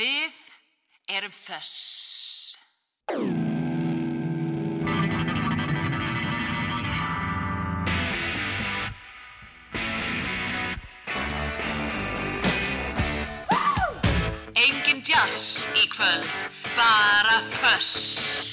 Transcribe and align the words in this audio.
Við 0.00 0.36
erum 1.12 1.32
föss. 1.34 2.56
Engin 14.56 15.02
jazz 15.04 15.68
í 15.76 15.84
kvöld, 15.92 16.48
bara 16.78 17.36
föss. 17.58 18.49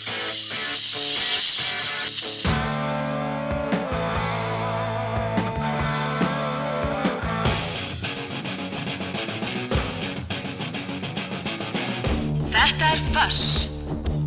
Er 12.88 13.02
föss. 13.12 13.44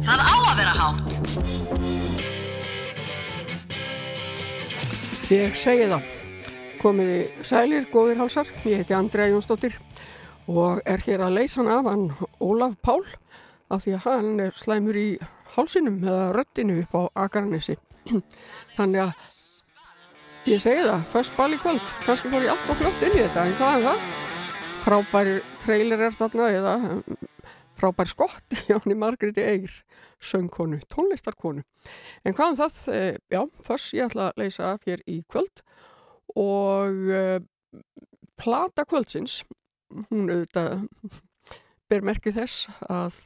Það 0.04 0.20
á 0.20 0.34
að 0.36 0.56
vera 0.58 0.74
hátt. 0.76 1.10
Ég 5.30 5.54
segi 5.56 5.86
það. 5.90 6.08
Komiði 6.80 7.20
sælir, 7.46 7.84
góðir 7.92 8.20
hálsar. 8.20 8.48
Ég 8.64 8.80
heiti 8.80 8.96
Andrea 8.96 9.30
Jónsdóttir 9.30 9.76
og 10.50 10.80
er 10.88 11.02
hér 11.06 11.26
að 11.26 11.36
leysa 11.38 11.60
hann 11.60 11.70
af 11.70 11.90
hann 11.90 12.06
Ólaf 12.42 12.74
Pál 12.82 13.04
af 13.70 13.84
því 13.84 13.92
að 13.94 14.06
hann 14.08 14.40
er 14.42 14.56
slæmur 14.58 14.96
í 14.98 15.08
hálsinum 15.54 16.00
eða 16.02 16.30
röttinu 16.34 16.80
upp 16.82 16.96
á 16.96 17.02
Akarnesi. 17.26 17.76
Þannig 18.76 19.04
að 19.04 20.50
ég 20.50 20.62
segi 20.64 20.88
það, 20.88 21.06
först 21.12 21.36
bal 21.38 21.52
í 21.54 21.60
kvöld. 21.60 21.94
Kanski 22.06 22.32
fór 22.32 22.48
ég 22.48 22.54
allt 22.54 22.72
og 22.72 22.80
fljótt 22.80 23.06
inn 23.06 23.18
í 23.18 23.22
þetta, 23.22 23.46
en 23.46 23.58
hvað 23.60 23.76
er 23.76 23.86
það? 23.88 24.06
Frábær 24.80 25.32
trailer 25.60 26.06
er 26.08 26.16
þarna 26.16 26.48
eða 26.56 26.74
um, 26.80 27.02
frábær 27.80 28.10
skott 28.10 28.56
í 28.92 28.96
Margréti 28.98 29.44
Eyr, 29.44 29.72
söngkonu, 30.20 30.80
tónlistarkonu. 30.92 31.64
En 32.24 32.36
hvað 32.36 32.52
um 32.52 32.60
það? 32.60 32.82
Eh, 32.94 33.16
Já, 33.32 33.42
först 33.66 33.96
ég 33.96 34.10
ætla 34.10 34.30
að 34.30 34.42
leysa 34.44 34.74
af 34.74 34.86
hér 34.88 35.04
í 35.08 35.22
kvöld 35.30 35.64
og 36.38 37.08
uh, 37.10 37.40
plata 38.38 38.84
kvöldsins 38.86 39.40
hún 40.10 40.30
auðvitað 40.30 40.84
ber 41.90 42.04
merkið 42.06 42.36
þess 42.38 42.68
að 42.86 43.16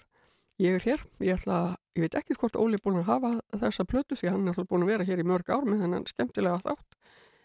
ég 0.63 0.79
er 0.79 0.87
hér. 0.87 1.03
Ég 1.21 1.37
ætla 1.37 1.59
að, 1.61 1.75
ég 1.99 2.07
veit 2.07 2.17
ekki 2.21 2.37
hvort 2.39 2.57
Óli 2.57 2.79
er 2.79 2.85
búin 2.85 3.03
að 3.03 3.11
hafa 3.11 3.33
þessa 3.61 3.87
plötu 3.89 4.17
því 4.19 4.31
hann 4.31 4.47
er 4.47 4.55
alltaf 4.55 4.71
búin 4.71 4.87
að 4.87 4.95
vera 4.95 5.09
hér 5.09 5.21
í 5.21 5.27
mörg 5.29 5.51
ár 5.51 5.67
með 5.69 5.85
þennan 5.85 6.07
skemmtilega 6.09 6.63
þátt. 6.65 6.97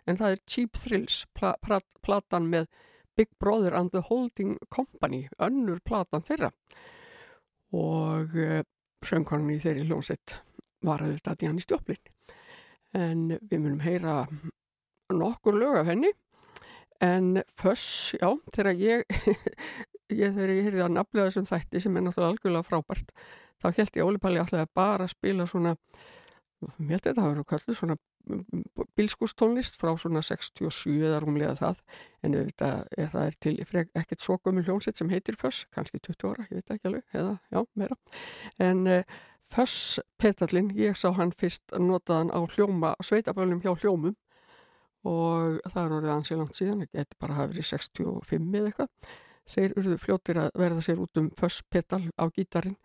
En 0.07 0.19
það 0.21 0.35
er 0.35 0.45
Cheap 0.47 0.79
Thrills, 0.79 1.17
pla, 1.35 1.53
pla, 1.61 1.81
platan 2.05 2.47
með 2.49 2.69
Big 3.19 3.29
Brother 3.41 3.75
and 3.75 3.91
the 3.91 4.05
Holding 4.07 4.55
Company, 4.71 5.25
önnur 5.44 5.81
platan 5.83 6.23
þeirra. 6.23 6.53
Og 7.78 8.38
uh, 8.39 8.62
söngkonan 9.06 9.53
í 9.53 9.59
þeirri 9.62 9.86
hljómsett 9.89 10.39
var 10.86 11.03
auðvitað 11.03 11.45
Janni 11.45 11.64
Stjóplin. 11.64 12.02
En 12.98 13.28
við 13.38 13.59
munum 13.59 13.84
heyra 13.84 14.23
nokkur 15.14 15.58
lög 15.58 15.81
af 15.81 15.90
henni 15.92 16.09
En 17.00 17.40
föss, 17.56 18.14
já, 18.20 18.34
þegar 18.52 18.75
ég, 18.75 19.03
ég 20.22 20.34
þegar 20.36 20.52
ég 20.52 20.66
heyrði 20.67 20.81
að 20.84 20.95
nafnlega 20.97 21.30
þessum 21.30 21.47
þætti 21.47 21.81
sem 21.84 21.95
er 21.95 22.03
náttúrulega 22.03 22.34
algjörlega 22.34 22.67
frábært, 22.67 23.14
þá 23.64 23.67
held 23.78 24.00
ég 24.00 24.09
Óli 24.09 24.20
Palli 24.20 24.42
alltaf 24.42 24.73
bara 24.75 25.08
að 25.08 25.14
spila 25.14 25.45
svona, 25.47 25.72
mér 26.75 26.97
held 26.97 27.06
þetta 27.08 27.23
að 27.23 27.30
vera 27.31 27.45
kallið 27.53 27.78
svona 27.80 27.95
bilskústónlist 28.99 29.80
frá 29.80 29.91
svona 29.99 30.22
67 30.25 30.94
eða 30.97 31.22
rúmlega 31.23 31.55
það, 31.59 31.81
en 32.23 32.38
auðvitað 32.38 32.94
er 32.97 33.11
það 33.13 33.25
er 33.25 33.38
til 33.45 33.55
ekkert 33.63 34.23
svo 34.23 34.38
gömul 34.44 34.66
hljómsett 34.67 34.99
sem 34.99 35.11
heitir 35.13 35.38
föss, 35.39 35.66
kannski 35.75 36.02
20 36.03 36.30
ára, 36.31 36.47
ég 36.50 36.59
veit 36.59 36.73
ekki 36.75 36.89
alveg, 36.91 37.05
eða 37.13 37.35
já, 37.52 37.61
meira. 37.80 38.00
En 38.63 38.85
uh, 38.88 39.19
föss 39.50 40.00
petallin, 40.22 40.72
ég 40.77 40.97
sá 41.00 41.09
hann 41.17 41.33
fyrst 41.35 41.73
notaðan 41.77 42.33
á 42.35 42.39
hljóma, 42.55 42.94
sveitabölum 43.03 43.63
hjá 43.63 43.73
hljómum 43.73 44.17
og 45.07 45.59
það 45.72 45.84
er 45.85 45.96
orðið 45.97 46.13
ansið 46.17 46.41
langt 46.41 46.59
síðan, 46.59 46.84
það 46.84 47.00
getur 47.00 47.19
bara 47.23 47.38
hafa 47.38 47.51
verið 47.53 47.69
65 47.72 48.56
eða 48.59 48.72
eitthvað. 48.72 49.11
Þeir 49.50 49.72
urðu 49.81 49.96
fljóttir 49.97 50.40
að 50.44 50.50
verða 50.61 50.81
sér 50.85 51.00
út 51.01 51.17
um 51.17 51.29
fösspedal 51.40 52.03
á 52.19 52.25
gítarin 52.35 52.75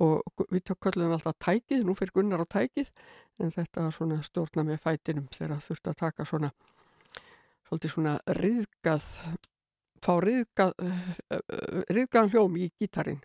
og 0.00 0.44
við 0.48 0.64
tökkalluðum 0.70 1.14
alltaf 1.16 1.36
tækið, 1.44 1.84
nú 1.84 1.94
fyrir 1.98 2.14
gunnar 2.16 2.42
á 2.44 2.46
tækið, 2.48 2.90
en 3.40 3.54
þetta 3.54 3.86
svona 3.94 4.20
stjórna 4.24 4.64
með 4.68 4.82
fætinum 4.84 5.28
þegar 5.34 5.62
þurfti 5.64 5.92
að 5.92 6.00
taka 6.00 6.26
svona, 6.28 6.50
svolítið 7.68 7.94
svona 7.94 8.14
riðgað, 8.40 9.08
fá 10.00 10.12
riðgað, 10.24 10.74
riðgaðan 11.92 12.32
hljóm 12.34 12.60
í 12.60 12.70
gítarin. 12.80 13.20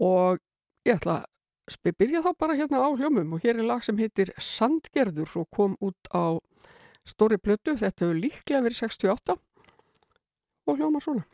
Og 0.00 0.40
ég 0.88 0.96
ætla 0.96 1.20
að 1.68 1.96
byrja 2.00 2.24
þá 2.24 2.30
bara 2.40 2.56
hérna 2.56 2.80
á 2.80 2.88
hljómum 2.96 3.34
og 3.36 3.44
hér 3.44 3.60
er 3.60 3.68
lag 3.68 3.84
sem 3.84 3.98
heitir 4.00 4.32
Sandgerður 4.40 5.42
og 5.42 5.50
kom 5.52 5.76
út 5.84 6.08
á 6.16 6.40
stóri 7.08 7.36
blötu, 7.40 7.76
þetta 7.76 8.06
hefur 8.06 8.20
líklega 8.20 8.64
verið 8.64 8.84
68 8.88 9.36
og 10.68 10.80
hljóma 10.80 11.00
svona. 11.04 11.24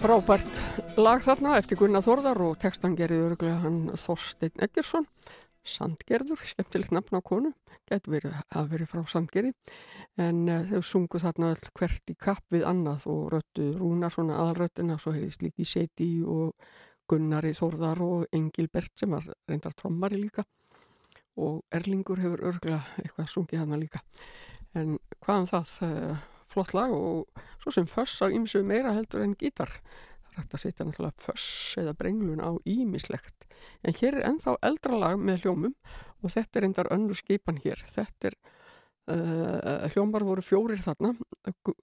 Frábært 0.00 0.58
lag 0.96 1.20
þarna 1.20 1.58
eftir 1.60 1.76
Gunnar 1.76 2.00
Þorðar 2.04 2.38
og 2.46 2.58
textan 2.62 2.94
gerði 2.96 3.18
örglega 3.26 3.58
hann 3.60 3.80
Þorstein 4.00 4.62
Eggersson 4.64 5.04
Sandgerður, 5.66 6.40
skemmtilegt 6.40 6.94
nafn 6.94 7.18
á 7.18 7.20
konu 7.20 7.50
getur 7.90 8.14
verið 8.14 8.38
að 8.56 8.70
verið 8.70 8.88
frá 8.88 9.02
Sandgerði. 9.12 9.50
En 10.22 10.46
uh, 10.48 10.62
þau 10.70 10.86
sungu 10.86 11.20
þarna 11.20 11.50
hvert 11.76 12.12
í 12.12 12.16
kapp 12.16 12.54
við 12.54 12.64
annað 12.70 13.04
og 13.12 13.26
röttu 13.34 13.66
Rúnar 13.76 14.14
svona 14.14 14.38
aðalröttina, 14.40 14.96
svo 14.96 15.12
heyrðist 15.16 15.44
líki 15.44 15.68
Seti 15.68 16.08
og 16.24 16.54
Gunnari 17.10 17.52
Þorðar 17.58 18.00
og 18.06 18.26
Engilbert 18.32 18.94
sem 18.96 19.12
var 19.12 19.28
reyndar 19.50 19.76
trommari 19.76 20.22
líka. 20.22 20.46
Og 21.40 21.60
Erlingur 21.76 22.22
hefur 22.22 22.46
örglega 22.54 22.80
eitthvað 23.02 23.32
sungið 23.34 23.64
hana 23.66 23.80
líka. 23.80 24.00
En 24.72 24.96
hvaðan 25.20 25.50
það 25.50 25.76
uh, 25.84 26.28
flott 26.50 26.74
lag 26.76 26.92
og 26.94 27.42
svo 27.62 27.72
sem 27.74 27.88
föss 27.90 28.20
á 28.22 28.26
ýmsu 28.28 28.62
meira 28.66 28.94
heldur 28.96 29.24
en 29.24 29.36
gítar. 29.38 29.72
Hægt 30.36 30.54
að 30.54 30.62
setja 30.64 30.86
náttúrulega 30.86 31.24
föss 31.24 31.76
eða 31.80 31.96
brenglun 31.98 32.42
á 32.42 32.50
ýmislegt. 32.68 33.48
En 33.82 33.96
hér 33.96 34.20
er 34.20 34.28
ennþá 34.30 34.56
eldra 34.66 34.98
lag 34.98 35.18
með 35.18 35.44
hljómum 35.44 35.74
og 36.22 36.34
þetta 36.34 36.60
er 36.60 36.68
endar 36.68 36.90
önnu 36.94 37.16
skipan 37.18 37.60
hér. 37.64 37.82
Þetta 37.90 38.30
er, 38.30 38.38
uh, 39.10 39.88
hljómar 39.94 40.24
voru 40.26 40.44
fjórir 40.44 40.82
þarna. 40.82 41.14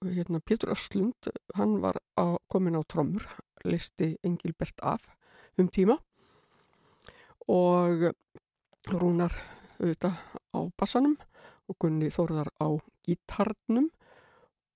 Hérna, 0.04 0.40
Pétur 0.40 0.72
Östlund, 0.74 1.30
hann 1.58 1.78
var 1.84 2.00
á, 2.16 2.36
komin 2.48 2.78
á 2.78 2.82
trommur, 2.88 3.26
listi 3.64 4.16
Engilbert 4.24 4.80
af 4.82 5.04
um 5.58 5.68
tíma 5.68 5.98
og 7.48 8.12
Rúnar 8.88 9.34
auðvitað 9.78 10.18
á 10.54 10.60
bassanum 10.78 11.16
og 11.68 11.76
Gunni 11.80 12.10
Þórðar 12.12 12.50
á 12.60 12.68
gítarnum 13.06 13.88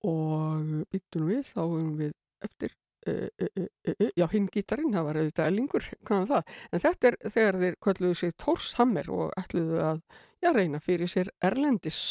og 0.09 0.87
byttunum 0.93 1.31
við 1.31 1.43
þá 1.51 1.63
erum 1.63 1.93
við 2.01 2.15
eftir 2.43 2.75
uh, 3.09 3.29
uh, 3.29 3.69
uh, 3.93 4.11
já 4.19 4.27
hinn 4.33 4.49
gítarinn 4.53 4.95
það 4.95 5.09
var 5.09 5.21
auðvitað 5.21 5.53
ellingur 5.53 5.89
en 6.11 6.85
þetta 6.87 7.13
er 7.13 7.19
þegar 7.29 7.61
þeir 7.63 7.79
kölluðu 7.87 8.19
sér 8.23 8.37
Tórshammer 8.45 9.11
og 9.13 9.33
ætluðu 9.39 9.81
að 9.83 10.03
já, 10.43 10.51
reyna 10.53 10.83
fyrir 10.83 11.11
sér 11.11 11.33
Erlendis 11.45 12.03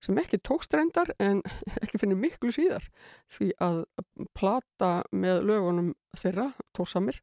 sem 0.00 0.16
ekki 0.16 0.40
tókstrendar 0.40 1.12
en 1.20 1.42
ekki 1.84 2.00
finnir 2.00 2.20
miklu 2.20 2.52
síðar 2.54 2.86
því 3.32 3.52
að 3.60 3.82
plata 4.36 4.92
með 5.12 5.44
lögunum 5.50 5.94
þeirra 6.16 6.50
Tórshammer 6.76 7.20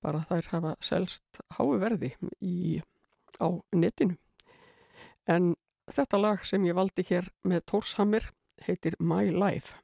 bara 0.00 0.24
þær 0.28 0.48
hafa 0.54 0.74
selst 0.84 1.42
hái 1.56 1.76
verði 1.80 2.14
í, 2.40 2.80
á 3.36 3.48
netinu. 3.76 4.16
En 5.28 5.54
þetta 5.90 6.20
lag 6.20 6.44
sem 6.48 6.64
ég 6.64 6.76
valdi 6.76 7.04
hér 7.10 7.28
með 7.44 7.66
Tórshammer 7.72 8.30
heitir 8.66 8.94
My 8.98 9.28
Life 9.28 9.76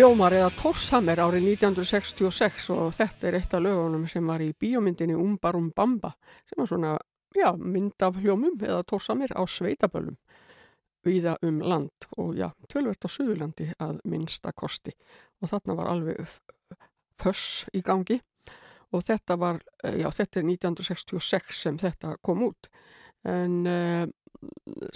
Hljómar 0.00 0.32
eða 0.32 0.48
Tórshammer 0.56 1.20
árið 1.20 1.50
1966 1.58 2.70
og 2.72 2.94
þetta 2.96 3.26
er 3.28 3.34
eitt 3.36 3.52
af 3.52 3.60
lögunum 3.60 4.06
sem 4.08 4.24
var 4.32 4.40
í 4.40 4.46
bíómyndinni 4.56 5.12
Umbarum 5.12 5.66
Bamba 5.76 6.14
sem 6.48 6.56
var 6.56 6.70
svona, 6.70 6.92
já, 7.36 7.50
mynd 7.60 8.00
af 8.06 8.16
hljómum 8.16 8.56
eða 8.64 8.78
Tórshammer 8.88 9.34
á 9.36 9.44
sveitaböllum 9.44 10.16
viða 11.04 11.36
um 11.44 11.60
land 11.60 12.08
og 12.16 12.32
já, 12.40 12.48
tölvert 12.72 13.04
á 13.04 13.12
Suðurlandi 13.12 13.68
að 13.76 14.00
minnsta 14.08 14.54
kosti. 14.56 14.96
Og 15.44 15.52
þarna 15.52 15.76
var 15.82 15.92
alveg 15.92 16.32
föss 17.20 17.68
í 17.76 17.84
gangi 17.84 18.22
og 18.96 19.04
þetta 19.04 19.36
var, 19.36 19.60
já, 19.84 20.08
þetta 20.08 20.40
er 20.40 20.48
1966 20.48 21.64
sem 21.66 21.76
þetta 21.76 22.16
kom 22.24 22.48
út. 22.48 22.72
En 23.28 23.66
uh, 23.68 24.08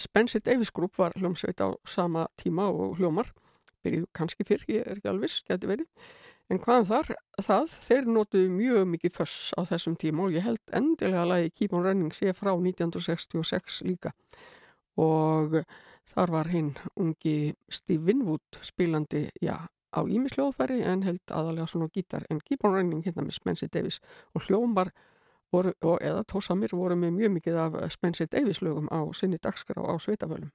Spencer 0.00 0.40
Davis 0.40 0.73
Group 0.73 0.96
var 0.96 1.12
hljómsveit 1.20 1.61
á 1.61 1.76
sama 1.84 2.25
tíma 2.40 2.73
og 2.73 2.96
hljómar 2.96 3.34
byrjuð 3.84 4.06
kannski 4.16 4.46
fyrr, 4.48 4.64
ég 4.70 4.84
er 4.84 4.98
ekki 4.98 5.10
alveg 5.10 5.28
viss, 5.28 5.44
geti 5.48 5.70
verið. 5.70 6.08
En 6.52 6.60
hvaðan 6.60 6.88
þar, 6.90 7.10
það, 7.40 7.74
þeir 7.86 8.08
notuðu 8.12 8.48
mjög 8.52 8.88
mikið 8.92 9.14
föss 9.14 9.52
á 9.56 9.64
þessum 9.70 9.94
tíma 10.00 10.26
og 10.26 10.34
ég 10.36 10.44
held 10.44 10.60
endilega 10.76 11.22
að 11.22 11.30
lagi 11.30 11.52
Keep 11.54 11.76
on 11.78 11.86
Running 11.86 12.12
sé 12.12 12.34
frá 12.36 12.52
1966 12.52 13.80
líka. 13.88 14.12
Og 15.00 15.56
þar 16.12 16.34
var 16.34 16.50
hinn 16.52 16.74
ungi 17.00 17.54
Steve 17.72 18.04
Winwood 18.10 18.60
spilandi, 18.60 19.24
já, 19.40 19.56
á 19.94 20.00
ímisljóðfæri 20.04 20.82
en 20.84 21.06
held 21.06 21.32
aðalega 21.32 21.70
svona 21.70 21.88
gítar. 21.94 22.26
En 22.28 22.42
Keep 22.44 22.68
on 22.68 22.76
Running 22.76 23.06
hérna 23.06 23.24
með 23.24 23.38
Spencer 23.38 23.72
Davis 23.72 24.00
og 24.34 24.44
hljómar 24.44 24.92
voru, 25.54 25.72
og 25.86 26.02
eða 26.02 26.26
tósamir 26.28 26.74
voru 26.76 26.98
með 26.98 27.16
mjög 27.18 27.34
mikið 27.38 27.60
af 27.62 27.80
Spencer 27.94 28.28
Davis 28.28 28.60
lögum 28.60 28.90
á 28.90 29.00
sinni 29.16 29.40
dagskrá 29.40 29.80
á 29.80 29.94
Sveitafölum. 29.96 30.52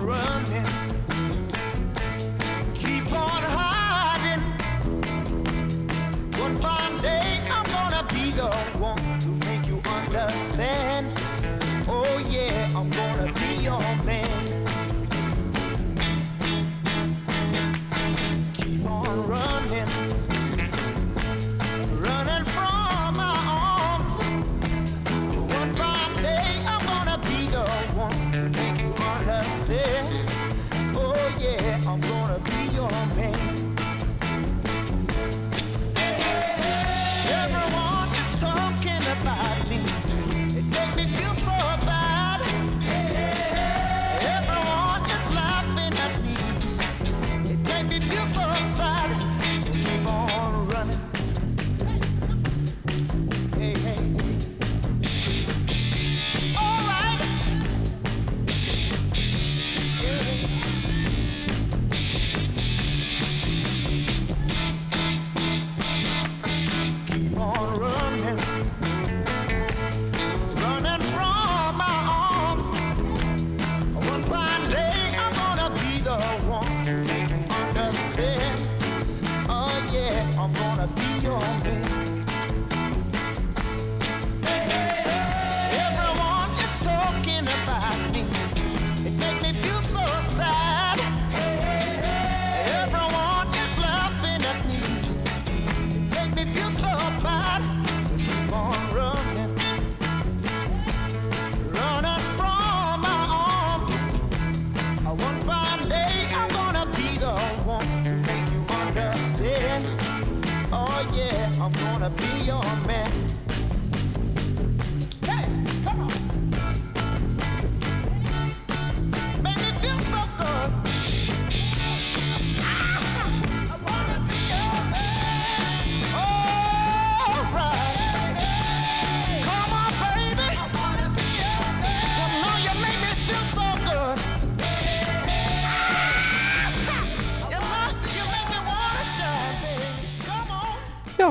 run. 0.00 0.23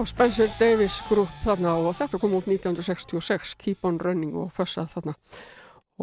Spencer 0.10 0.50
Davis 0.60 1.00
grúp 1.08 1.32
þarna 1.44 1.76
og 1.82 1.96
þetta 1.98 2.20
kom 2.22 2.36
út 2.38 2.48
1966 2.50 3.56
Keep 3.62 3.86
on 3.88 4.00
Running 4.02 4.36
og 4.40 4.52
fössað 4.56 4.92
þarna. 4.96 5.16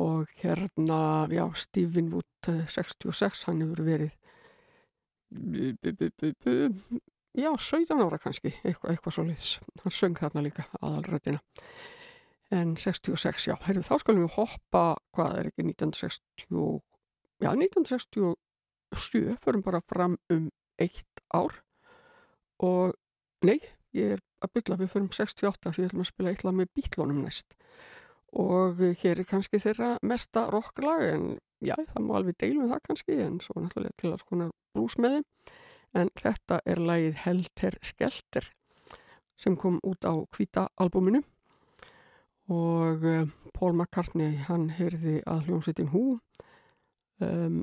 Og 0.01 0.31
hérna, 0.41 1.01
já, 1.35 1.45
Stephen 1.59 2.13
Wood 2.13 2.51
66, 2.71 3.43
eh, 3.43 3.47
hann 3.49 3.63
hefur 3.65 3.83
verið 3.85 4.13
já, 7.35 7.51
17 7.55 8.03
ára 8.03 8.19
kannski 8.19 8.53
eitthvað, 8.65 8.91
eitthvað 8.91 9.15
svo 9.15 9.25
leiðs, 9.27 9.49
hann 9.83 9.95
söng 9.95 10.19
þarna 10.19 10.45
líka 10.47 10.67
aðalröðina 10.81 11.41
en 12.51 12.77
66, 12.79 13.47
já, 13.47 13.55
heyrðu 13.67 13.85
þá 13.87 13.95
skalum 14.03 14.25
við 14.25 14.37
hoppa 14.39 14.85
hvað 15.15 15.37
er 15.39 15.51
ekki 15.51 15.67
1960 15.69 16.81
já, 17.41 17.51
1967 17.55 19.37
förum 19.39 19.63
bara 19.63 19.81
fram 19.87 20.19
um 20.31 20.49
eitt 20.81 21.23
ár. 21.35 21.63
Og 22.61 22.95
nei, 23.47 23.61
ég 23.97 24.17
er 24.17 24.23
að 24.45 24.53
bylla 24.57 24.79
við 24.81 24.93
fyrir 24.95 25.09
68 25.19 25.73
fyrir 25.77 25.97
að 25.97 26.11
spila 26.11 26.33
eitthvað 26.33 26.59
með 26.61 26.71
bítlónum 26.77 27.25
næst. 27.25 27.57
Og 28.41 28.79
hér 29.03 29.21
er 29.21 29.27
kannski 29.27 29.59
þeirra 29.59 29.97
mesta 30.07 30.47
rocklag 30.53 31.03
en 31.09 31.25
já, 31.59 31.75
það 31.75 32.05
má 32.07 32.15
alveg 32.19 32.39
deilum 32.39 32.71
það 32.71 32.85
kannski 32.87 33.19
en 33.25 33.41
svo 33.43 33.59
náttúrulega 33.59 33.99
til 33.99 34.13
að 34.13 34.23
skona 34.23 34.49
brúsmeði 34.75 35.25
en 35.99 36.13
þetta 36.15 36.61
er 36.71 36.79
lagið 36.87 37.19
Helter 37.25 37.77
Skelter 37.83 38.47
sem 39.41 39.57
kom 39.59 39.81
út 39.87 40.05
á 40.07 40.15
hvita 40.37 40.69
albúminu. 40.81 41.23
Og 42.51 43.05
uh, 43.07 43.27
Paul 43.55 43.75
McCartney 43.77 44.37
hann 44.49 44.71
heyrði 44.75 45.21
að 45.27 45.49
hljómsveitin 45.49 45.93
hú 45.95 46.05
um, 47.23 47.61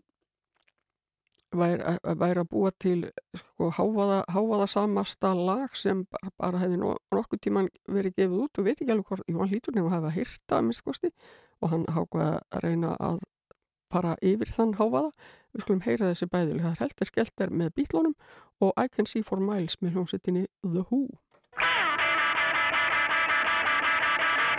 væri, 1.56 2.40
að 2.42 2.50
búa 2.50 2.72
til 2.80 3.08
sko, 3.36 3.70
hávaða, 3.78 4.24
hávaða 4.32 4.68
samasta 4.68 5.34
lag 5.34 5.76
sem 5.76 6.06
bara, 6.12 6.32
bara 6.38 6.62
hefði 6.62 6.82
nokkuð 6.82 7.42
tíman 7.42 7.70
verið 7.88 8.18
gefið 8.18 8.44
út. 8.44 8.60
Og 8.60 8.68
veit 8.68 8.82
ekki 8.82 8.92
alveg 8.92 9.08
hvort, 9.12 9.28
jú 9.28 9.40
hann 9.40 9.52
lítur 9.52 9.76
nefn 9.76 9.94
að 9.98 10.16
hýrta 10.18 10.60
að 10.60 10.68
mistkosti 10.70 11.14
og 11.62 11.72
hann 11.72 11.86
hákaði 11.90 12.42
að 12.52 12.64
reyna 12.66 12.96
að 13.00 13.22
fara 13.92 14.18
yfir 14.22 14.52
þann 14.52 14.76
hávaða. 14.78 15.12
Við 15.54 15.64
skulum 15.64 15.86
heyra 15.88 16.12
þessi 16.12 16.28
bæðil, 16.30 16.60
það 16.62 16.74
er 16.74 16.82
heldur 16.84 17.10
skelter 17.10 17.50
með 17.50 17.72
bítlónum 17.80 18.18
og 18.62 18.74
I 18.76 18.88
Can 18.92 19.08
See 19.08 19.24
For 19.24 19.40
Miles 19.42 19.80
með 19.82 19.96
hljómsettinni 19.96 20.46
The 20.62 20.84
Who. 20.90 21.08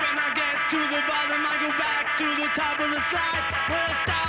When 0.01 0.17
I 0.17 0.29
get 0.35 0.59
to 0.73 0.81
the 0.81 1.03
bottom 1.07 1.43
I 1.45 1.55
go 1.63 1.71
back 1.77 2.17
to 2.19 2.27
the 2.41 2.49
top 2.57 2.81
of 2.81 2.91
the 2.91 3.01
slide. 3.01 3.47
Where 3.69 3.85
I 3.85 3.93
stop 4.03 4.28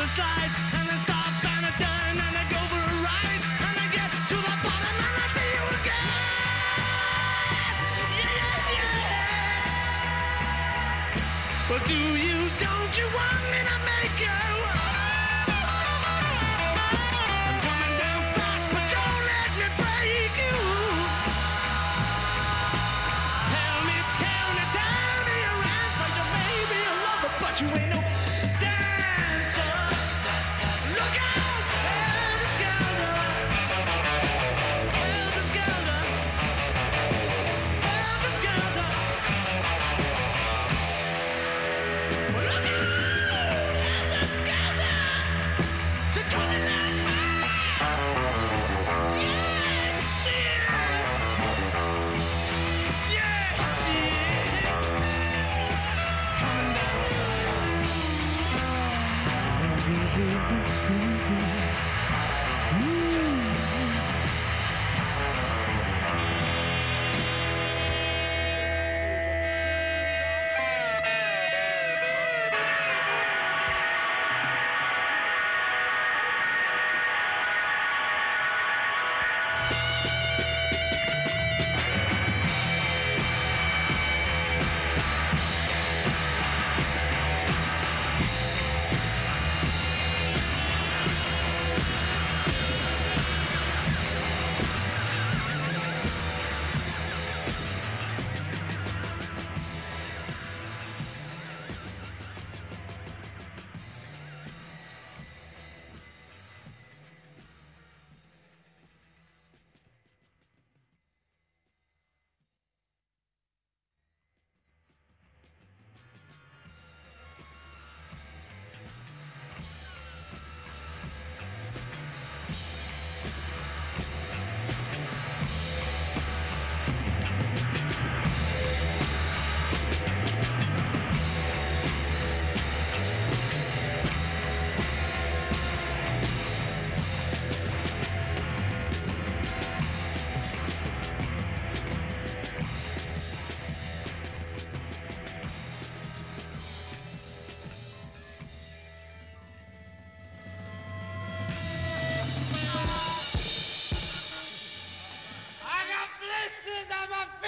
the 0.00 0.06
slide. 0.08 0.49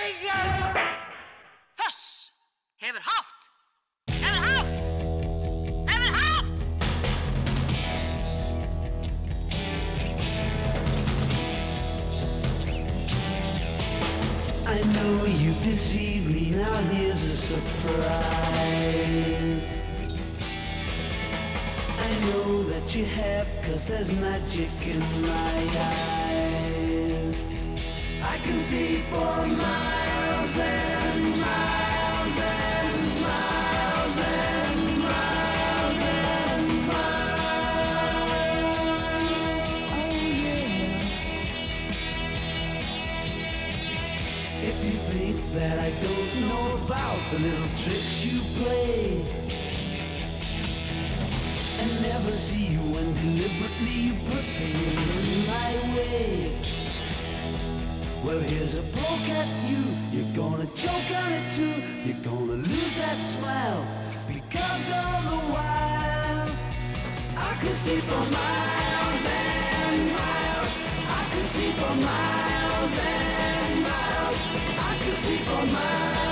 Fingers! 0.03 0.83
Hush! 1.77 2.31
Hebben 2.77 3.03
haft! 3.03 3.43
Hebben 4.11 4.43
haft! 4.43 4.71
Hebben 5.85 6.13
haft! 6.15 6.53
I 14.67 14.83
know 14.95 15.25
you 15.25 15.53
deceived 15.71 16.27
me, 16.35 16.51
now 16.51 16.77
here's 16.91 17.23
a 17.23 17.37
surprise. 17.37 18.03
I 22.01 22.11
know 22.27 22.65
that 22.65 22.93
you 22.93 23.05
have, 23.05 23.47
cause 23.63 23.87
there's 23.87 24.11
magic 24.11 24.71
in 24.85 25.01
my 25.23 25.79
eyes 25.79 26.32
that 45.55 45.79
I 45.79 45.91
don't 46.03 46.49
know 46.49 46.85
about 46.87 47.19
the 47.31 47.39
little 47.41 47.69
tricks 47.83 48.25
you 48.25 48.41
play 48.59 49.23
and 51.79 52.03
never 52.03 52.33
see 52.33 52.67
you 52.69 52.79
when 52.79 53.13
deliberately 53.15 53.97
you 54.01 54.15
put 54.31 54.43
things 54.43 55.29
in 55.29 55.47
my 55.47 55.95
way. 55.95 56.82
Well, 58.33 58.41
here's 58.41 58.75
a 58.77 58.81
poke 58.81 59.29
at 59.29 59.47
you. 59.69 59.85
You're 60.11 60.35
gonna 60.35 60.65
choke 60.75 61.11
on 61.23 61.33
it 61.35 61.55
too. 61.55 61.75
You're 62.03 62.25
gonna 62.25 62.65
lose 62.65 62.97
that 62.97 63.19
smile 63.37 63.87
because 64.27 64.85
all 64.91 65.21
the 65.29 65.39
while 65.53 66.51
I 67.37 67.53
could 67.61 67.77
see 67.85 67.99
for 67.99 68.25
miles 68.33 69.25
and 69.37 70.13
miles. 70.17 70.73
I 71.13 71.23
could 71.31 71.49
see 71.57 71.73
for 71.77 71.95
miles 72.09 72.95
and 73.05 73.83
miles. 73.83 74.39
I 74.79 74.93
could 75.05 75.19
see 75.27 75.37
for 75.45 75.67
miles 75.67 76.32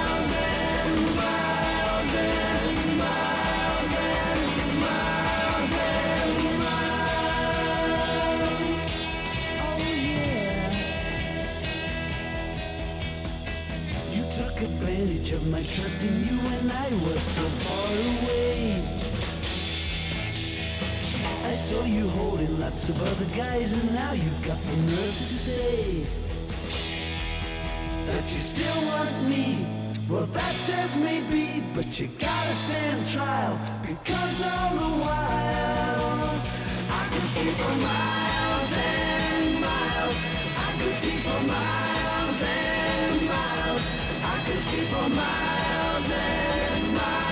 of 15.33 15.47
my 15.49 15.63
trust 15.63 16.03
in 16.03 16.27
you 16.27 16.37
when 16.43 16.71
I 16.73 16.89
was 17.07 17.21
so 17.37 17.47
far 17.63 17.93
away. 18.15 18.83
I 21.45 21.55
saw 21.55 21.85
you 21.85 22.09
holding 22.09 22.59
lots 22.59 22.89
of 22.89 23.01
other 23.01 23.37
guys 23.37 23.73
and 23.73 23.95
now 23.95 24.13
you've 24.13 24.45
got 24.45 24.59
the 24.59 24.77
nerve 24.91 25.19
to 25.31 25.37
say 25.47 26.05
that 28.07 28.25
you 28.33 28.41
still 28.41 28.81
want 28.87 29.29
me. 29.29 29.67
Well, 30.09 30.27
that 30.27 30.55
says 30.67 30.97
maybe, 30.97 31.63
but 31.77 31.87
you 32.01 32.09
gotta 32.19 32.55
stand 32.67 33.09
trial 33.11 33.57
because 33.87 34.43
all 34.43 34.75
the 34.75 34.91
while 35.05 36.41
I 36.91 37.09
can 37.13 37.27
see 37.35 37.51
for 37.61 37.77
miles 37.87 38.73
and 38.73 39.61
miles. 39.61 40.17
I 40.57 40.69
can 40.79 40.93
see 41.03 41.19
for 41.19 41.47
miles. 41.47 41.90
Can 44.51 44.59
see 44.59 44.81
for 44.87 45.09
miles 45.11 46.11
and 46.11 46.93
miles 46.93 47.30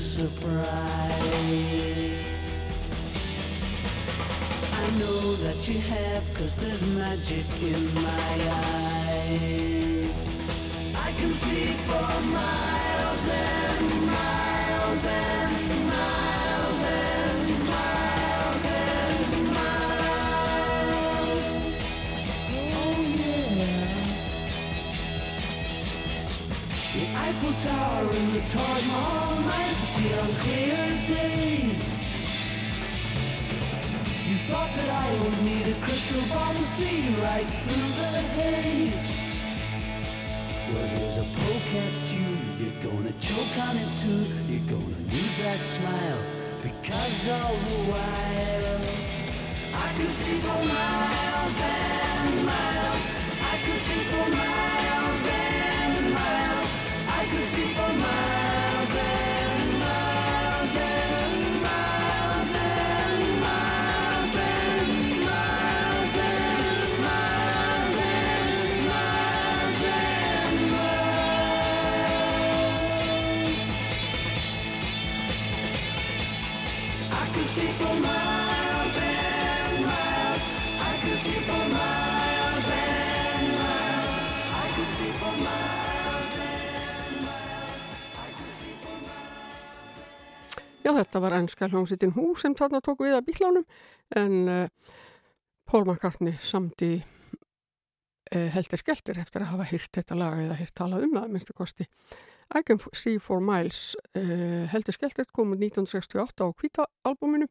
surprise. 0.00 0.66
I 4.72 4.90
know 4.98 5.34
that 5.44 5.68
you 5.68 5.78
have, 5.80 6.24
cause 6.34 6.54
there's 6.56 6.82
magic 6.96 7.46
in 7.62 7.94
my 7.94 8.34
eyes. 8.64 10.10
I 10.96 11.12
can 11.12 11.32
see 11.32 11.66
for 11.86 12.10
miles 12.32 13.28
and 13.28 14.06
miles 14.06 15.04
and 15.04 15.49
Tower 27.62 28.08
and 28.08 28.32
the 28.32 28.40
Taj 28.40 28.86
Mahal 28.88 29.40
night 29.44 29.76
see 29.92 30.14
on 30.16 30.32
clear 30.40 30.80
days. 31.12 31.78
You 34.28 34.36
thought 34.48 34.70
that 34.76 34.88
I 34.88 35.08
would 35.20 35.42
need 35.44 35.66
a 35.68 35.76
crystal 35.84 36.24
ball 36.32 36.54
to 36.54 36.64
see 36.80 37.12
right 37.20 37.44
through 37.64 37.90
the 38.00 38.12
haze. 38.32 39.04
Well, 40.72 40.88
here's 40.88 41.18
a 41.20 41.26
poke 41.36 41.72
at 41.84 41.94
you. 42.08 42.28
You're 42.60 42.80
gonna 42.80 43.12
choke 43.20 43.56
on 43.68 43.76
it 43.76 43.90
too. 44.00 44.24
You're 44.48 44.68
gonna 44.72 45.00
lose 45.12 45.36
that 45.44 45.60
smile 45.76 46.22
because 46.62 47.28
all 47.28 47.56
the 47.68 47.78
while 47.92 48.80
I 49.84 49.88
can 49.96 50.10
see 50.22 50.38
for 50.40 50.60
miles 50.64 51.56
and 51.60 52.46
miles. 52.46 53.04
I 53.52 53.56
can 53.64 53.78
see 53.84 54.02
for 54.08 54.30
miles 54.34 54.69
þetta 91.00 91.22
var 91.24 91.36
ennska 91.38 91.68
hljómsveitin 91.70 92.14
Hú 92.16 92.34
sem 92.38 92.54
þarna 92.56 92.82
tók 92.84 93.04
við 93.04 93.16
að 93.16 93.26
bílánum 93.30 93.66
en 94.20 94.36
uh, 94.48 94.96
Paul 95.70 95.86
McCartney 95.86 96.36
samdi 96.44 96.98
uh, 97.00 98.48
heldur 98.54 98.80
skeltir 98.80 99.20
eftir 99.22 99.44
að 99.44 99.54
hafa 99.54 99.68
hýrt 99.70 99.94
þetta 100.00 100.18
lag 100.18 100.40
eða 100.42 100.58
hýrt 100.58 100.74
talað 100.76 101.06
um 101.06 101.16
það, 101.16 101.30
minnstu 101.32 101.56
kosti. 101.56 101.86
I 102.50 102.64
Can 102.66 102.82
See 102.96 103.20
For 103.22 103.42
Miles 103.44 103.94
uh, 104.18 104.66
heldur 104.72 104.96
skeltir 104.96 105.30
kom 105.32 105.54
út 105.54 105.62
1968 105.62 106.44
á 106.44 106.46
kvíta-albuminu 106.58 107.48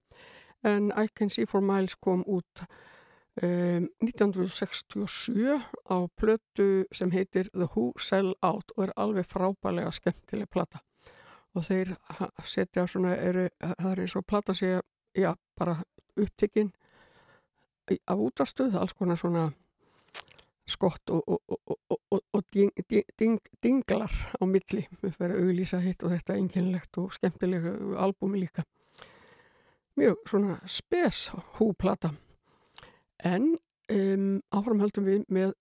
en 0.67 0.91
I 0.91 1.07
Can 1.15 1.31
See 1.31 1.47
For 1.47 1.63
Miles 1.63 1.95
kom 2.03 2.25
út 2.27 2.65
um, 3.39 3.88
1967 4.03 5.55
á 5.88 5.97
plötu 6.19 6.69
sem 6.91 7.15
heitir 7.15 7.47
The 7.55 7.69
Who 7.71 7.93
Sell 7.97 8.35
Out 8.43 8.75
og 8.75 8.89
er 8.89 8.95
alveg 8.99 9.31
frábælega 9.31 9.95
skemmtileg 9.95 10.51
plata 10.51 10.83
og 11.60 11.65
þeir 11.67 11.93
setja 12.48 12.86
svona, 12.88 13.15
eru, 13.19 13.48
það 13.60 13.91
er 13.91 14.04
eins 14.04 14.15
og 14.15 14.28
plata 14.28 14.56
sé, 14.56 14.78
já, 15.17 15.34
bara 15.60 15.76
upptikinn 16.19 16.72
af 17.89 18.22
útastöð, 18.22 18.78
alls 18.78 18.93
konar 18.93 19.17
svona 19.19 19.50
skott 20.69 21.10
og, 21.10 21.24
og, 21.28 21.41
og, 21.89 22.22
og, 22.34 22.43
ding, 22.54 22.72
ding, 22.89 23.06
ding, 23.19 23.39
dinglar 23.63 24.13
á 24.38 24.43
milli, 24.45 24.86
við 25.02 25.15
verðum 25.17 25.50
auglýsa 25.50 25.80
hitt 25.82 26.06
og 26.06 26.13
þetta 26.13 26.38
einkennilegt 26.38 27.00
og 27.02 27.15
skemmtilegu 27.17 27.95
albúmi 27.98 28.43
líka. 28.43 28.65
Mjög 30.00 30.22
svona 30.30 30.60
spes 30.69 31.30
húplata. 31.58 32.13
En 33.26 33.56
um, 33.91 34.28
áfram 34.56 34.84
höldum 34.84 35.10
við 35.10 35.26
með 35.34 35.56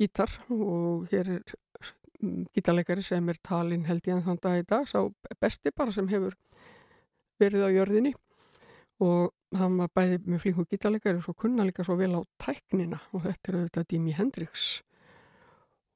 gítar 0.00 0.34
og 0.50 1.06
hér 1.12 1.36
er 1.38 1.54
mm, 2.22 2.46
gítarleikari 2.54 3.04
sem 3.04 3.28
er 3.32 3.40
talin 3.42 3.86
held 3.88 4.06
ég 4.06 4.16
en 4.16 4.24
þann 4.26 4.40
dag 4.42 4.60
í 4.60 4.66
dag, 4.68 4.88
sá 4.88 5.02
besti 5.40 5.72
bara 5.76 5.94
sem 5.94 6.08
hefur 6.10 6.36
verið 7.40 7.66
á 7.66 7.70
jörðinni. 7.74 8.14
Og 9.00 9.32
hann 9.56 9.78
var 9.80 9.90
bæði 9.96 10.20
með 10.26 10.42
flingu 10.44 10.66
gítarleikari 10.68 11.20
og 11.20 11.26
svo 11.26 11.34
kunna 11.34 11.64
líka 11.66 11.84
svo 11.86 11.96
vel 11.98 12.12
á 12.16 12.22
tæknina. 12.42 13.00
Og 13.16 13.24
þetta 13.24 13.52
er 13.52 13.58
auðvitað 13.60 13.88
Dimi 13.92 14.16
Hendrix. 14.16 14.70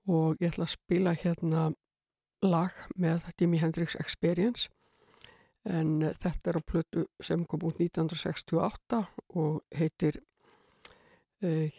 Og 0.08 0.40
ég 0.40 0.52
ætla 0.52 0.66
að 0.68 0.76
spila 0.76 1.16
hérna 1.16 1.66
lag 2.44 2.72
með 3.00 3.28
Dimi 3.38 3.60
Hendrix 3.60 3.96
Experience. 4.00 4.68
En 5.64 6.02
þetta 6.04 6.50
er 6.50 6.60
á 6.60 6.62
plötu 6.64 7.06
sem 7.24 7.44
kom 7.48 7.62
út 7.64 7.78
1968 7.80 9.00
og 9.40 9.62
heitir 9.76 10.20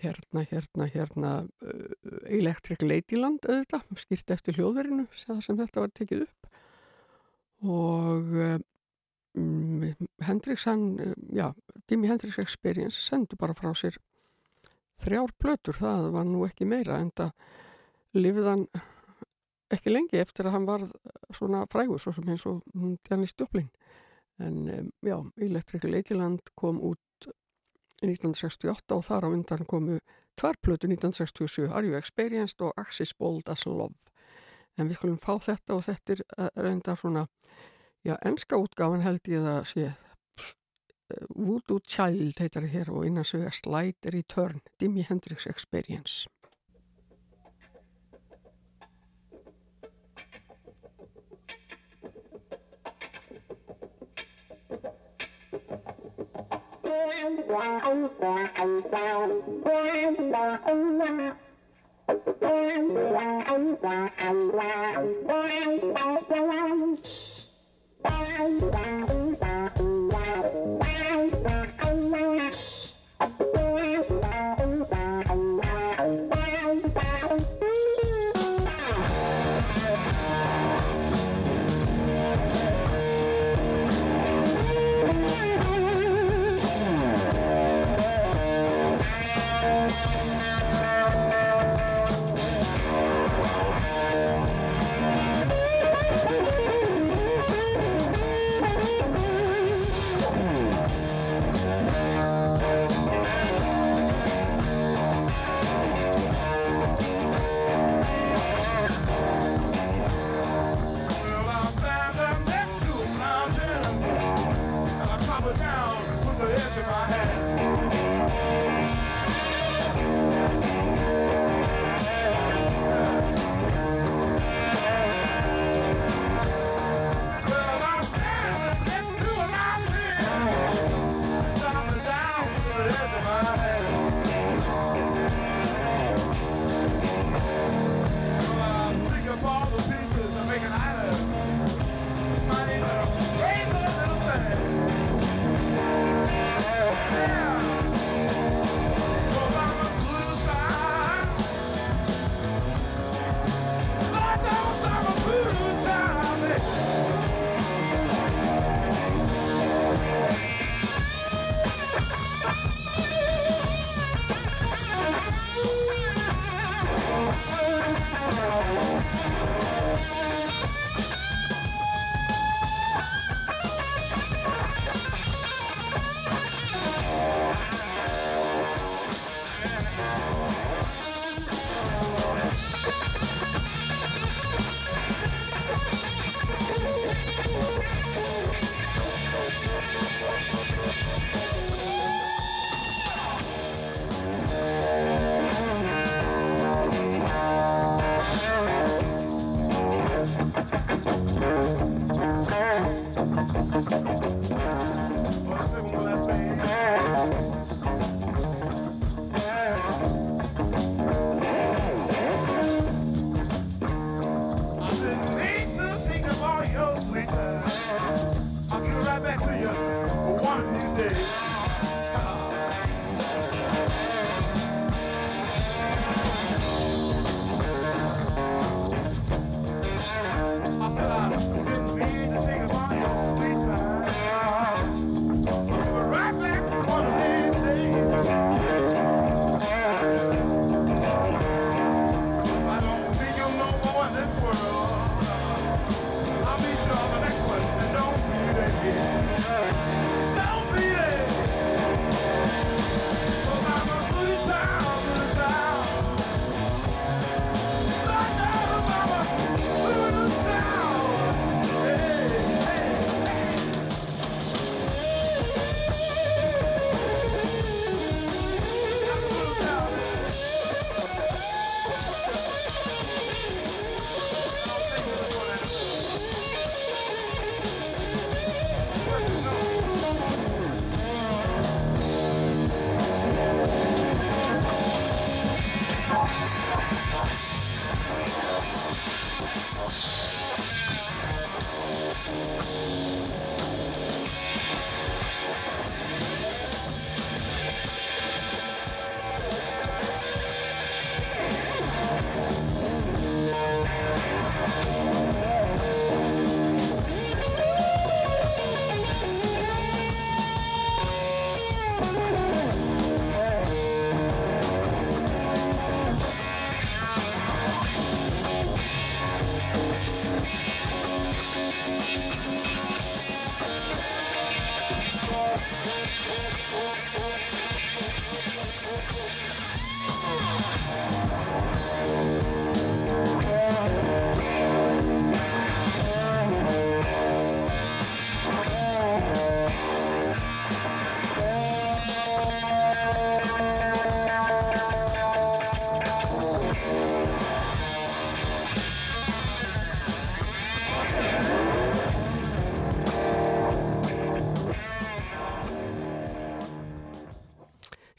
hérna, 0.01 0.43
hérna, 0.49 0.87
hérna 0.93 1.33
uh, 1.45 2.19
Electric 2.29 2.83
Ladyland 2.85 3.45
auðvitað, 3.47 3.91
skýrt 4.01 4.33
eftir 4.35 4.59
hljóðverinu 4.59 5.07
sem 5.15 5.59
þetta 5.59 5.83
var 5.83 5.93
tekið 5.95 6.25
upp. 6.27 6.49
Og 7.65 8.33
uh, 8.35 8.57
Hendrix 10.25 10.65
hann, 10.69 11.15
já, 11.35 11.49
Dimi 11.89 12.07
Hendrix 12.07 12.39
Experience 12.39 13.01
sendu 13.03 13.37
bara 13.39 13.55
frá 13.57 13.73
sér 13.75 13.97
þrjár 15.03 15.33
plötur, 15.39 15.75
það 15.75 16.11
var 16.15 16.27
nú 16.29 16.45
ekki 16.47 16.67
meira 16.69 17.01
en 17.03 17.11
það 17.15 17.33
lifið 18.15 18.47
hann 18.47 18.67
ekki 19.75 19.91
lengi 19.91 20.21
eftir 20.21 20.47
að 20.47 20.55
hann 20.55 20.67
var 20.69 20.85
svona 21.35 21.65
frægur, 21.71 21.99
svo 21.99 22.13
sem 22.15 22.29
eins 22.31 22.45
og 22.47 22.61
Janis 23.09 23.35
Joplin. 23.35 23.67
En 24.39 24.91
já, 25.03 25.17
Electric 25.41 25.83
Ladyland 25.87 26.51
kom 26.55 26.79
út 26.83 26.99
1968 28.03 28.95
og 28.95 29.05
þar 29.07 29.27
á 29.27 29.29
undan 29.31 29.65
komu 29.65 29.99
tvær 30.35 30.57
plötu 30.61 30.89
1967, 30.91 31.69
Are 31.71 31.85
You 31.87 31.95
Experienced 31.97 32.61
og 32.61 32.73
Axis 32.77 33.13
Bold 33.13 33.49
as 33.49 33.65
Love 33.65 33.95
en 34.75 34.89
við 34.89 34.99
skulum 34.99 35.19
fá 35.21 35.37
þetta 35.39 35.77
og 35.77 35.85
þetta 35.85 36.17
er 36.17 36.51
reynda 36.59 36.95
svona 36.99 37.27
Já, 38.05 38.13
ennska 38.21 38.59
útgáfan 38.61 39.01
held 39.01 39.25
ég 39.25 39.45
að 39.49 39.63
sé 39.65 39.85
Voodoo 41.33 41.79
Child 41.81 42.37
heitar 42.37 42.65
það 42.65 42.75
hér 42.75 42.91
og 42.93 43.05
innan 43.07 43.25
svo 43.25 43.39
er 43.41 43.53
Slide 43.53 44.11
Return, 44.13 44.61
Dimi 44.81 45.05
Hendrix 45.05 45.47
Experience. 45.49 46.29
quan 57.05 57.35
là 57.47 57.79
ông 57.83 58.07
là 58.19 58.51
thầy 58.55 58.81
sao 58.91 59.29
quan 59.63 60.31
là 60.31 60.59
ông 60.65 60.99
là 60.99 61.35
quan 62.39 62.95
là 62.95 63.43
ông 63.47 63.75
là 63.81 64.09
thầy 64.17 64.33
là 64.53 65.03
quan 65.27 65.79
là 65.93 66.21
quan 66.29 66.95
quan 68.03 68.59
là 68.71 69.05
ông 69.07 69.33
là 69.41 69.84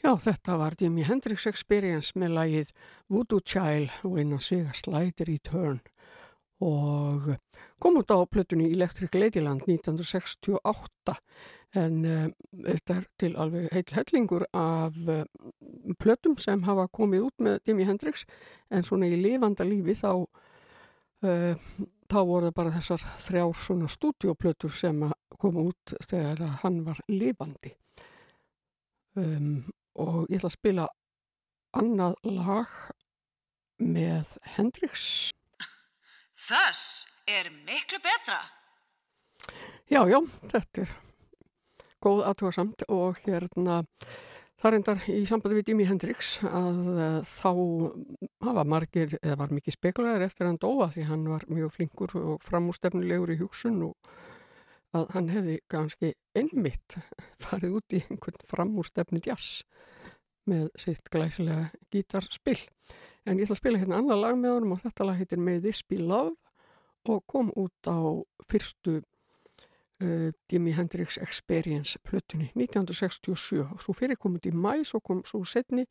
Já, 0.07 0.13
þetta 0.23 0.53
var 0.55 0.75
Jimi 0.79 1.03
Hendrix 1.03 1.43
Experience 1.49 2.15
með 2.15 2.29
lagið 2.37 2.69
Voodoo 3.11 3.41
Child 3.43 4.05
og 4.07 4.13
eina 4.15 4.37
svega 4.39 4.71
Slider 4.71 5.27
í 5.27 5.33
Turn. 5.43 5.81
Og 6.63 7.25
kom 7.83 7.97
út 7.99 8.13
á 8.15 8.23
plötunni 8.23 8.69
Electric 8.71 9.11
Ladyland 9.17 9.65
1968 9.67 11.17
en 11.81 11.97
um, 12.07 12.29
þetta 12.69 12.95
er 12.95 13.09
til 13.19 13.33
alveg 13.35 13.67
heil 13.75 13.83
hellingur 13.97 14.45
af 14.55 14.95
um, 14.95 15.51
plötum 15.99 16.37
sem 16.39 16.63
hafa 16.63 16.85
komið 16.87 17.25
út 17.25 17.43
með 17.43 17.59
Jimi 17.67 17.87
Hendrix 17.89 18.23
en 18.71 18.87
svona 18.87 19.09
í 19.11 19.17
lifanda 19.19 19.67
lífi 19.67 19.97
þá 19.99 20.13
uh, 20.23 21.65
þá 22.07 22.19
voru 22.21 22.47
það 22.47 22.55
bara 22.61 22.77
þessar 22.77 23.03
þrjár 23.25 23.59
svona 23.59 23.91
stúdioplötur 23.91 24.71
sem 24.71 25.03
kom 25.35 25.59
út 25.65 25.97
þegar 26.07 26.61
hann 26.63 26.85
var 26.87 27.03
lifandi. 27.11 27.75
Um, 29.17 29.65
og 29.97 30.27
ég 30.29 30.39
ætla 30.39 30.51
að 30.51 30.57
spila 30.57 30.87
annað 31.77 32.15
lag 32.37 32.77
með 33.81 34.37
Hendrix. 34.55 35.31
Þess 36.47 37.07
er 37.27 37.51
miklu 37.65 37.99
betra. 38.03 38.39
Já, 39.91 40.01
já, 40.09 40.19
þetta 40.51 40.83
er 40.83 40.95
góð 42.03 42.23
aðtóðsamt 42.29 42.85
og 42.93 43.19
hérna 43.25 43.81
það 44.57 44.73
reyndar 44.73 45.03
í 45.13 45.21
sambandi 45.29 45.59
við 45.59 45.71
Jimi 45.71 45.87
Hendrix 45.87 46.37
að 46.45 46.79
uh, 46.93 47.17
þá 47.27 47.51
hafa 48.47 48.63
margir, 48.67 49.17
eða 49.21 49.37
var 49.43 49.53
mikið 49.53 49.77
spekulæðir 49.77 50.25
eftir 50.27 50.49
hann 50.49 50.59
dóa 50.61 50.89
því 50.93 51.07
hann 51.11 51.27
var 51.29 51.45
mjög 51.51 51.75
flinkur 51.77 52.15
og 52.19 52.45
framústefnulegur 52.45 53.35
í 53.35 53.39
hugsun 53.41 53.83
og 53.89 54.11
að 54.95 55.11
hann 55.15 55.29
hefði 55.33 55.57
kannski 55.71 56.13
einmitt 56.37 56.97
farið 57.43 57.79
út 57.79 57.95
í 57.97 58.03
einhvern 58.05 58.47
framúrstefni 58.47 59.21
jazz 59.25 59.63
með 60.47 60.69
sitt 60.79 61.09
glæsilega 61.11 61.67
gítarspill. 61.91 62.61
En 63.27 63.35
ég 63.35 63.43
ætla 63.47 63.57
að 63.57 63.61
spila 63.61 63.81
hérna 63.81 63.99
annar 63.99 64.21
lag 64.21 64.37
með 64.39 64.55
honum 64.55 64.77
og 64.77 64.83
þetta 64.85 65.07
lag 65.09 65.19
heitir 65.19 65.41
May 65.43 65.59
This 65.63 65.83
Be 65.83 65.99
Love 65.99 66.37
og 67.07 67.23
kom 67.27 67.51
út 67.59 67.87
á 67.87 67.99
fyrstu 68.47 69.01
uh, 70.03 70.29
Jimi 70.51 70.71
Hendrix 70.75 71.17
Experience 71.17 71.99
plötunni 72.03 72.51
1967 72.55 73.59
og 73.65 73.83
svo 73.83 73.95
fyrir 73.95 74.19
komið 74.19 74.51
í 74.51 74.55
mæ, 74.55 74.83
svo 74.87 75.01
kom 75.03 75.23
svo 75.27 75.43
setni 75.47 75.83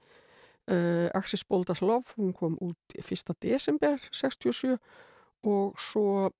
uh, 0.70 1.09
Axis 1.14 1.44
Boldas 1.44 1.82
Love, 1.85 2.16
hún 2.16 2.32
kom 2.32 2.56
út 2.61 2.96
1. 2.96 3.37
desember 3.42 4.00
67 4.12 4.76
og 5.44 5.76
svo 5.80 6.30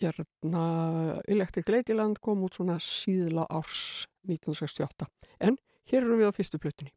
hérna 0.00 1.20
Electric 1.28 1.68
Ladyland 1.68 2.20
kom 2.20 2.44
út 2.46 2.56
svona 2.56 2.78
síðla 2.80 3.46
árs 3.50 4.06
1968 4.28 5.10
en 5.40 5.58
hér 5.90 6.04
erum 6.04 6.20
við 6.20 6.30
á 6.30 6.36
fyrstu 6.36 6.60
plötunni. 6.62 6.94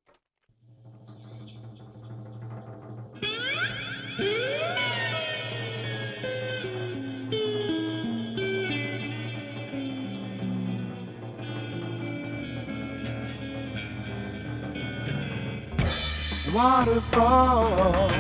Waterfall, 16.53 18.11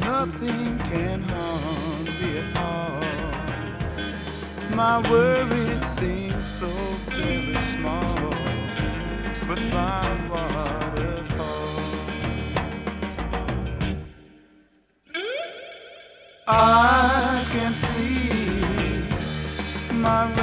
nothing 0.00 0.78
can 0.88 1.29
My 4.80 4.98
worries 5.10 5.84
seem 5.84 6.42
so 6.42 6.66
very 7.10 7.58
small, 7.58 8.30
but 9.46 9.60
my 9.76 10.08
waterfall. 10.30 11.82
I 16.46 17.44
can 17.52 17.74
see 17.74 19.04
my 19.92 20.39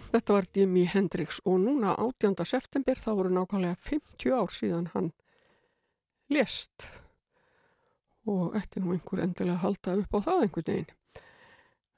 þetta 0.00 0.36
var 0.36 0.48
Jimi 0.56 0.84
Hendrix 0.88 1.40
og 1.44 1.60
núna 1.62 1.94
18. 1.98 2.46
september 2.48 2.98
þá 2.98 3.10
voru 3.18 3.32
nákvæmlega 3.34 3.76
50 3.82 4.34
ár 4.36 4.52
síðan 4.54 4.88
hann 4.94 5.12
lést 6.32 6.88
og 8.28 8.56
eftir 8.56 8.84
nú 8.84 8.94
einhver 8.94 9.24
endilega 9.24 9.62
halda 9.64 9.96
upp 10.00 10.14
á 10.14 10.18
það 10.26 10.44
einhvern 10.44 10.68
veginn. 10.68 10.92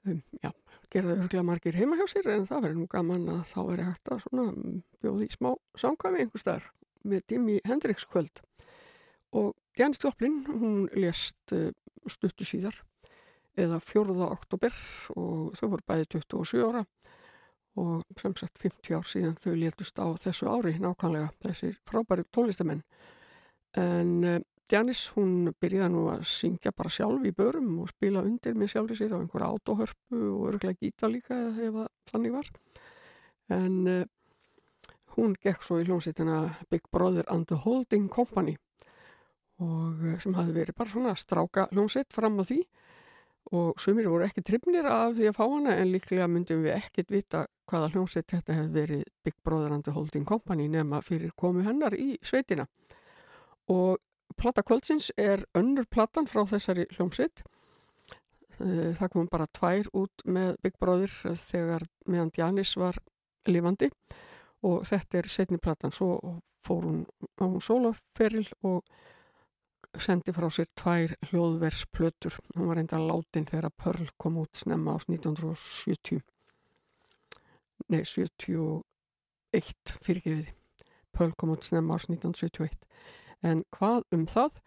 Um, 0.05 0.23
já, 0.43 0.51
gerða 0.93 1.19
örglega 1.19 1.45
margir 1.47 1.77
heima 1.79 1.99
hjá 2.01 2.07
sér 2.11 2.31
en 2.35 2.49
það 2.49 2.65
verður 2.67 2.81
nú 2.81 2.89
gaman 2.93 3.29
að 3.35 3.45
þá 3.53 3.61
er 3.65 3.85
hægt 3.89 4.13
að 4.13 4.25
svona 4.25 4.47
bjóði 5.05 5.29
í 5.29 5.37
smá 5.37 5.51
samkvæmi 5.81 6.25
einhver 6.25 6.43
starf 6.43 6.73
með 7.05 7.23
Jimi 7.31 7.61
Hendrix 7.69 8.09
kvöld 8.09 8.43
og 9.35 9.55
Janis 9.77 10.01
Joplin, 10.01 10.45
hún 10.47 10.85
lést 10.95 11.53
uh, 11.53 11.71
stuttu 12.07 12.47
síðar 12.47 12.77
eða 13.59 13.81
4. 13.83 14.15
oktober 14.27 14.75
og 15.15 15.57
þau 15.59 15.69
voru 15.75 15.87
bæði 15.87 16.11
27 16.17 16.65
ára 16.65 16.85
og 17.81 18.03
sem 18.21 18.35
sagt 18.39 18.61
50 18.63 18.95
ár 18.95 19.07
síðan 19.09 19.39
þau 19.43 19.55
létust 19.59 19.99
á 19.99 20.07
þessu 20.21 20.51
ári 20.51 20.77
nákvæmlega 20.79 21.33
þessir 21.43 21.79
frábæri 21.89 22.27
tónlistamenn 22.31 22.85
en 23.81 24.13
uh, 24.25 24.41
Janis 24.71 25.11
hún 25.13 25.51
byrjaði 25.61 25.93
nú 25.93 26.07
að 26.09 26.23
syngja 26.31 26.73
bara 26.73 26.93
sjálf 26.93 27.25
í 27.29 27.35
börum 27.37 27.83
og 27.83 27.91
spila 27.93 28.23
undir 28.25 28.55
með 28.57 28.71
sjálfur 28.73 28.97
sér 28.97 29.13
á 29.13 29.21
einhverja 29.21 29.51
átóhörpu 29.53 30.21
og 30.31 30.47
örglega 30.55 30.79
gíta 30.81 31.11
líka 31.11 31.37
ef 31.67 31.77
þannig 32.09 32.33
var. 32.33 32.49
En 33.53 33.75
uh, 33.91 34.07
hún 35.19 35.35
gekk 35.37 35.67
svo 35.67 35.83
í 35.83 35.85
hljómsveitina 35.85 36.39
Big 36.73 36.89
Brother 36.93 37.29
and 37.29 37.47
the 37.51 37.61
Holding 37.61 38.09
Company 38.09 38.57
og 39.61 40.01
uh, 40.01 40.17
sem 40.23 40.35
hafi 40.35 40.57
verið 40.57 40.79
bara 40.79 40.91
svona 40.95 41.13
stráka 41.19 41.69
hljómsveit 41.75 42.17
fram 42.17 42.41
á 42.41 42.45
því 42.49 42.63
og 43.53 43.81
sumir 43.81 44.09
voru 44.09 44.25
ekki 44.25 44.43
trefnir 44.43 44.87
af 44.89 45.19
því 45.19 45.29
að 45.29 45.37
fá 45.37 45.45
hana 45.45 45.77
en 45.77 45.93
líklega 45.93 46.31
myndum 46.31 46.65
við 46.65 46.79
ekkit 46.79 47.13
vita 47.13 47.45
hvaða 47.71 47.91
hljómsveit 47.93 48.31
þetta 48.33 48.57
hefði 48.57 48.75
verið 48.79 49.05
Big 49.25 49.37
Brother 49.45 49.75
and 49.75 49.85
the 49.85 49.93
Holding 49.93 50.25
Company 50.29 50.69
nema 50.69 51.03
fyrir 51.05 51.35
komu 51.37 51.65
hennar 51.67 51.97
í 51.97 52.15
sveitina 52.25 52.67
og 53.69 54.01
Plata 54.37 54.63
kvöldsins 54.63 55.11
er 55.17 55.45
önnur 55.55 55.87
platan 55.91 56.27
frá 56.27 56.43
þessari 56.49 56.87
hljómsitt. 56.97 57.45
Eh, 58.59 58.95
það 58.99 59.11
kom 59.13 59.29
bara 59.31 59.47
tvær 59.47 59.91
út 59.95 60.25
með 60.27 60.57
Big 60.63 60.79
Brother 60.81 61.11
þegar 61.39 61.87
meðan 62.07 62.33
Janis 62.37 62.75
var 62.79 62.99
lifandi 63.47 63.91
og 64.65 64.87
þetta 64.89 65.21
er 65.21 65.31
setni 65.31 65.59
platan. 65.59 65.95
Svo 65.95 66.41
fór 66.65 66.87
hún 66.87 67.03
á 67.39 67.45
hún 67.45 67.63
soloferil 67.63 68.47
og 68.63 68.83
sendi 70.03 70.35
frá 70.35 70.49
sér 70.53 70.69
tvær 70.79 71.15
hljóðversplötur. 71.31 72.39
Hún 72.57 72.71
var 72.71 72.81
enda 72.83 72.99
látin 72.99 73.47
þegar 73.49 73.73
Pearl 73.79 74.09
kom 74.19 74.41
út 74.43 74.57
snemma 74.59 74.97
ás 74.97 75.07
1970. 75.11 76.23
Nei, 77.93 78.03
71 78.03 79.95
fyrirgefiði. 80.03 80.55
Pearl 81.15 81.35
kom 81.39 81.55
út 81.55 81.67
snemma 81.67 81.99
ás 81.99 82.09
1971 82.11 82.85
en 83.45 83.65
hvað 83.77 84.05
um 84.17 84.27
það? 84.29 84.61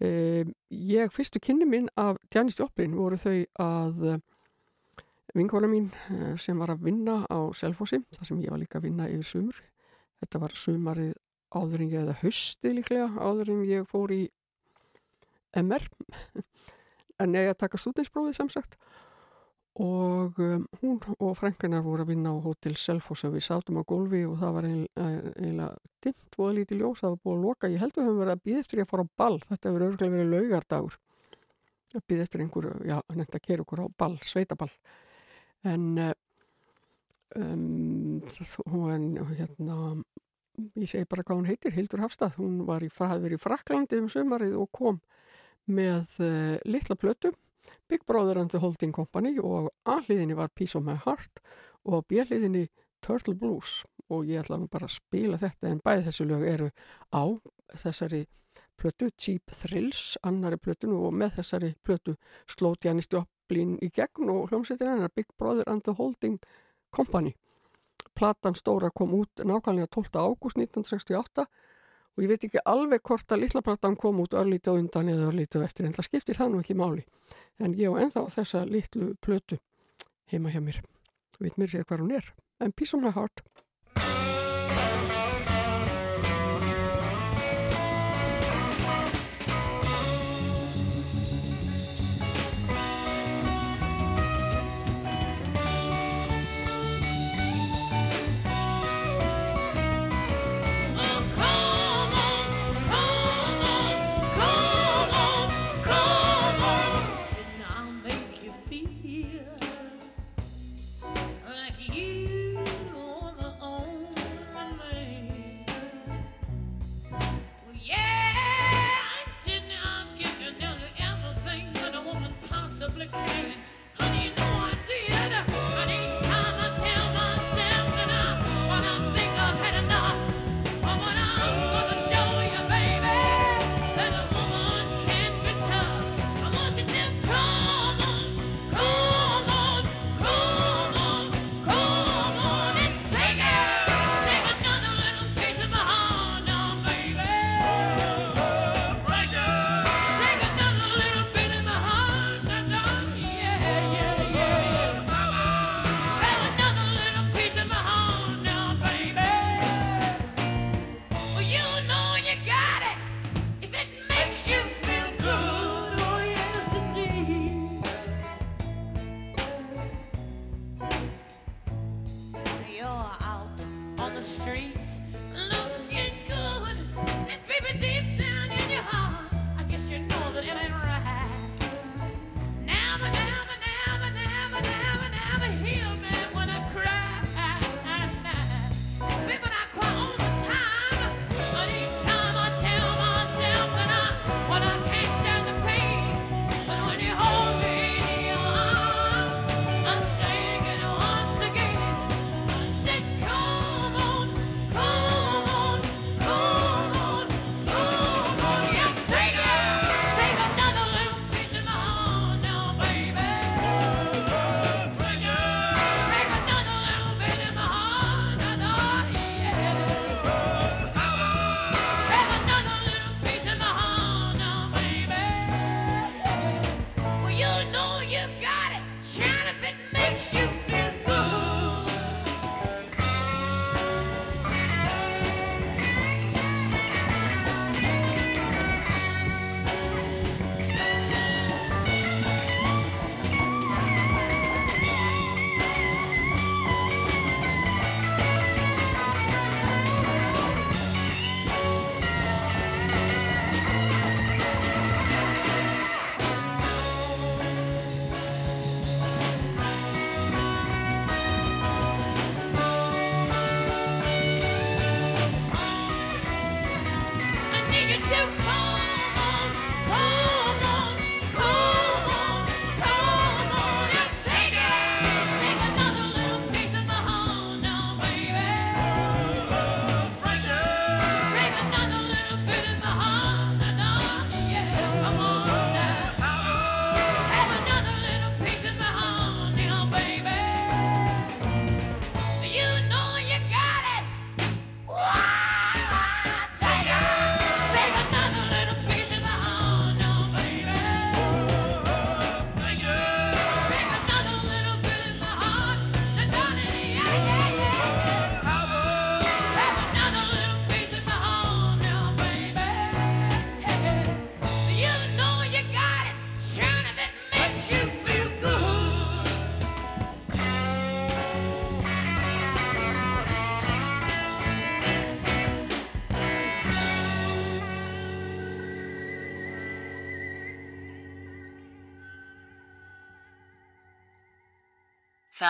Uh, 0.00 0.48
ég 0.72 1.12
fyrstu 1.12 1.40
kynni 1.44 1.66
minn 1.68 1.90
af 2.00 2.16
Janis 2.32 2.56
Joplin 2.56 2.96
voru 2.96 3.18
þau 3.20 3.34
að 3.60 4.04
uh, 4.14 4.20
vinkona 5.36 5.68
mín 5.68 5.90
uh, 5.92 6.36
sem 6.40 6.56
var 6.60 6.72
að 6.72 6.86
vinna 6.88 7.18
á 7.28 7.52
Selfossi, 7.56 8.00
þar 8.16 8.28
sem 8.30 8.40
ég 8.40 8.52
var 8.52 8.62
líka 8.62 8.80
að 8.80 8.88
vinna 8.88 9.10
yfir 9.12 9.28
sumur. 9.28 9.58
Þetta 10.22 10.40
var 10.40 10.56
sumarið 10.56 11.12
áður 11.52 11.84
en 11.84 11.92
ég, 11.92 12.06
eða 12.06 12.16
hösti 12.22 12.72
líklega, 12.78 13.10
áður 13.20 13.52
en 13.52 13.62
ég 13.68 13.88
fór 13.90 14.14
í 14.14 14.22
MR, 15.58 15.86
en 17.22 17.36
ég 17.38 17.50
að 17.50 17.60
taka 17.64 17.80
stúdinsprófið 17.80 18.36
sem 18.38 18.50
sagt. 18.52 18.76
Og 19.80 20.38
um, 20.42 20.64
hún 20.80 20.98
og 21.16 21.36
frænkanar 21.38 21.84
voru 21.84 22.04
að 22.04 22.10
vinna 22.10 22.32
á 22.34 22.42
Hotel 22.42 22.74
Selfoss 22.76 23.24
og 23.24 23.36
við 23.36 23.46
sátum 23.46 23.78
á 23.80 23.86
gólfi 23.86 24.24
og 24.28 24.40
það 24.40 24.56
var 24.56 24.66
eiginlega 24.68 25.68
dimt 26.04 26.38
og 26.38 26.56
lítið 26.56 26.82
ljós, 26.82 27.00
það 27.00 27.14
var 27.14 27.20
búið 27.24 27.36
að 27.36 27.44
loka. 27.46 27.70
Ég 27.70 27.84
held 27.84 27.94
að 27.94 28.00
við 28.00 28.08
höfum 28.08 28.20
verið 28.20 28.34
að 28.34 28.42
býða 28.48 28.64
eftir 28.64 28.82
að 28.82 28.90
fara 28.90 29.06
á 29.06 29.14
ball. 29.22 29.38
Þetta 29.46 29.70
hefur 29.70 29.86
örglega 29.86 30.16
verið 30.16 30.34
laugardagur. 30.34 30.98
Að 31.90 32.04
býða 32.10 32.26
eftir 32.26 32.42
einhverju, 32.44 32.74
já, 32.86 32.96
nefnt 33.14 33.38
að 33.38 33.46
kera 33.46 33.64
okkur 33.64 33.82
á 33.82 33.86
ball, 34.02 34.18
sveitaball. 34.26 34.72
En 35.70 35.86
um, 37.38 38.20
hún 38.74 39.16
hérna 39.38 39.78
ég 40.76 40.90
segi 40.90 41.08
bara 41.08 41.24
hvað 41.24 41.40
hún 41.40 41.48
heitir, 41.48 41.74
Hildur 41.74 42.02
Hafstad 42.04 42.36
hún 42.40 42.64
var 42.68 42.84
í, 42.84 42.90
hafði 42.92 43.24
verið 43.24 43.38
í 43.38 43.42
Fraklandi 43.42 44.00
um 44.00 44.10
sömarið 44.12 44.56
og 44.60 44.68
kom 44.76 45.00
með 45.74 46.20
uh, 46.24 46.56
litla 46.64 46.96
plötu 46.96 47.32
Big 47.90 48.04
Brother 48.06 48.38
and 48.38 48.50
the 48.50 48.60
Holding 48.62 48.92
Company 48.94 49.36
og 49.38 49.70
A-hliðinni 49.84 50.36
var 50.38 50.52
Peace 50.54 50.78
of 50.78 50.84
My 50.86 50.98
Heart 51.04 51.42
og 51.90 52.06
B-hliðinni 52.10 52.68
Turtle 53.02 53.34
Blues 53.34 53.80
og 54.10 54.26
ég 54.28 54.42
ætla 54.42 54.58
bara 54.70 54.88
að 54.88 54.98
spila 54.98 55.38
þetta 55.40 55.70
en 55.70 55.82
bæði 55.84 56.06
þessu 56.08 56.26
lög 56.28 56.44
eru 56.46 56.68
á 57.14 57.24
þessari 57.82 58.24
plötu 58.80 59.10
Cheap 59.16 59.52
Thrills, 59.52 60.16
annari 60.26 60.56
plötun 60.56 60.94
og 60.96 61.12
með 61.14 61.40
þessari 61.40 61.74
plötu 61.84 62.16
sló 62.48 62.72
Janis 62.84 63.10
Joplin 63.12 63.76
í 63.84 63.90
gegn 63.94 64.30
og 64.32 64.50
hljómsveitir 64.50 64.88
hennar 64.88 65.12
Big 65.14 65.28
Brother 65.38 65.68
and 65.68 65.84
the 65.84 65.94
Holding 65.98 66.40
Company. 66.94 67.34
Platan 68.16 68.56
stóra 68.56 68.90
kom 68.90 69.12
út 69.14 69.44
nákvæmlega 69.44 69.86
12. 69.86 70.16
ágúst 70.16 70.56
1968 70.58 71.46
og 72.20 72.26
ég 72.26 72.34
veit 72.34 72.42
ekki 72.44 72.60
alveg 72.68 73.00
hvort 73.00 73.32
að 73.32 73.46
litla 73.46 73.62
platan 73.64 73.94
kom 73.96 74.18
út 74.20 74.34
örlítið 74.36 74.74
á 74.76 74.76
undan 74.76 75.08
eða 75.08 75.28
örlítið 75.30 75.62
eftir 75.64 75.86
en 75.88 75.94
það 75.96 76.06
skiptir 76.10 76.36
það 76.36 76.50
nú 76.52 76.58
ekki 76.60 76.74
máli. 76.76 77.04
En 77.56 77.72
ég 77.78 77.88
á 77.88 77.96
enþá 77.96 78.26
þessa 78.34 78.60
litlu 78.68 79.14
plötu 79.24 79.56
heima 80.28 80.52
hjá 80.52 80.60
mér. 80.60 80.82
Veit 81.40 81.56
mér 81.56 81.72
sér 81.72 81.86
hvað 81.88 82.04
hún 82.04 82.12
er. 82.18 82.28
En 82.60 82.76
Peace 82.76 82.92
of 82.92 83.00
my 83.00 83.14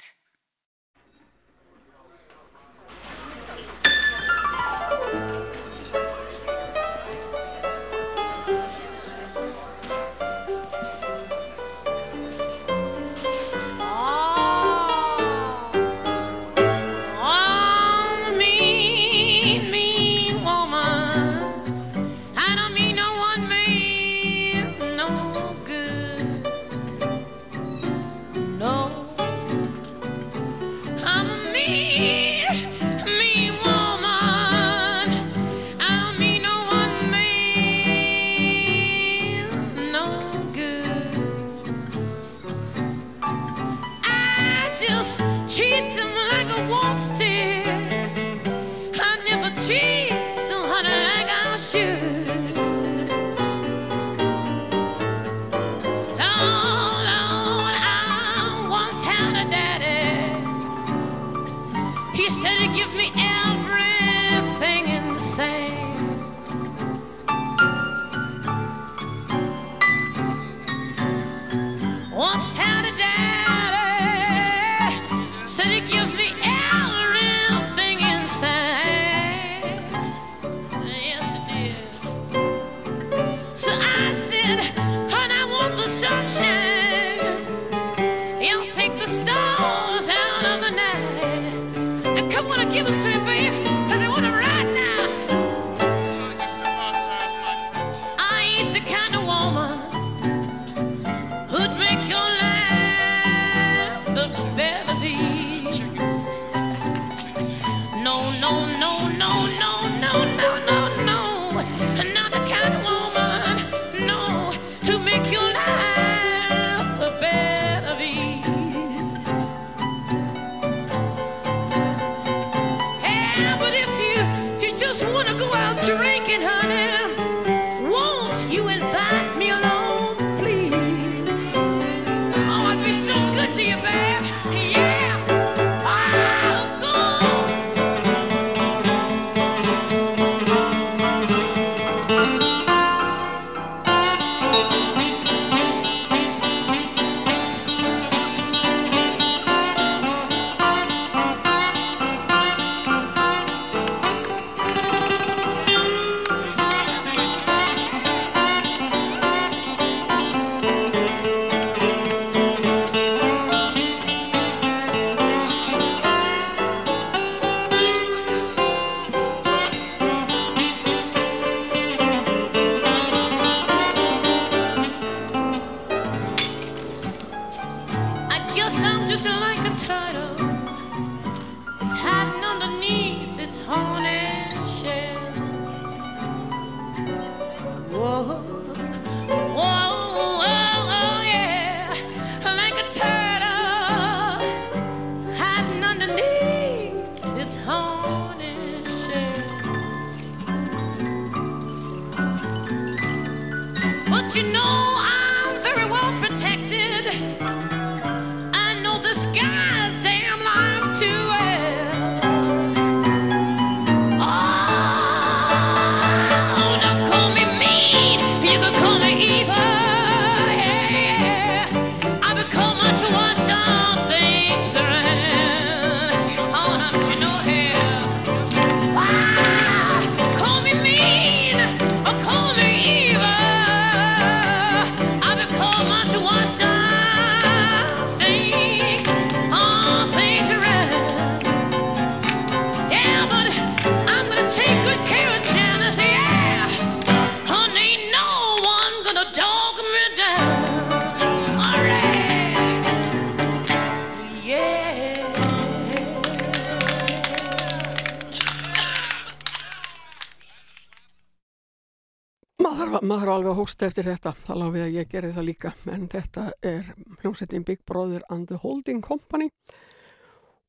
manst 263.77 263.93
eftir 263.93 264.07
þetta, 264.09 264.31
þá 264.33 264.53
lág 264.57 264.71
við 264.73 264.83
að 264.83 264.95
ég 264.95 265.09
gerði 265.11 265.33
það 265.35 265.45
líka, 265.45 265.71
en 265.93 266.07
þetta 266.09 266.43
er 266.65 266.87
hljómsettin 267.21 267.65
Big 267.65 267.83
Brother 267.85 268.23
and 268.29 268.47
the 268.49 268.57
Holding 268.57 269.03
Company 269.05 269.51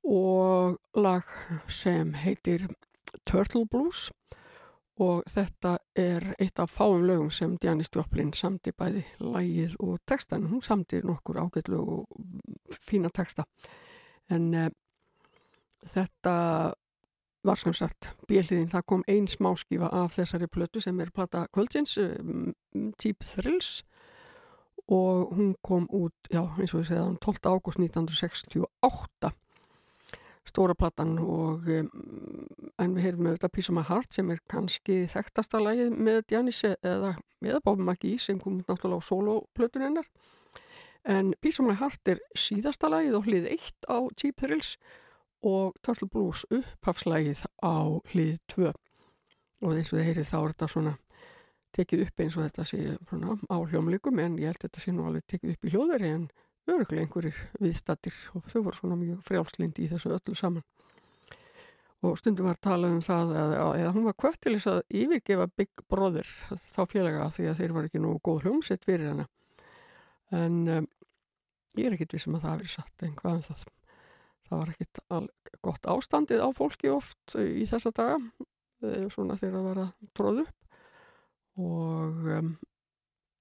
og 0.05 0.77
lag 0.95 1.25
sem 1.69 2.13
heitir 2.13 2.67
Turtle 3.25 3.65
Blues 3.65 4.11
og 5.01 5.25
þetta 5.25 5.79
er 5.97 6.35
eitt 6.39 6.61
af 6.61 6.75
fáum 6.75 7.07
lögum 7.09 7.31
sem 7.33 7.57
Dianne 7.57 7.87
Stjóplin 7.87 8.35
samti 8.37 8.75
bæði 8.77 9.07
lægið 9.25 9.79
og 9.81 10.03
textan, 10.05 10.51
hún 10.51 10.61
samti 10.61 11.01
nokkur 11.01 11.41
ágætlu 11.41 11.81
og 11.81 12.77
fína 12.77 13.09
texta. 13.09 13.47
En 14.29 14.53
eh, 14.53 14.69
þetta 15.95 16.75
var 17.49 17.59
sem 17.61 17.75
sagt 17.77 18.11
bíliðin, 18.29 18.71
það 18.73 18.87
kom 18.93 19.05
einn 19.09 19.29
smáskífa 19.31 19.91
af 20.03 20.17
þessari 20.17 20.49
plötu 20.53 20.83
sem 20.85 21.01
er 21.01 21.13
platta 21.15 21.47
kvöldsins, 21.55 21.97
um, 22.03 22.53
um, 22.75 22.91
Deep 23.01 23.25
Thrills. 23.27 23.83
Og 24.89 25.35
hún 25.37 25.53
kom 25.65 25.85
út, 25.93 26.15
já 26.33 26.41
eins 26.57 26.73
og 26.73 26.81
ég 26.81 26.89
segði 26.89 27.03
hann 27.03 27.19
12. 27.21 27.45
ágúst 27.45 27.81
1968 27.83 29.35
stóra 30.49 30.73
platan 30.73 31.19
og 31.21 31.67
um, 31.69 31.89
en 32.81 32.95
við 32.97 33.05
heyrðum 33.05 33.27
með 33.27 33.35
þetta 33.37 33.51
Peace 33.53 33.69
of 33.69 33.77
My 33.77 33.85
Heart 33.85 34.17
sem 34.17 34.31
er 34.33 34.41
kannski 34.49 35.03
þekktasta 35.13 35.61
lægið 35.61 35.99
með 36.09 36.23
Janis 36.33 36.63
eða, 36.71 37.13
eða 37.45 37.61
Bábi 37.67 37.85
Maggi 37.85 38.15
sem 38.23 38.41
kom 38.41 38.63
náttúrulega 38.63 39.05
á 39.05 39.09
soloplötun 39.09 39.85
hennar. 39.85 40.09
En 41.05 41.35
Peace 41.43 41.61
of 41.61 41.69
My 41.69 41.77
Heart 41.77 42.15
er 42.15 42.23
síðasta 42.33 42.89
lægið 42.93 43.19
og 43.19 43.29
hlið 43.29 43.51
eitt 43.53 43.93
á 43.93 43.99
Deep 44.17 44.41
Thrills. 44.41 44.77
og 44.79 45.08
Turtle 45.85 46.09
Blues 46.13 46.45
upphafslægið 46.53 47.45
á 47.65 47.77
hlið 48.13 48.39
2 48.55 48.69
og 48.69 49.75
eins 49.75 49.93
og 49.93 49.99
þið 49.99 50.07
heyrið 50.07 50.29
þá 50.31 50.39
er 50.39 50.53
þetta 50.53 50.69
svona 50.73 50.95
tekið 51.77 52.05
upp 52.07 52.23
eins 52.23 52.37
og 52.37 52.45
þetta 52.47 52.67
sé 52.69 52.83
svona, 53.09 53.37
á 53.51 53.57
hljómleikum 53.59 54.21
en 54.23 54.39
ég 54.41 54.51
held 54.51 54.61
að 54.61 54.69
þetta 54.69 54.85
sé 54.85 54.95
nú 54.95 55.07
alveg 55.09 55.27
tekið 55.31 55.55
upp 55.55 55.67
í 55.67 55.73
hljóðveri 55.75 56.13
en 56.17 56.29
öruglega 56.69 57.05
einhverjir 57.05 57.41
viðstattir 57.63 58.19
og 58.37 58.49
þau 58.51 58.61
voru 58.67 58.77
svona 58.77 58.99
mjög 59.01 59.23
frjálslind 59.27 59.81
í 59.81 59.89
þessu 59.91 60.13
öllu 60.17 60.37
saman. 60.37 60.67
Og 62.07 62.15
stundum 62.21 62.47
var 62.47 62.61
talað 62.63 62.95
um 62.95 63.01
það 63.03 63.33
eða, 63.41 63.63
eða 63.81 63.95
hún 63.97 64.07
var 64.07 64.17
kvött 64.23 64.39
til 64.45 64.55
þess 64.55 64.71
að 64.71 65.01
yfirgefa 65.01 65.49
Big 65.59 65.83
Brother 65.91 66.29
þá 66.71 66.83
félaga 66.87 67.31
því 67.35 67.49
að 67.51 67.63
þeir 67.63 67.75
var 67.75 67.89
ekki 67.89 68.03
nú 68.05 68.13
góð 68.23 68.45
hljómsett 68.47 68.87
fyrir 68.87 69.11
hana. 69.11 69.27
En 70.39 70.61
um, 70.77 70.87
ég 71.75 71.89
er 71.89 71.97
ekkit 71.97 72.15
vissum 72.15 72.39
að 72.39 72.45
það 72.45 72.55
hafi 72.55 72.63
verið 72.63 72.77
satt 72.77 73.07
en 73.09 73.19
hvað 73.19 73.33
en 73.33 73.43
um 73.43 73.49
það 73.49 73.78
það 74.49 74.63
var 74.63 74.73
ekkit 74.75 75.03
gott 75.65 75.91
ástandið 75.91 76.45
á 76.45 76.49
fólki 76.57 76.91
oft 76.93 77.37
í 77.39 77.67
þessa 77.69 77.93
daga. 77.95 78.19
Svona 79.11 79.37
þegar 79.39 79.59
það 79.59 79.69
var 79.69 79.81
að 79.83 80.11
tróðu 80.17 80.45
upp. 80.47 80.57
Og 81.59 82.27
um, 82.39 82.51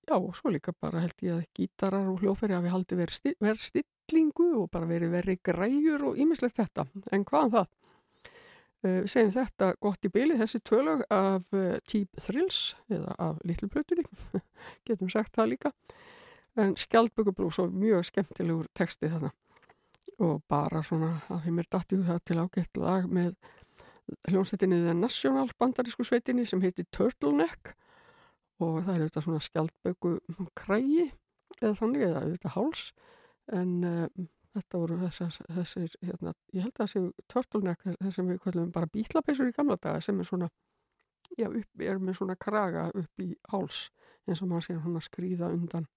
já, 0.08 0.16
og 0.18 0.32
svo 0.36 0.52
líka 0.54 0.74
bara 0.74 1.04
held 1.04 1.26
ég 1.26 1.36
að 1.36 1.50
gítarar 1.58 2.08
og 2.10 2.24
hljófæri 2.24 2.58
hafi 2.58 2.72
haldið 2.74 3.04
verið 3.04 3.20
sti 3.20 3.34
verið 3.46 3.66
stillingu 3.68 4.48
og 4.64 4.72
bara 4.74 4.90
verið 4.90 5.14
verið 5.14 5.44
græjur 5.46 6.08
og 6.10 6.18
ímislegt 6.18 6.58
þetta, 6.58 6.88
en 7.14 7.28
hvaðan 7.28 7.54
það? 7.54 7.70
Uh, 8.86 9.04
segjum 9.10 9.34
þetta 9.34 9.72
gott 9.82 10.06
í 10.06 10.12
byli, 10.14 10.38
þessi 10.38 10.62
tvölag 10.66 11.04
af 11.14 11.46
uh, 11.54 11.78
Cheap 11.90 12.22
Thrills, 12.22 12.76
eða 12.90 13.14
af 13.22 13.40
Little 13.46 13.70
Plutunni, 13.74 14.06
getum 14.88 15.10
sagt 15.14 15.38
það 15.38 15.54
líka, 15.54 15.74
en 16.58 16.74
Skjaldbökubrús 16.78 17.58
og 17.62 17.74
mjög 17.74 18.06
skemmtilegur 18.10 18.70
texti 18.78 19.10
þarna 19.14 19.34
og 20.24 20.44
bara 20.50 20.82
svona 20.86 21.12
að 21.30 21.44
þeim 21.46 21.62
er 21.62 21.70
dættið 21.74 22.06
það 22.08 22.22
til 22.26 22.38
ágætt 22.42 22.80
lag 22.82 23.10
með 23.14 23.36
hljómsveitinni 24.30 24.80
The 24.86 24.96
National 24.98 25.52
bandarísku 25.60 26.06
sveitinni 26.08 26.48
sem 26.48 26.64
heitir 26.64 26.88
Turtleneck. 26.96 27.76
Og 28.64 28.80
það 28.82 28.94
er 28.96 29.04
auðvitað 29.04 29.28
svona 29.28 29.44
skjaldböku 29.46 30.14
krægi 30.58 31.12
eða 31.62 31.76
þannig 31.78 32.08
eða 32.08 32.24
auðvitað 32.24 32.56
háls. 32.56 32.86
En 33.54 33.74
uh, 33.86 34.08
þetta 34.58 34.82
voru 34.82 34.98
þessar, 35.04 35.36
þessir, 35.60 35.98
hérna, 36.02 36.34
ég 36.56 36.66
held 36.66 36.74
að 36.74 36.82
það 36.82 36.94
séu 36.94 37.12
turtleneck, 37.32 37.86
þess 38.00 38.18
sem 38.18 38.32
við 38.32 38.42
kallum 38.46 38.72
bara 38.74 38.90
bítlapeisur 38.90 39.52
í 39.52 39.56
gamla 39.56 39.78
daga 39.82 40.02
sem 40.04 40.18
er 40.18 40.28
svona 40.28 40.50
já, 41.38 41.48
upp, 41.48 41.84
er 41.84 42.02
með 42.02 42.20
svona 42.22 42.38
kraga 42.40 42.88
upp 42.96 43.24
í 43.24 43.30
háls 43.52 43.88
eins 44.28 44.42
og 44.42 44.50
maður 44.52 44.68
sé 44.68 44.80
hann 44.82 44.98
að 45.00 45.06
skrýða 45.08 45.52
undan 45.54 45.88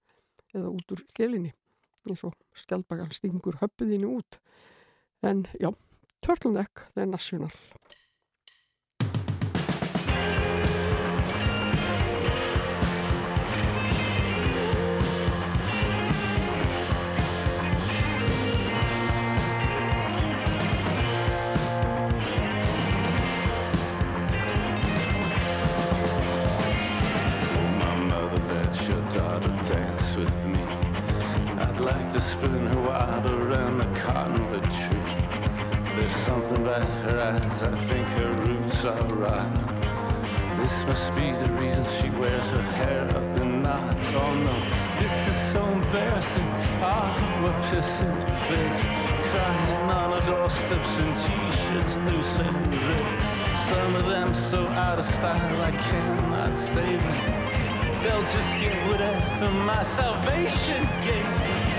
eða 0.53 0.71
út 0.71 0.93
úr 0.93 1.03
gelinni 1.17 1.53
eins 2.09 2.23
og 2.27 2.35
skjaldbakan 2.57 3.13
stingur 3.13 3.59
höppiðinu 3.61 4.15
út. 4.17 4.39
En 5.21 5.45
já, 5.61 5.69
turtleneck, 6.25 6.87
það 6.95 7.05
er 31.91 32.11
to 32.11 32.21
spin 32.21 32.65
her 32.67 32.81
wild 32.81 33.29
around 33.29 33.79
the 33.79 33.99
cottonwood 33.99 34.63
tree. 34.63 35.11
There's 35.95 36.15
something 36.25 36.57
about 36.57 36.85
her 37.05 37.19
eyes, 37.19 37.63
I 37.63 37.75
think 37.87 38.07
her 38.19 38.33
roots 38.45 38.85
are 38.85 39.13
rotten. 39.13 39.81
This 40.61 40.85
must 40.85 41.15
be 41.15 41.31
the 41.31 41.51
reason 41.53 41.85
she 41.99 42.09
wears 42.11 42.47
her 42.49 42.61
hair 42.61 43.03
up 43.05 43.39
in 43.41 43.61
knots. 43.61 44.05
Oh 44.13 44.33
no, 44.35 44.55
this 44.99 45.11
is 45.31 45.37
so 45.51 45.63
embarrassing. 45.65 46.49
Ah, 46.81 46.93
oh, 46.93 47.43
we're 47.43 47.61
pissing 47.69 48.15
fits, 48.45 48.81
crying 49.29 49.71
on 49.75 50.13
our 50.13 50.21
doorsteps 50.29 50.93
in 51.03 51.09
t-shirts, 51.21 51.93
loose 52.07 52.39
and 52.45 52.67
ripped. 52.87 53.31
Some 53.69 53.95
of 53.95 54.05
them 54.05 54.33
so 54.33 54.67
out 54.67 54.99
of 54.99 55.05
style 55.05 55.61
I 55.61 55.71
cannot 55.71 56.55
save 56.55 57.01
them. 57.01 57.51
They'll 58.03 58.21
just 58.21 58.53
get 58.59 58.75
whatever 58.87 59.51
my 59.51 59.83
salvation 59.83 60.87
gave 61.03 61.23
them. 61.23 61.70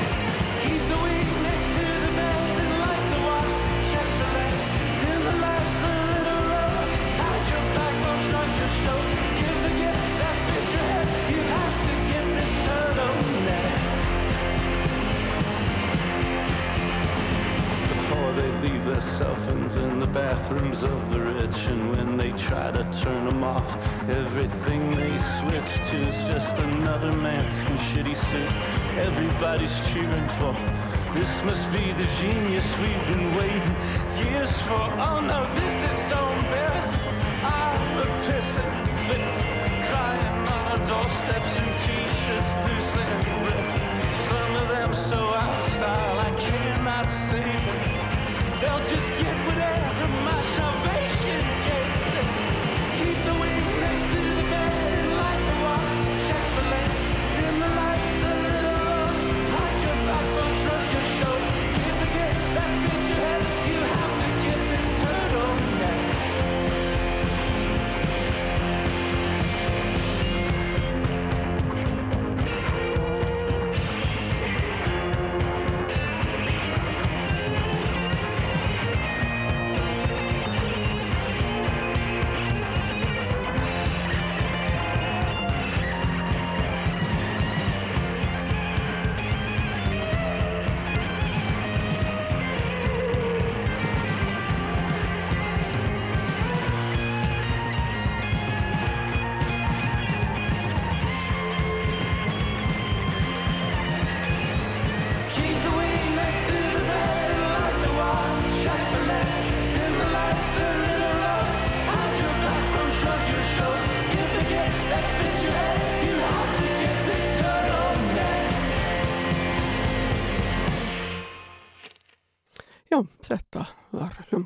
Of 20.85 21.13
the 21.13 21.21
rich 21.21 21.67
And 21.67 21.97
when 21.97 22.17
they 22.17 22.31
try 22.33 22.71
to 22.71 22.85
turn 23.03 23.27
them 23.27 23.45
off 23.45 23.77
Everything 24.09 24.91
they 24.93 25.17
switch 25.39 25.73
to 25.91 25.97
is 26.09 26.19
just 26.27 26.57
another 26.59 27.13
man 27.13 27.45
in 27.71 27.77
shitty 27.89 28.17
suits. 28.17 28.55
Everybody's 28.97 29.75
cheering 29.89 30.29
for 30.39 30.55
This 31.15 31.33
must 31.45 31.71
be 31.73 31.93
the 31.93 32.09
genius 32.21 32.67
we've 32.79 33.07
been 33.07 33.35
waiting 33.37 33.77
years 34.25 34.53
for. 34.63 34.87
Oh 35.07 35.21
no, 35.21 35.41
this 35.55 35.75
is 35.91 35.99
so 36.11 36.21
embarrassing. 36.41 37.07
I'm 37.45 37.99
a 37.99 38.07
pissing 38.25 38.75
fits 39.07 39.39
Crying 39.89 40.39
on 40.55 40.63
our 40.73 40.83
doorsteps 40.91 41.53
in 41.63 41.69
t-shirts 41.83 42.51
loose 42.65 42.95
and 43.05 43.23
Some 44.29 44.53
of 44.63 44.67
them 44.69 44.95
so 44.95 45.21
out 45.35 45.59
of 45.59 45.73
style 45.75 46.19
I 46.19 46.31
cannot 46.39 47.07
save 47.29 47.65
it 47.75 48.61
They'll 48.61 48.85
just 48.95 49.11
get 49.21 49.32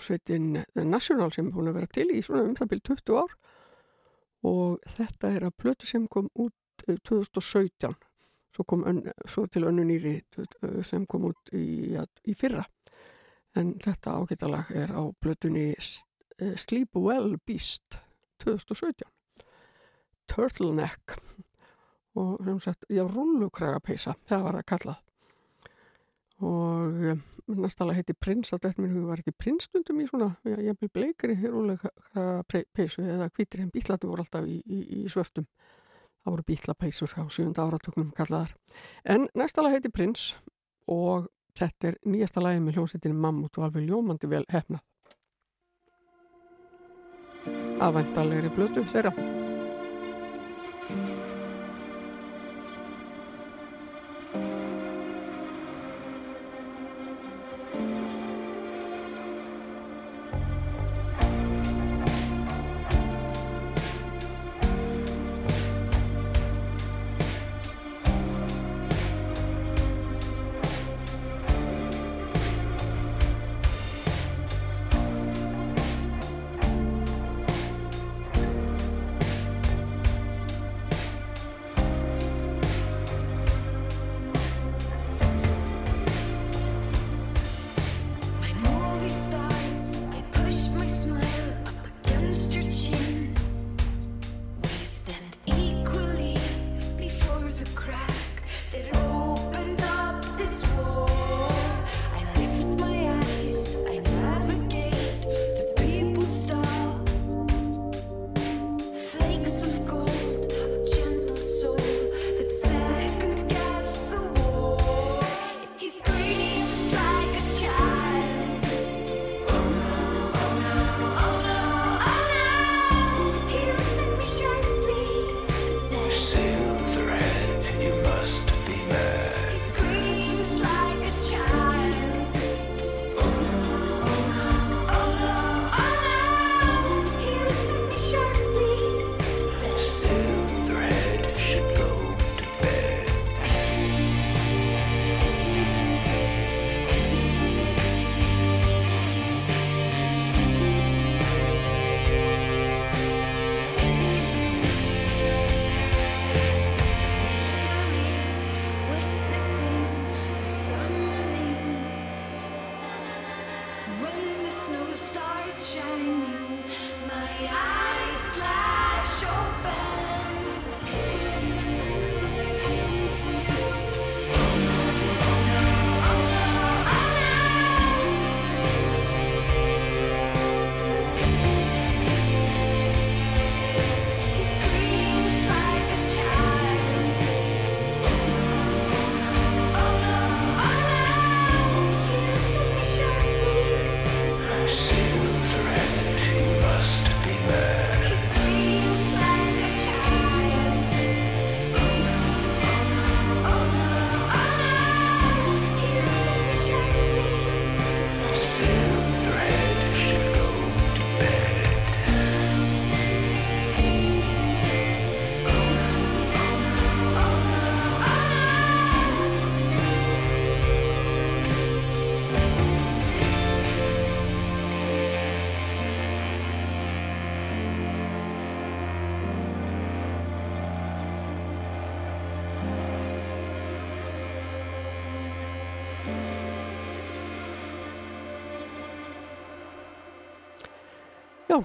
hljómsveitin 0.07 0.65
National 0.91 1.33
sem 1.33 1.49
er 1.49 1.55
búin 1.55 1.71
að 1.71 1.81
vera 1.81 1.91
til 1.91 2.11
í 2.15 2.23
svona 2.23 2.47
um 2.47 2.55
byrj 2.55 2.83
20 2.87 3.19
ár. 3.19 3.33
Og 4.47 4.79
þetta 4.97 5.33
er 5.35 5.47
að 5.49 5.57
plötu 5.59 5.87
sem 5.87 6.07
kom 6.09 6.29
út 6.35 6.87
eh, 6.87 6.99
2017 7.03 7.97
svo 8.57 8.65
kom 8.65 8.87
ön, 8.89 9.03
svo 9.29 9.47
til 9.47 9.67
önnu 9.69 9.85
nýri 9.85 10.15
uh, 10.39 10.83
sem 10.83 11.05
kom 11.07 11.27
út 11.29 11.51
í, 11.53 11.93
ja, 11.93 12.07
í 12.25 12.33
fyrra. 12.33 12.65
En 13.57 13.75
þetta 13.83 14.15
ágættalag 14.17 14.71
er 14.73 14.95
á 14.97 15.03
blötunni 15.21 15.75
uh, 15.77 16.55
Sleep 16.57 16.97
Well 16.97 17.37
Beast 17.45 17.99
2017 18.41 19.05
Turtleneck. 20.27 21.19
Og 22.17 22.41
sem 22.45 22.61
sagt, 22.61 22.87
já, 22.89 23.05
rullukragapeisa 23.05 24.17
það 24.25 24.47
var 24.47 24.57
það 24.57 24.69
kallað. 24.73 25.03
Og 26.41 27.36
næstalega 27.47 28.01
heiti 28.01 28.17
Prins 28.19 28.53
að 28.55 28.67
þetta 28.67 28.83
minn 28.83 29.07
var 29.07 29.23
ekki 29.23 29.35
prinsstundum 29.39 30.01
í 30.03 30.09
svona 30.09 30.33
ég 30.47 30.79
byrði 30.81 30.93
bleikri 30.99 31.37
rullukragapeisu 31.45 33.05
eða 33.07 33.31
hvítri 33.31 33.63
en 33.65 33.73
bílatu 33.75 34.11
voru 34.11 34.25
alltaf 34.25 34.49
í, 34.51 34.59
í, 34.67 34.81
í 35.03 35.07
svörtum. 35.13 35.47
Það 36.25 36.35
voru 36.35 36.47
bílapeisur 36.51 37.15
á 37.15 37.25
sjönda 37.31 37.69
áratöknum 37.69 38.11
kallaðar. 38.17 38.57
En 39.05 39.29
næstalega 39.39 39.79
heiti 39.79 39.95
Prins 39.95 40.33
og 40.91 41.31
þetta 41.57 41.93
er 41.93 42.03
nýjasta 42.05 42.43
lagi 42.43 42.61
með 42.65 42.81
hljómsveitinni 42.81 43.23
Mammut 43.23 43.59
og 43.59 43.69
alveg 43.69 43.87
ljómandi 43.87 44.31
vel 44.31 44.45
hefnað 44.53 44.85
aðvæntalegri 47.81 48.51
blötu 48.57 48.85
þeirra 48.89 49.36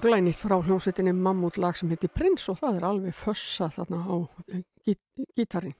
Glænýtt 0.00 0.38
frá 0.40 0.54
hljómsveitinni 0.64 1.12
Mammut 1.12 1.58
lag 1.60 1.76
sem 1.76 1.90
heiti 1.92 2.08
Prins 2.08 2.46
og 2.48 2.56
það 2.62 2.76
er 2.78 2.84
alveg 2.88 3.16
fössa 3.16 3.66
þarna 3.74 3.98
á 4.08 4.16
gí- 4.86 5.26
gítarinn. 5.36 5.74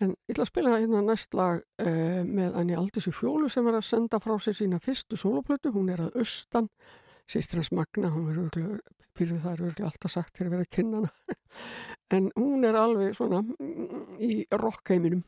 En 0.00 0.14
ég 0.14 0.32
ætla 0.32 0.46
að 0.46 0.48
spila 0.48 0.76
hérna 0.78 1.02
næst 1.04 1.34
lag 1.36 1.58
uh, 1.82 2.22
með 2.24 2.56
Anni 2.56 2.76
Aldísi 2.78 3.12
Fjólu 3.12 3.50
sem 3.52 3.66
er 3.68 3.76
að 3.80 3.84
senda 3.88 4.20
frá 4.22 4.32
sér 4.40 4.56
sína 4.56 4.78
fyrstu 4.80 5.18
soloplötu. 5.20 5.72
Hún 5.74 5.90
er 5.92 6.04
að 6.06 6.16
austan, 6.22 6.70
sýstir 7.28 7.60
hans 7.60 7.72
Magna, 7.76 8.14
hún 8.14 8.30
er 8.32 8.40
örglega, 8.46 8.78
pyrrið 9.18 9.44
það 9.44 9.52
er 9.52 9.64
örglega 9.66 9.90
alltaf 9.90 10.14
sagt 10.14 10.40
verið 10.40 10.62
að 10.62 10.72
kynna 10.78 11.02
hana. 11.02 11.38
en 12.16 12.30
hún 12.38 12.64
er 12.64 12.80
alveg 12.80 13.18
svona 13.18 13.42
mm, 13.44 14.16
í 14.24 14.32
rockheiminum 14.54 15.26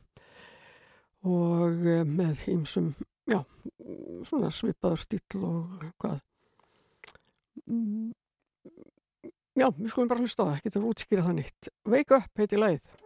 og 1.29 1.85
uh, 1.85 2.01
með 2.07 2.47
ýmsum, 2.49 2.93
já, 3.29 3.43
svona 4.25 4.49
svipaður 4.55 5.05
stíl 5.05 5.45
og 5.45 5.89
hvað 6.01 6.21
Já, 9.59 9.67
við 9.75 9.89
skulum 9.91 10.09
bara 10.11 10.23
hlusta 10.23 10.45
á 10.47 10.49
það, 10.49 10.61
getur 10.65 10.89
útskýra 10.89 11.25
það 11.27 11.37
nýtt. 11.41 11.71
Wake 11.91 12.17
Up 12.17 12.39
heiti 12.39 12.59
lagið. 12.59 12.99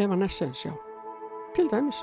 Evanescence, 0.00 0.68
já. 0.68 0.74
Til 1.54 1.68
dæmis. 1.70 2.02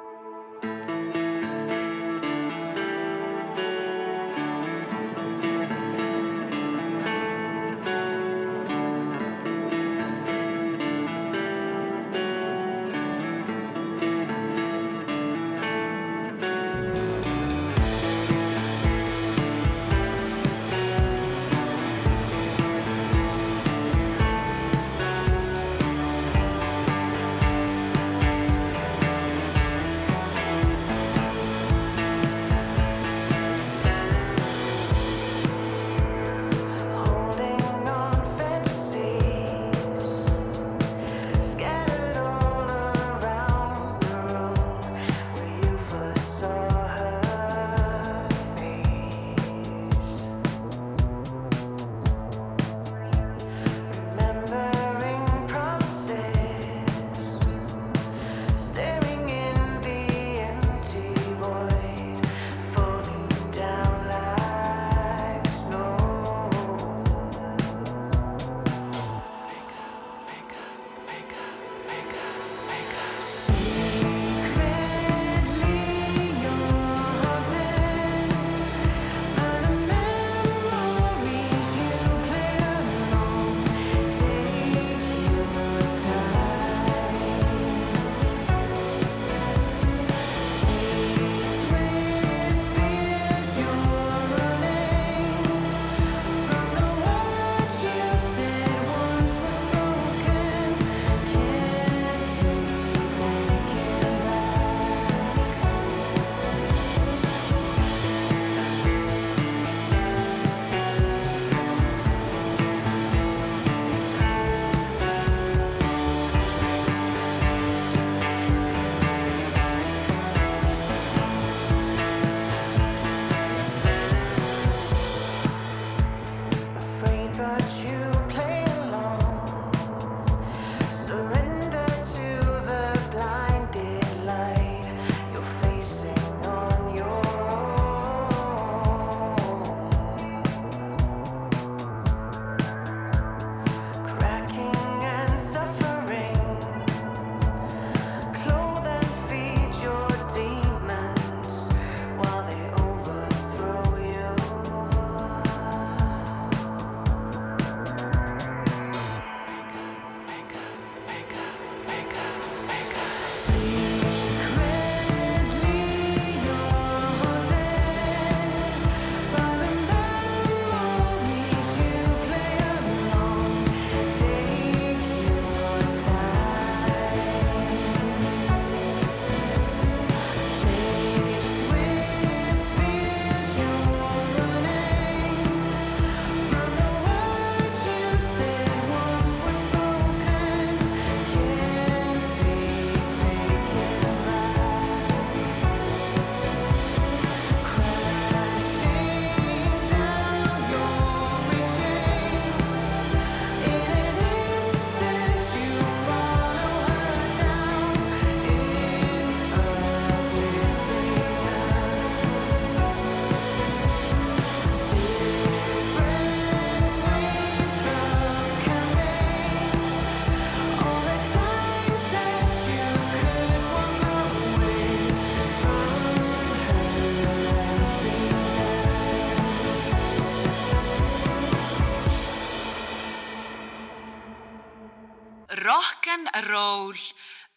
rock'n'roll 235.67 237.03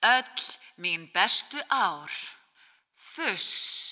öll 0.01 0.45
mín 0.77 1.11
bestu 1.13 1.61
ár. 1.69 2.11
Þuss. 3.15 3.90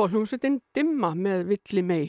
svo 0.00 0.06
hljómsveitin 0.08 0.54
Dimma 0.72 1.10
með 1.12 1.42
Villi 1.50 1.82
mei 1.84 2.04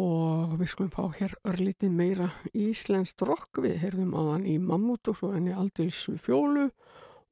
og 0.00 0.54
við 0.56 0.70
skulum 0.72 0.92
fá 0.94 1.10
hér 1.18 1.34
örlítið 1.50 1.90
meira 1.92 2.28
íslenskt 2.56 3.20
rock. 3.28 3.60
Við 3.60 3.74
heyrðum 3.82 4.14
á 4.16 4.22
hann 4.30 4.46
í 4.48 4.54
Mammut 4.56 5.10
og 5.12 5.18
svo 5.18 5.34
henni 5.34 5.52
aldilsu 5.52 6.14
fjólu. 6.16 6.70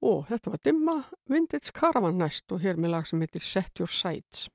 Og 0.04 0.26
þetta 0.28 0.52
var 0.52 0.60
Dimma 0.66 0.96
Vintage 1.24 1.72
Caravan 1.72 2.20
næst 2.20 2.52
og 2.52 2.60
hér 2.66 2.76
með 2.76 2.98
lag 2.98 3.08
sem 3.08 3.24
heitir 3.24 3.46
Set 3.48 3.80
Your 3.80 3.88
Sights. 3.88 4.50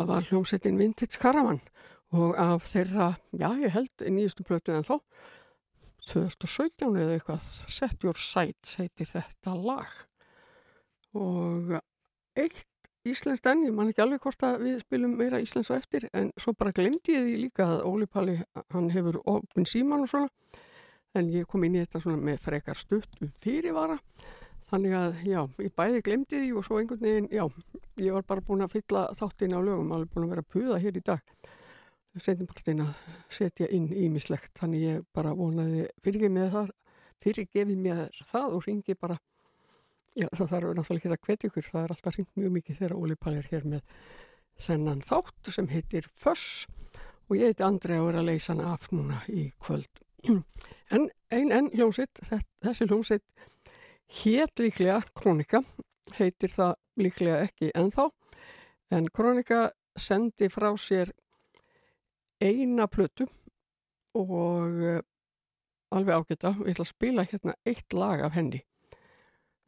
Þetta 0.00 0.14
var 0.14 0.28
hljómsettin 0.30 0.78
Vintage 0.80 1.18
Caravan 1.20 1.58
og 2.16 2.32
af 2.40 2.64
þeirra, 2.72 3.12
já 3.36 3.50
ég 3.60 3.74
held 3.74 4.04
nýjustu 4.08 4.44
plötu 4.46 4.72
en 4.72 4.86
þá 4.86 4.96
2017 6.08 6.96
eða 6.96 7.18
eitthvað 7.18 7.50
Set 7.68 8.06
Your 8.06 8.16
Sights 8.16 8.78
heitir 8.80 9.10
þetta 9.10 9.52
lag. 9.60 9.92
Og 11.20 11.76
eitt 12.40 12.88
íslenskt 13.06 13.46
enn, 13.50 13.66
ég 13.68 13.76
man 13.76 13.92
ekki 13.92 14.02
alveg 14.06 14.24
hvort 14.24 14.42
að 14.46 14.64
við 14.64 14.80
spilum 14.86 15.14
meira 15.20 15.40
íslensk 15.44 15.76
á 15.76 15.76
eftir 15.76 16.08
en 16.16 16.32
svo 16.40 16.56
bara 16.56 16.72
glemdi 16.72 17.14
ég 17.14 17.28
því 17.28 17.36
líka 17.44 17.68
að 17.68 17.84
Óli 17.90 18.08
Palli 18.08 18.38
hann 18.72 18.90
hefur 18.94 19.20
opin 19.28 19.68
síman 19.68 20.06
og 20.06 20.12
svona. 20.12 20.32
En 21.14 21.28
ég 21.28 21.46
kom 21.50 21.64
inn 21.66 21.76
í 21.76 21.84
þetta 21.84 22.00
svona 22.00 22.24
með 22.24 22.40
frekar 22.46 22.78
stutt 22.78 23.20
um 23.20 23.32
fyrirvara 23.42 23.98
þannig 24.70 24.96
að 24.96 25.22
já, 25.26 25.40
ég 25.64 25.72
bæði 25.76 26.02
glemdi 26.06 26.42
því 26.42 26.50
og 26.58 26.66
svo 26.66 26.80
einhvern 26.80 27.04
veginn, 27.04 27.30
já, 27.34 27.44
ég 28.00 28.16
var 28.16 28.26
bara 28.28 28.44
búin 28.46 28.64
að 28.64 28.76
fylla 28.76 29.06
þáttinn 29.18 29.56
á 29.56 29.60
lögum, 29.60 29.90
alveg 29.94 30.12
búin 30.14 30.26
að 30.26 30.34
vera 30.34 30.44
að 30.44 30.52
puða 30.54 30.78
hér 30.82 31.00
í 31.00 31.02
dag. 31.10 31.32
Setjumpartin 32.20 32.84
að 32.84 32.94
setja 33.30 33.68
inn 33.70 33.88
ímislegt 33.94 34.52
þannig 34.58 34.86
ég 34.86 35.02
bara 35.14 35.34
vonaði 35.38 35.86
fyrirgefið 36.02 36.36
mér 36.36 36.48
það 36.54 36.72
fyrirgefið 37.24 37.82
mér 37.84 38.22
það 38.30 38.56
og 38.56 38.64
ringi 38.66 38.96
bara. 38.98 39.18
Já, 40.18 40.26
það 40.34 40.48
þarf 40.50 40.72
náttúrulega 40.74 40.98
ekki 40.98 41.12
að 41.14 41.26
hvetja 41.28 41.50
ykkur 41.50 41.68
það 41.68 41.84
er 41.84 41.92
alltaf 41.94 42.16
ringt 42.16 42.32
mjög 42.34 42.54
mikið 42.56 42.80
þegar 42.80 42.96
Óli 42.98 43.16
Pall 43.20 43.36
er 43.38 43.46
hér 43.52 43.66
með 43.70 44.00
sennan 44.60 45.02
þátt 45.06 45.52
sem 45.54 45.68
heitir 45.70 46.08
Föss 46.18 46.66
og 47.30 47.36
ég 47.38 47.52
heiti 47.52 47.62
Andrei 47.62 47.96
að 48.00 48.08
vera 48.08 48.24
að 48.24 48.30
leysa 48.32 48.52
hana 48.56 48.72
af 48.74 48.88
núna 48.90 49.22
í 49.30 49.50
kvöld. 49.62 50.02
En 50.90 51.06
ein 51.30 51.52
enn 51.54 51.68
hljómsitt 51.70 52.18
þessi 52.26 52.88
hljómsitt 52.90 53.22
hétt 54.10 54.62
líklega 54.62 55.00
Kronika 55.16 55.62
heitir 56.18 56.50
það 56.54 56.74
líklega 57.00 57.44
ekki 57.46 57.70
ennþá 57.78 58.08
en 58.96 59.06
Kronika 59.14 59.68
sendi 59.98 60.48
frá 60.50 60.72
sér 60.78 61.12
eina 62.40 62.88
plötu 62.90 63.28
og 64.16 64.80
uh, 64.80 64.98
alveg 65.94 66.16
ágæta, 66.16 66.54
við 66.58 66.74
ætlum 66.74 66.86
að 66.86 66.90
spila 66.90 67.24
hérna 67.26 67.54
eitt 67.66 67.94
lag 67.96 68.22
af 68.26 68.34
henni. 68.36 68.62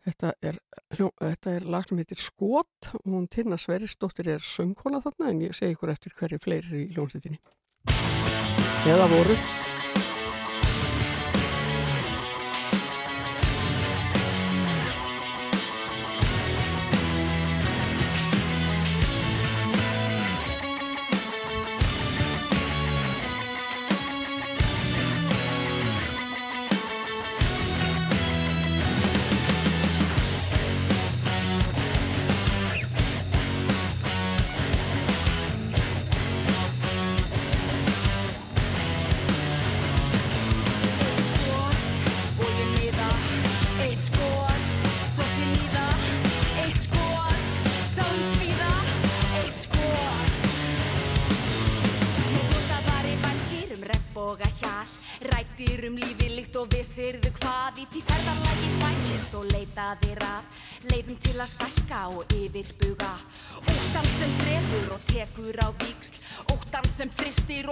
Þetta 0.03 0.33
er, 0.43 0.59
þetta 0.97 1.53
er 1.55 1.67
lag 1.71 1.87
sem 1.87 2.01
heitir 2.01 2.19
Skot. 2.19 2.91
Og 3.03 3.07
hún 3.07 3.29
Tirna 3.31 3.59
Sverisdóttir 3.61 4.33
er 4.35 4.43
söngkona 4.43 5.03
þarna 5.05 5.31
en 5.31 5.43
ég 5.45 5.55
segi 5.55 5.77
ykkur 5.77 5.93
eftir 5.95 6.15
hverju 6.19 6.41
fleiri 6.43 6.87
í 6.87 6.89
hljómsveitinni. 6.97 7.39
Eða 8.91 9.07
voru 9.13 9.37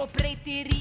og 0.01 0.09
breytir 0.15 0.69
í 0.73 0.80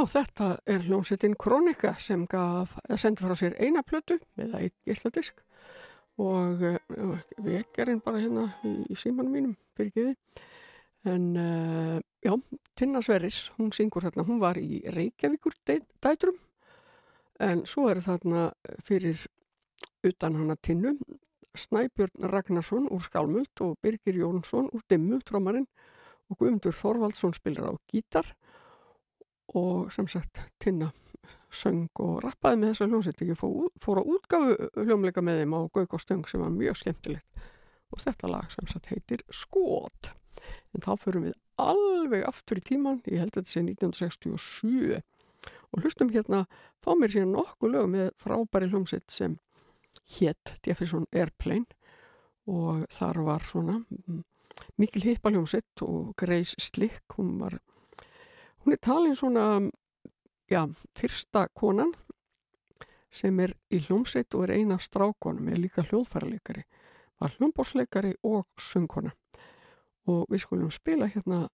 Já, 0.00 0.06
þetta 0.08 0.46
er 0.64 0.84
hljómsveitin 0.86 1.34
Kronika 1.36 1.90
sem 2.00 2.22
gaf, 2.30 2.70
sendi 2.96 3.20
frá 3.20 3.34
sér 3.36 3.52
eina 3.60 3.82
plötu 3.84 4.14
eða 4.40 4.62
eitt 4.64 4.72
gísladisk 4.88 5.42
og 6.24 6.62
uh, 6.64 7.18
vekjarinn 7.44 8.00
bara 8.00 8.22
hérna 8.22 8.46
í, 8.64 8.72
í 8.88 8.96
símanum 8.96 9.34
mínum 9.36 9.52
fyrir 9.76 9.92
geði. 9.92 10.14
En 11.04 11.26
uh, 11.36 11.98
já, 12.24 12.32
Tinna 12.80 13.04
Sverris, 13.04 13.42
hún 13.58 13.74
syngur 13.76 14.06
þarna, 14.06 14.24
hún 14.24 14.40
var 14.40 14.56
í 14.56 14.80
Reykjavíkur 14.88 15.58
dæ- 15.68 15.84
dætrum. 16.00 16.40
En 17.36 17.66
svo 17.68 17.90
er 17.92 18.00
þarna 18.00 18.48
fyrir 18.80 19.26
utan 20.00 20.40
hana 20.40 20.56
Tinnu 20.56 20.94
Snæbjörn 21.60 22.24
Ragnarsson 22.32 22.88
úr 22.88 23.04
Skálmöld 23.04 23.66
og 23.68 23.76
Birgir 23.84 24.16
Jónsson 24.24 24.72
úr 24.72 24.88
Dimmu, 24.88 25.20
trómarinn 25.20 25.68
og 26.32 26.40
Guðmundur 26.40 26.72
Þorvaldsson 26.72 27.36
spilar 27.36 27.68
á 27.68 27.72
gítar 27.92 28.32
og 29.58 29.90
sem 29.92 30.08
sagt 30.10 30.42
Tinna 30.62 30.90
söng 31.50 31.88
og 31.98 32.20
rappaði 32.24 32.60
með 32.60 32.72
þessa 32.72 32.88
hljómsveit. 32.90 33.22
Ég 33.26 33.38
fór, 33.38 33.70
fór 33.82 34.00
að 34.00 34.10
útgafu 34.14 34.70
hljómleika 34.84 35.24
með 35.24 35.42
þeim 35.42 35.56
á 35.58 35.60
Gauk 35.74 35.96
og 35.96 36.02
Stöng 36.02 36.24
sem 36.30 36.42
var 36.42 36.52
mjög 36.54 36.78
skemmtilegt. 36.80 37.44
Og 37.90 38.02
þetta 38.04 38.30
lag 38.30 38.50
sem 38.52 38.68
sagt 38.70 38.90
heitir 38.92 39.24
Skot. 39.34 40.12
En 40.74 40.84
þá 40.84 40.92
förum 41.00 41.26
við 41.26 41.36
alveg 41.60 42.24
aftur 42.28 42.60
í 42.60 42.64
tíman 42.64 43.02
ég 43.10 43.20
held 43.20 43.34
að 43.34 43.42
þetta 43.42 43.52
sé 43.52 43.62
1967 43.66 45.00
og 45.70 45.82
hlustum 45.82 46.10
hérna 46.12 46.44
fá 46.82 46.94
mér 46.96 47.12
síðan 47.12 47.34
nokkuð 47.34 47.74
lög 47.74 47.90
með 47.92 48.08
frábæri 48.20 48.70
hljómsveit 48.70 49.12
sem 49.12 49.36
hétt 50.16 50.56
Jefferson 50.66 51.06
Airplane. 51.12 51.66
Og 52.50 52.86
þar 52.90 53.20
var 53.26 53.44
svona 53.46 53.76
mm, 53.78 54.22
mikil 54.80 55.04
hippa 55.04 55.30
hljómsveit 55.30 55.84
og 55.86 56.14
Grace 56.18 56.58
Slick 56.62 57.18
hún 57.18 57.36
var 57.42 57.58
hún 58.60 58.74
er 58.74 58.80
talin 58.82 59.16
svona 59.16 59.70
já, 60.50 60.64
fyrsta 60.98 61.48
konan 61.54 61.92
sem 63.10 63.38
er 63.40 63.54
í 63.70 63.80
hljómsveit 63.82 64.34
og 64.34 64.46
er 64.46 64.58
eina 64.60 64.78
strákonum, 64.78 65.48
er 65.50 65.58
líka 65.58 65.82
hljóðfæraleikari 65.82 66.64
var 67.20 67.34
hljómbósleikari 67.36 68.14
og 68.24 68.46
söngkona. 68.58 69.12
Og 70.08 70.24
við 70.32 70.44
skulum 70.44 70.70
spila 70.72 71.08
hérna 71.10 71.44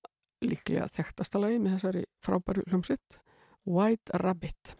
líklega 0.44 0.86
þekktasta 0.94 1.40
lagi 1.42 1.58
með 1.58 1.78
þessari 1.78 2.04
frábæru 2.22 2.64
hljómsveit 2.70 3.18
White 3.66 4.20
Rabbit 4.22 4.76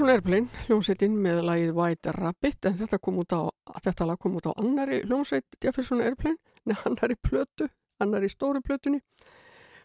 Jefferson 0.00 0.16
Airplane, 0.16 0.48
hljómsveitin 0.64 1.12
með 1.20 1.42
lagið 1.44 1.74
White 1.76 2.08
Rabbit 2.16 2.64
en 2.70 2.78
þetta, 2.78 2.96
á, 3.36 3.52
þetta 3.84 4.06
lag 4.08 4.16
kom 4.16 4.32
út 4.38 4.46
á 4.48 4.56
annari 4.56 5.04
hljómsveit 5.04 5.44
Jefferson 5.60 6.00
Airplane, 6.00 6.40
nei 6.64 6.72
annari 6.88 7.20
plötu, 7.20 7.68
annari 8.00 8.32
stóru 8.32 8.64
plötunni. 8.64 9.04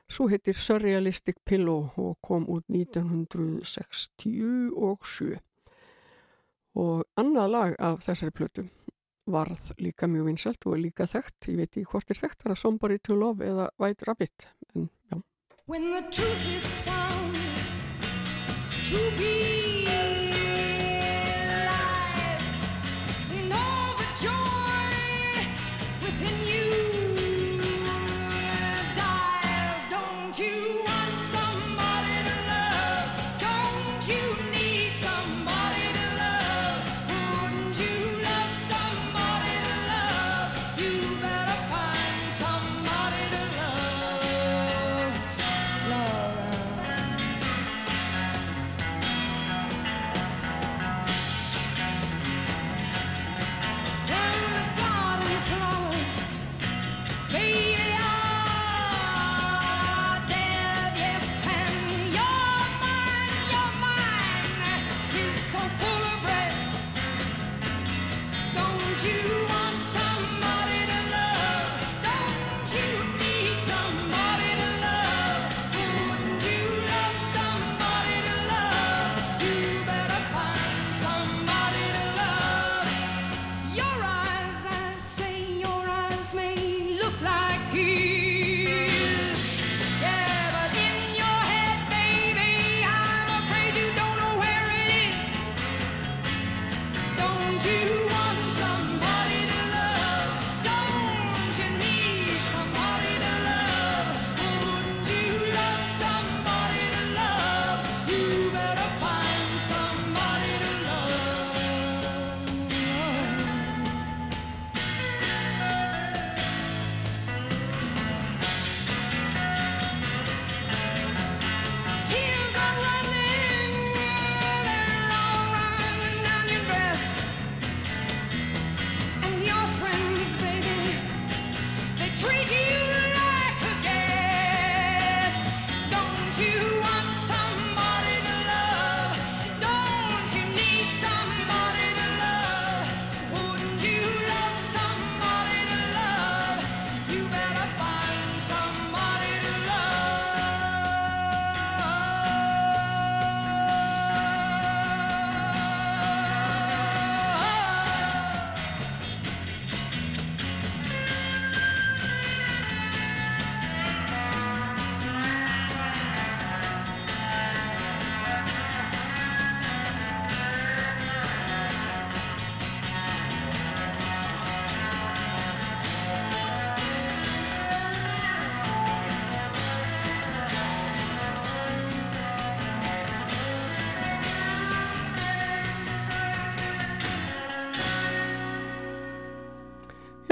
Svo 0.08 0.32
heitir 0.32 0.56
Surrealistic 0.56 1.36
Pillow 1.44 1.92
og 2.00 2.16
kom 2.24 2.48
út 2.48 2.64
1967 2.72 5.36
og 6.80 7.04
annað 7.20 7.52
lag 7.52 7.76
af 7.76 8.00
þessari 8.08 8.32
plötu 8.32 8.72
varð 9.28 9.76
líka 9.84 10.08
mjög 10.08 10.32
vinsalt 10.32 10.64
og 10.64 10.80
líka 10.80 11.12
þekkt, 11.12 11.52
ég 11.52 11.60
veit 11.60 11.68
ekki 11.74 11.92
hvort 11.92 12.08
er 12.08 12.16
þekkt, 12.24 12.40
það 12.46 12.56
er 12.56 12.60
Somebody 12.64 13.04
to 13.04 13.20
Love 13.20 13.44
eða 13.44 13.68
White 13.84 14.08
Rabbit 14.08 14.48
en 14.78 14.88
When 15.68 15.92
the 15.92 16.08
truth 16.08 16.48
is 16.56 16.80
found 16.88 17.36
to 18.86 19.12
be 19.20 19.85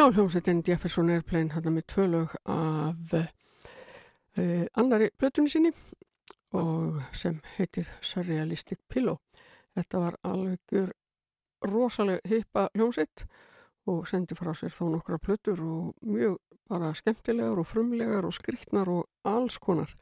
Já, 0.03 0.11
hljómsveitin 0.11 0.63
Jefferson 0.67 1.09
Airplane 1.09 1.53
hann 1.55 1.67
með 1.71 1.84
tvö 1.88 2.03
lög 2.11 2.31
af 2.51 3.13
uh, 3.15 4.65
annari 4.75 5.05
plötunni 5.15 5.47
sinni 5.47 5.69
og 6.59 6.97
sem 7.15 7.38
heitir 7.55 7.88
Surrealistic 8.03 8.81
Pillow. 8.91 9.21
Þetta 9.71 10.01
var 10.03 10.17
alvegur 10.27 10.91
rosalega 11.71 12.19
hippa 12.27 12.65
hljómsveit 12.73 13.23
og 13.88 14.03
sendi 14.11 14.35
frá 14.35 14.51
sér 14.51 14.75
þá 14.75 14.84
nokkra 14.91 15.21
plötur 15.23 15.63
og 15.63 15.95
mjög 16.03 16.35
bara 16.67 16.91
skemmtilegar 16.99 17.63
og 17.63 17.69
frumlegar 17.71 18.27
og 18.27 18.35
skriktnar 18.35 18.91
og 18.91 19.07
alls 19.23 19.55
konar. 19.55 19.95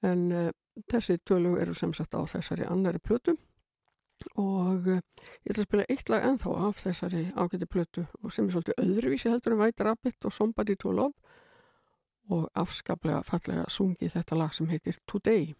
En 0.00 0.30
uh, 0.32 0.48
þessi 0.88 1.18
tölu 1.28 1.58
eru 1.60 1.76
sem 1.76 1.92
sagt 1.92 2.16
á 2.16 2.24
þessari 2.24 2.64
annari 2.72 3.04
plötu 3.04 3.36
og 4.36 4.88
uh, 4.88 5.00
ég 5.44 5.52
ætla 5.52 5.62
að 5.62 5.68
spila 5.68 5.86
eitt 5.92 6.12
lag 6.12 6.26
ennþá 6.28 6.54
af 6.68 6.82
þessari 6.82 7.24
ágæti 7.36 7.68
plötu 7.70 8.06
og 8.22 8.32
sem 8.32 8.46
er 8.46 8.56
svolítið 8.56 8.80
öðruvísi 8.84 9.32
heldur 9.32 9.56
en 9.56 9.62
White 9.62 9.84
Rabbit 9.86 10.28
og 10.28 10.32
Somebody 10.32 10.76
to 10.80 10.92
Love 10.92 11.14
og 12.30 12.48
afskaplega 12.58 13.22
fallega 13.26 13.68
sungi 13.70 14.10
þetta 14.10 14.38
lag 14.40 14.54
sem 14.54 14.68
heitir. 14.68 14.98
Today, 15.06 15.52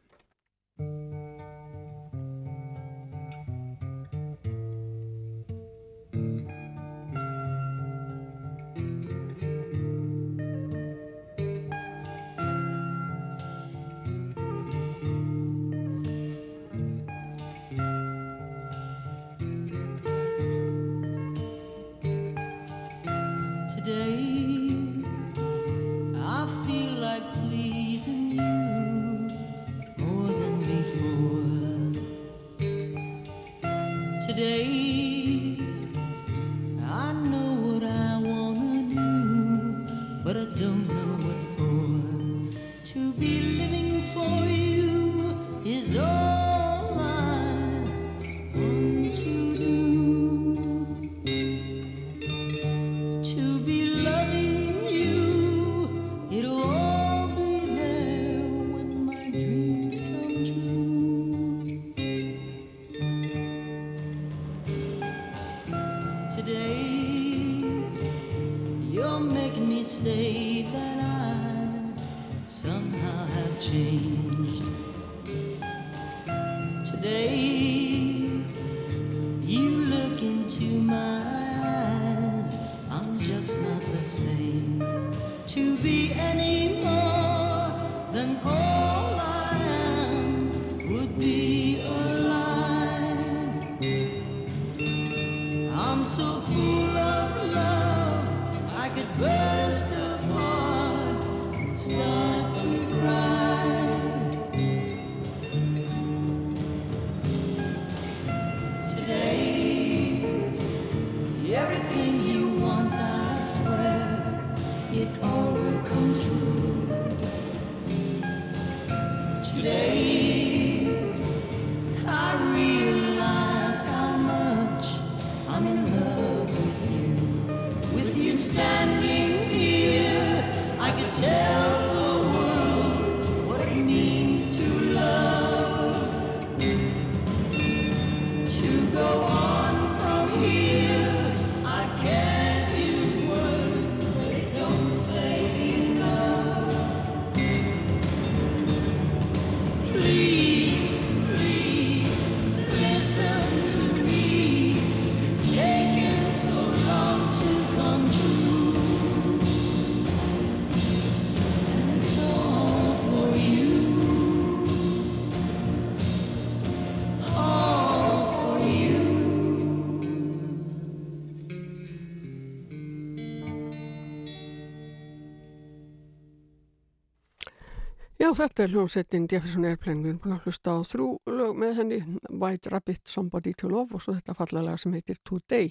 Já, 178.37 178.43
þetta 178.51 178.65
er 178.67 178.73
hljómsettin 178.75 179.27
Jefferson 179.33 179.65
Airplane, 179.65 180.03
við 180.05 180.11
erum 180.11 180.17
búin 180.21 180.33
að 180.35 180.43
hlusta 180.45 180.73
á 180.77 180.85
þrjú 180.85 181.07
lög 181.39 181.55
með 181.57 181.71
henni, 181.79 181.99
White 182.29 182.69
Rabbit, 182.69 183.01
Somebody 183.09 183.55
to 183.57 183.71
Love 183.73 183.97
og 183.97 184.03
svo 184.05 184.13
þetta 184.13 184.35
fallalega 184.37 184.83
sem 184.83 184.93
heitir 184.93 185.17
Today. 185.25 185.71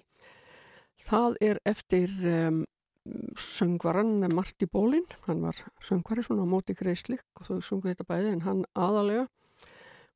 Það 1.05 1.37
er 1.45 1.61
eftir 1.69 2.09
um, 2.31 2.57
söngvaran 3.37 4.25
Marti 4.33 4.65
Bólin, 4.65 5.05
hann 5.27 5.45
var 5.45 5.61
söngvari 5.77 6.25
svona 6.25 6.49
á 6.49 6.53
móti 6.55 6.73
greislik 6.73 7.21
og 7.37 7.51
þau 7.51 7.61
sungu 7.69 7.91
þetta 7.91 8.09
bæði 8.09 8.33
en 8.33 8.43
hann 8.47 8.65
aðalega, 8.73 9.29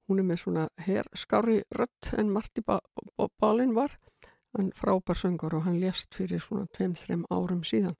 hún 0.09 0.25
er 0.25 0.29
með 0.33 0.43
svona 0.47 0.67
herskári 0.89 1.61
rött 1.77 2.13
en 2.17 2.33
Marti 2.33 2.65
Bólin 2.65 3.77
var, 3.77 3.93
hann 4.57 4.73
frábær 4.73 5.21
söngar 5.21 5.53
og 5.53 5.67
hann 5.69 5.77
lést 5.85 6.17
fyrir 6.17 6.41
svona 6.41 6.65
2-3 6.73 7.27
árum 7.29 7.61
síðan. 7.61 7.99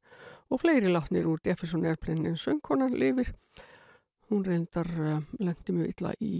Og 0.49 0.65
fleiri 0.65 0.89
látnir 0.89 1.29
úr 1.29 1.37
Jefferson 1.45 1.85
Airplane 1.85 2.33
en 2.33 2.47
söngkonan 2.49 2.97
lifir 2.97 3.35
hún 4.29 4.45
reyndar 4.45 4.89
uh, 4.99 5.19
lendi 5.39 5.75
mjög 5.75 5.93
illa 5.93 6.13
í 6.23 6.33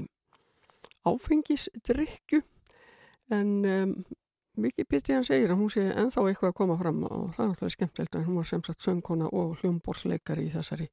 áfengisdrykju 1.09 2.41
en 3.35 3.53
um, 3.65 3.93
mikið 4.59 4.87
bitið 4.89 5.15
hann 5.15 5.27
segir 5.27 5.53
að 5.53 5.61
hún 5.61 5.71
sé 5.73 5.85
ennþá 5.87 6.25
eitthvað 6.27 6.51
að 6.51 6.57
koma 6.57 6.77
fram 6.79 6.99
og 7.07 7.29
það 7.35 7.43
er 7.43 7.51
náttúrulega 7.51 7.75
skemmtilegt 7.75 8.17
en 8.17 8.25
hún 8.27 8.39
var 8.39 8.49
sem 8.49 8.63
sagt 8.65 8.85
söngkona 8.85 9.29
og 9.39 9.55
hljómborsleikari 9.61 10.47
í 10.49 10.53
þessari 10.55 10.89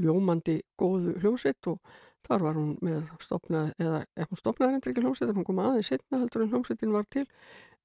ljómandi 0.00 0.58
góðu 0.80 1.16
hljómsveit 1.20 1.68
og 1.72 1.94
þar 2.26 2.46
var 2.46 2.58
hún 2.58 2.76
með 2.84 3.02
stopnað, 3.20 3.72
eða 3.82 4.02
ef 4.16 4.30
hún 4.30 4.40
stopnaði 4.40 4.76
hendur 4.76 4.92
ekki 4.92 5.04
hljómsveit 5.04 5.34
hún 5.36 5.48
kom 5.48 5.62
aðeins 5.62 5.92
setna 5.92 6.22
heldur 6.22 6.46
en 6.46 6.52
hljómsveitin 6.54 6.94
var 6.96 7.08
til 7.10 7.26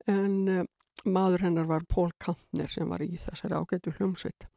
en 0.07 0.37
um, 0.55 0.69
maður 1.05 1.47
hennar 1.47 1.67
var 1.69 1.87
Pól 1.89 2.13
Kantner 2.21 2.71
sem 2.71 2.87
var 2.89 3.03
í 3.03 3.13
þessari 3.19 3.57
ágætu 3.57 3.93
hljómsveit 3.97 4.47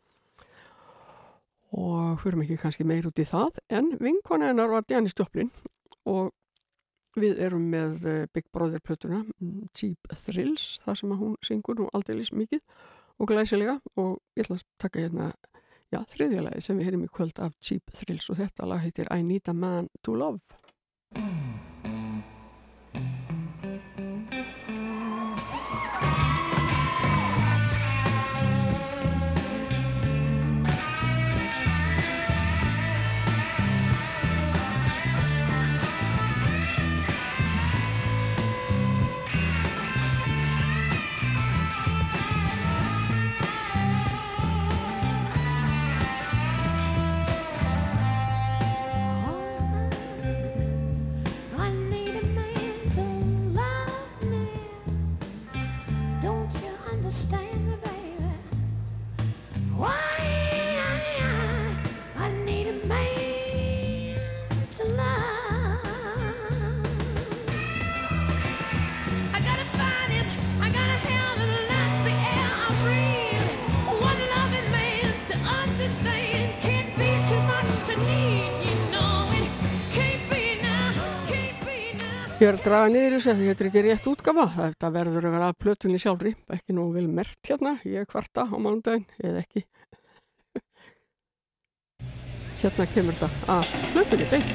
og 1.76 2.20
fyrir 2.22 2.42
ekki 2.44 2.59
kannski 2.60 2.86
meir 2.86 3.06
út 3.06 3.20
í 3.22 3.26
það 3.28 3.60
en 3.70 3.92
vinkona 4.01 4.51
hennar 4.51 4.72
var 4.72 4.86
Janis 4.90 5.14
Joplin 5.18 5.52
og 6.10 6.32
við 7.18 7.40
erum 7.42 7.66
með 7.72 8.06
eh, 8.06 8.24
Big 8.34 8.47
Brother 8.55 8.82
plötuna 8.82 9.22
mm, 9.24 9.68
Cheap 9.74 10.14
Thrills, 10.24 10.78
það 10.84 11.01
sem 11.01 11.14
hún 11.22 11.36
syngur 11.47 11.78
nú 11.80 11.88
aldeilis 11.97 12.32
mikið 12.34 12.62
og 13.20 13.30
glæsilega. 13.30 13.78
Og 14.01 14.18
ég 14.38 14.47
ætla 14.47 14.60
að 14.60 14.66
taka 14.80 15.05
hérna 15.05 15.30
já, 15.90 16.02
þriðjalagi 16.14 16.64
sem 16.64 16.78
við 16.78 16.90
heyrim 16.90 17.06
í 17.06 17.12
kvöld 17.12 17.42
af 17.42 17.56
Cheap 17.60 17.94
Thrills 18.01 18.30
og 18.32 18.40
þetta 18.40 18.70
lag 18.70 18.84
heitir 18.84 19.10
I 19.10 19.22
Need 19.26 19.51
a 19.51 19.56
Man 19.56 19.90
to 20.06 20.16
Love 20.16 21.49
Ég 82.40 82.48
er 82.48 82.56
að 82.56 82.62
draga 82.64 82.88
niður 82.88 83.14
þessu 83.18 83.28
að 83.34 83.40
þetta 83.44 83.60
er 83.60 83.66
ekki 83.68 83.80
rétt 83.84 84.06
útgafa. 84.08 84.44
Þetta 84.54 84.88
verður 84.94 85.26
að 85.28 85.34
vera 85.34 85.48
að 85.50 85.58
plötunni 85.60 85.98
sjálfri. 86.00 86.30
Ekki 86.54 86.72
nú 86.72 86.86
vil 86.94 87.02
mert 87.12 87.36
hérna. 87.44 87.74
Ég 87.84 88.00
er 88.00 88.08
kvarta 88.08 88.46
á 88.48 88.56
mánudagin 88.56 89.04
eða 89.20 89.42
ekki. 89.42 89.60
Hérna 92.62 92.86
kemur 92.94 93.18
þetta 93.20 93.58
að 93.58 93.74
plötunni 93.92 94.30
beint. 94.32 94.48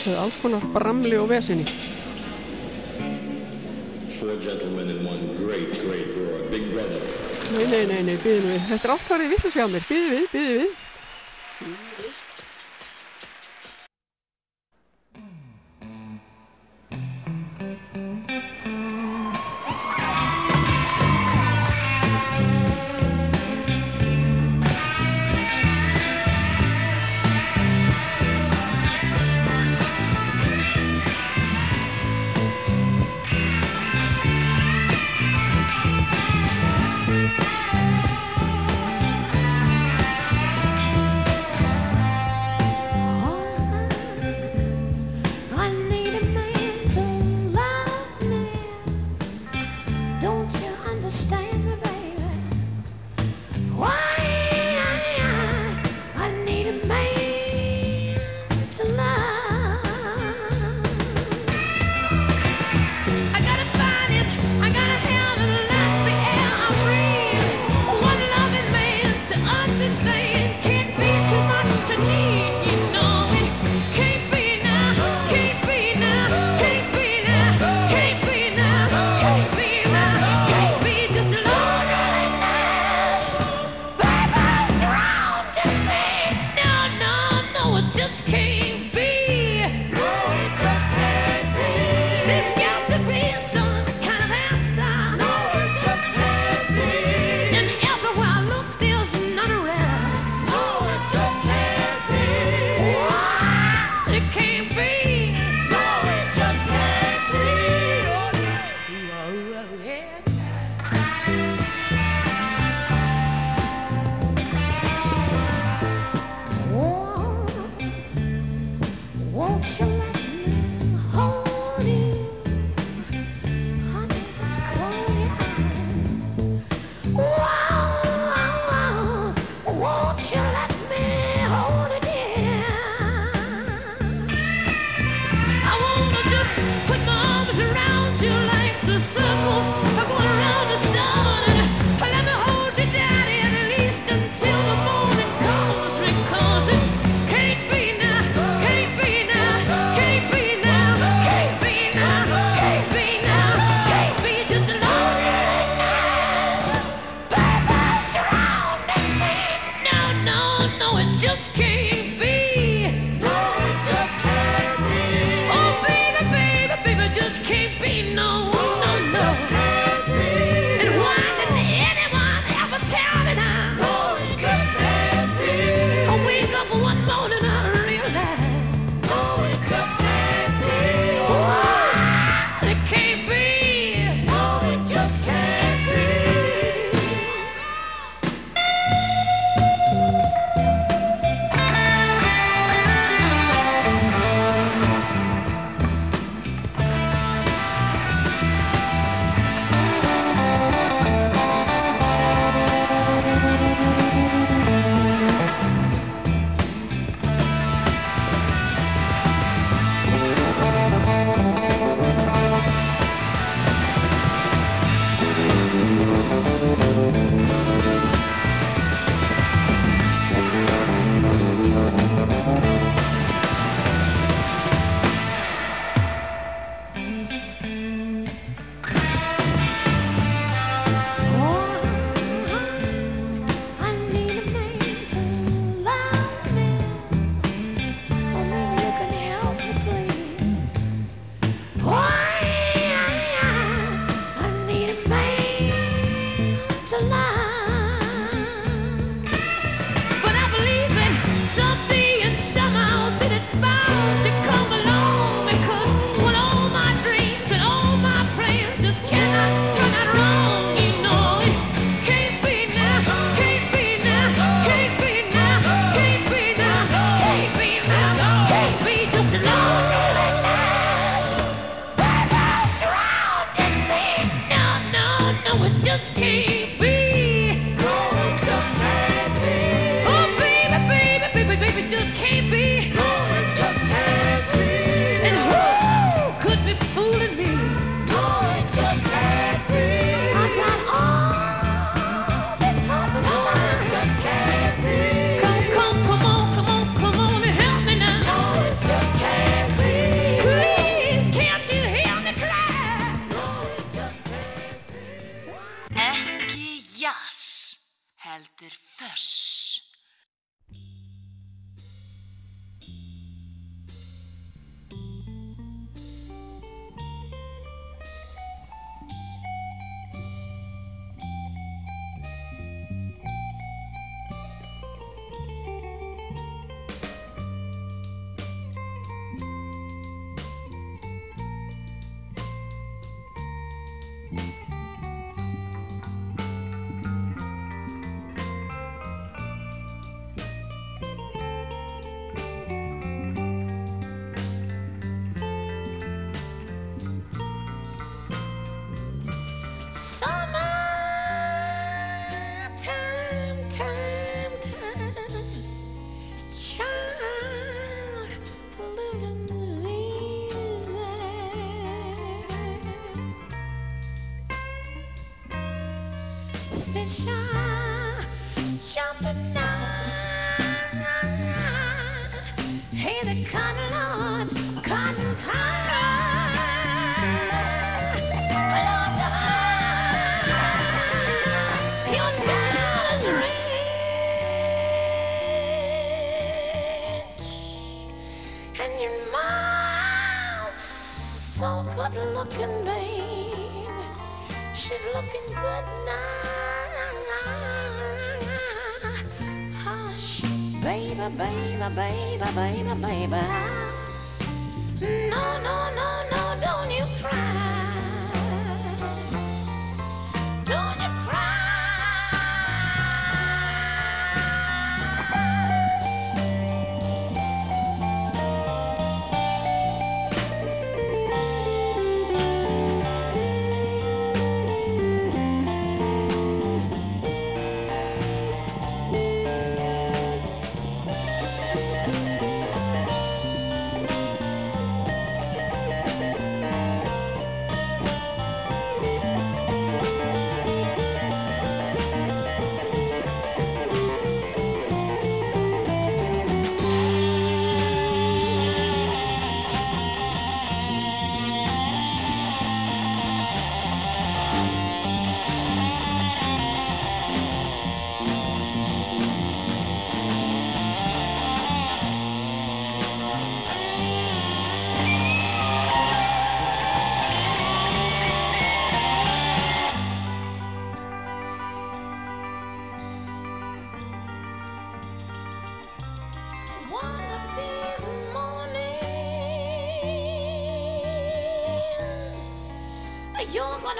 Það 0.00 0.10
er 0.16 0.20
alls 0.24 0.42
konar 0.42 0.68
bramli 0.74 1.14
og 1.22 1.30
vesinni. 1.30 1.70
Nei, 7.54 7.64
nei, 7.70 7.82
nei, 7.86 8.02
nei, 8.10 8.18
býðum 8.18 8.50
við. 8.50 8.62
Þetta 8.74 8.84
er 8.88 8.98
allt 8.98 9.10
farið 9.14 9.34
vitt 9.36 9.46
að 9.46 9.58
sjá 9.60 9.66
mér. 9.70 9.90
Býðum 9.94 10.14
við, 10.18 10.30
býðum 10.34 10.62
við. 10.66 11.91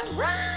wanna 0.04 0.20
run. 0.20 0.51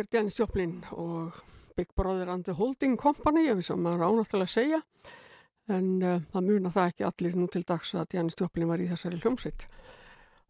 Þetta 0.00 0.16
er 0.16 0.20
Janis 0.20 0.38
Joplin 0.40 0.76
og 0.96 1.40
Big 1.76 1.90
Brother 1.96 2.28
and 2.32 2.44
the 2.44 2.54
Holding 2.56 2.96
Company, 3.00 3.46
ef 3.52 3.60
sem 3.64 3.80
maður 3.80 4.06
ánáttúrulega 4.08 4.48
að 4.48 4.54
segja. 4.54 4.80
En 5.70 5.88
uh, 6.02 6.20
það 6.32 6.46
muna 6.48 6.72
það 6.74 6.88
ekki 6.90 7.06
allir 7.06 7.36
nú 7.38 7.46
til 7.52 7.62
dags 7.68 7.92
að 7.94 8.16
Janis 8.16 8.38
Joplin 8.40 8.68
var 8.70 8.80
í 8.82 8.88
þessari 8.90 9.20
hljómsveit. 9.22 9.66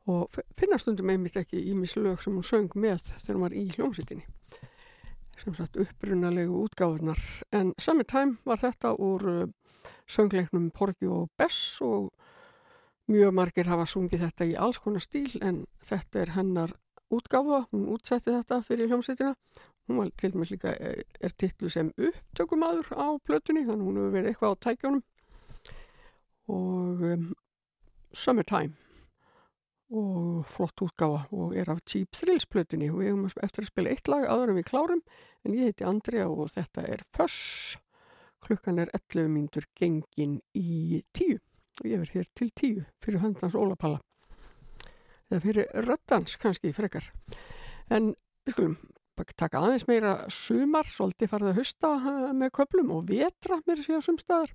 Og 0.09 0.23
f- 0.33 0.47
finna 0.59 0.79
stundum 0.81 1.11
einmitt 1.13 1.37
ekki 1.37 1.61
í 1.61 1.75
mislög 1.77 2.23
sem 2.23 2.35
hún 2.39 2.47
söng 2.47 2.71
með 2.79 3.03
þegar 3.11 3.37
hún 3.37 3.45
var 3.45 3.57
í 3.59 3.65
hljómsveitinni. 3.75 4.25
Sem 5.41 5.57
sagt 5.57 5.77
upprunalegu 5.81 6.63
útgáðunar. 6.67 7.21
En 7.57 7.75
Summertime 7.81 8.39
var 8.49 8.61
þetta 8.63 8.95
úr 8.97 9.27
uh, 9.29 9.45
söngleiknum 10.09 10.71
Porgy 10.77 11.09
og 11.11 11.29
Bess 11.41 11.81
og 11.85 12.11
mjög 13.11 13.35
margir 13.35 13.67
hafa 13.69 13.87
sungið 13.91 14.25
þetta 14.29 14.47
í 14.47 14.57
alls 14.57 14.79
konar 14.81 15.03
stíl 15.03 15.33
en 15.43 15.65
þetta 15.85 16.21
er 16.23 16.35
hennar 16.37 16.75
útgáfa, 17.11 17.65
hún 17.73 17.89
útsetti 17.95 18.33
þetta 18.35 18.61
fyrir 18.67 18.91
hljómsveitina. 18.91 19.35
Hún 19.89 19.99
var 19.99 20.11
til 20.17 20.33
dæmis 20.35 20.53
líka, 20.53 20.75
eh, 20.79 21.03
er 21.21 21.33
titlu 21.37 21.69
sem 21.69 21.93
upptökumadur 21.99 22.93
á 22.95 23.19
plötunni, 23.27 23.67
þannig 23.67 23.87
hún 23.89 23.99
hefur 23.99 24.15
verið 24.15 24.31
eitthvað 24.31 24.55
á 24.55 24.63
tækjónum. 24.67 25.03
Og 26.51 27.03
um, 27.03 27.35
Summertime 28.13 28.75
og 29.91 30.47
flott 30.47 30.83
útgáfa 30.83 31.27
og 31.35 31.55
er 31.59 31.71
af 31.71 31.83
Cheap 31.87 32.13
Thrills 32.15 32.47
plötunni 32.47 32.91
og 32.91 33.01
við 33.01 33.11
hefum 33.11 33.25
eftir 33.43 33.65
að 33.65 33.71
spila 33.71 33.91
eitt 33.91 34.11
lag 34.11 34.27
áður 34.27 34.53
en 34.53 34.59
við 34.59 34.69
klárum 34.71 35.03
en 35.45 35.55
ég 35.55 35.71
heiti 35.71 35.87
Andrea 35.87 36.29
og 36.31 36.51
þetta 36.55 36.87
er 36.87 37.03
Föss. 37.17 37.77
Klukkan 38.41 38.79
er 38.79 38.91
11 38.95 39.29
mínútur 39.29 39.67
gengin 39.77 40.39
í 40.55 41.03
tíu 41.13 41.41
og 41.81 41.89
ég 41.91 41.99
verð 41.99 42.15
hér 42.15 42.31
til 42.35 42.51
tíu 42.55 42.87
fyrir 43.03 43.23
höndans 43.25 43.59
Ólapalla 43.59 43.99
eða 45.31 45.43
fyrir 45.45 45.71
röddans 45.87 46.37
kannski 46.41 46.73
frekar. 46.75 47.07
En 47.91 48.13
við 48.47 48.57
skulum 48.57 48.77
taka 49.37 49.61
aðeins 49.61 49.87
meira 49.89 50.15
sumar, 50.33 50.89
svolítið 50.89 51.31
farið 51.33 51.51
að 51.51 51.59
hausta 51.61 51.91
eh, 51.99 52.31
með 52.37 52.53
köplum 52.57 52.93
og 52.95 53.09
vetra 53.11 53.61
mér 53.67 53.83
séu 53.85 54.01
sumstaðar. 54.05 54.53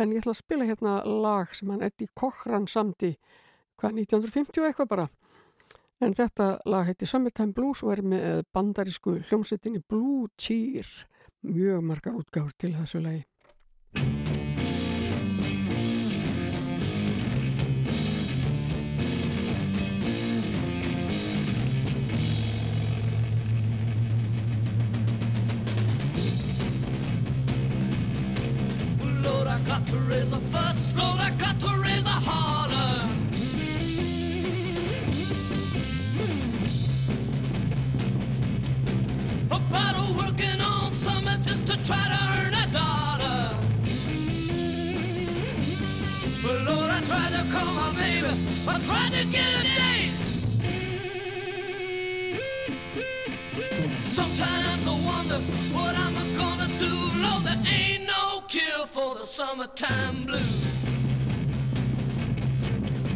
En 0.00 0.12
ég 0.12 0.22
ætla 0.22 0.32
að 0.32 0.40
spila 0.40 0.68
hérna 0.68 0.94
lag 1.04 1.52
sem 1.54 1.68
hann 1.68 1.84
Eddie 1.84 2.08
Cochran 2.16 2.66
samdi 2.70 3.12
hvað 3.80 3.98
1950 4.00 4.62
og 4.62 4.68
eitthvað 4.68 4.92
bara. 4.94 5.08
En 6.02 6.16
þetta 6.18 6.46
lag 6.66 6.88
heiti 6.88 7.06
Summertime 7.06 7.54
Blues 7.54 7.82
og 7.84 7.92
er 7.94 8.02
með 8.02 8.46
bandarísku 8.54 9.20
hljómsettinni 9.28 9.84
Blue 9.86 10.30
Cheer. 10.40 10.88
Mjög 11.46 11.84
margar 11.86 12.16
útgáfur 12.18 12.56
til 12.58 12.72
þessu 12.74 13.02
lagi. 13.04 13.22
Got 29.84 29.94
to 29.94 30.00
raise 30.02 30.32
a 30.32 30.38
fuss. 30.38 30.96
Lord, 30.96 31.20
I 31.20 31.30
got 31.30 31.58
to 31.60 31.78
raise 31.78 32.06
a 32.06 32.08
holler. 32.08 33.08
About 39.50 39.96
a 39.96 40.12
working 40.14 40.60
on 40.60 40.92
something 40.92 41.42
just 41.42 41.66
to 41.66 41.84
try 41.84 42.04
to 42.14 42.20
earn 42.38 42.54
a 42.54 42.66
dollar. 42.72 43.56
Well, 46.44 46.64
Lord, 46.64 46.90
I 46.90 47.00
tried 47.06 47.32
to 47.32 47.52
call 47.52 47.74
my 47.74 47.92
baby. 47.96 48.28
I 48.68 48.78
tried 48.86 49.12
to 49.12 49.26
get 49.26 49.78
a 49.78 49.81
for 58.92 59.14
the 59.14 59.26
summertime 59.26 60.26
blues. 60.26 60.66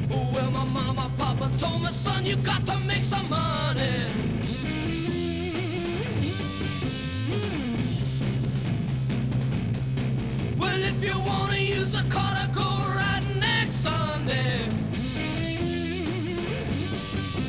Well, 0.08 0.50
my 0.50 0.64
mama, 0.64 1.12
papa 1.18 1.50
told 1.58 1.82
me, 1.82 1.90
son, 1.90 2.24
you 2.24 2.36
got 2.36 2.64
to 2.64 2.78
make 2.78 3.04
some 3.04 3.28
money. 3.28 4.06
Well, 10.58 10.82
if 10.82 11.04
you 11.04 11.18
wanna 11.18 11.58
use 11.58 11.94
a 11.94 12.04
car 12.04 12.34
to 12.40 12.48
go 12.54 12.70
right 12.96 13.24
next 13.38 13.76
Sunday. 13.76 14.60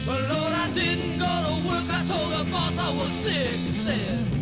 Well, 0.06 0.24
Lord, 0.34 0.52
I 0.52 0.70
didn't 0.74 1.18
go 1.18 1.32
to 1.48 1.54
work. 1.66 1.88
I 1.98 2.06
told 2.12 2.32
the 2.34 2.52
boss 2.52 2.78
I 2.78 2.90
was 2.90 3.14
sick. 3.14 3.52
He 3.52 3.72
said, 3.72 4.37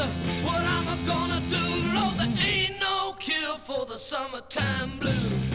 I 0.00 0.02
wonder 0.02 0.14
what 0.46 0.62
I'm 0.64 1.06
gonna 1.06 1.40
do. 1.50 1.64
Lord, 1.94 2.14
there 2.14 2.46
ain't 2.46 2.80
no 2.80 3.12
cure 3.18 3.58
for 3.58 3.84
the 3.84 3.98
summertime 3.98 4.98
blues. 4.98 5.52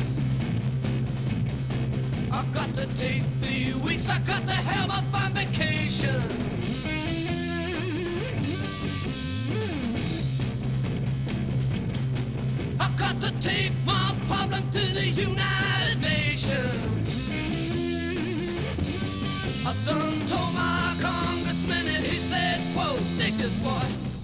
I 2.32 2.46
got 2.54 2.74
to 2.76 2.86
take 2.96 3.24
the 3.42 3.74
weeks. 3.84 4.08
I 4.10 4.20
got 4.20 4.46
to 4.46 4.54
have 4.54 4.90
a 4.90 5.02
fine 5.12 5.34
vacation. 5.34 6.22
I 12.80 12.90
got 12.98 13.20
to 13.22 13.32
take 13.40 13.72
my 13.84 14.16
problem 14.28 14.70
to 14.70 14.80
the 14.80 15.08
United 15.08 16.02
Nations. 16.02 16.76
I 19.66 19.74
done 19.86 20.28
told 20.28 20.54
my 20.54 20.96
congressman 21.02 21.88
and 21.88 22.06
he 22.06 22.20
said, 22.20 22.62
quote, 22.76 23.00
this 23.18 23.56
boy. 23.58 24.15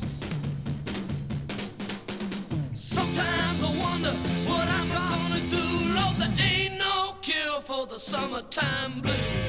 The 7.91 7.99
summertime 7.99 9.01
blues. 9.01 9.40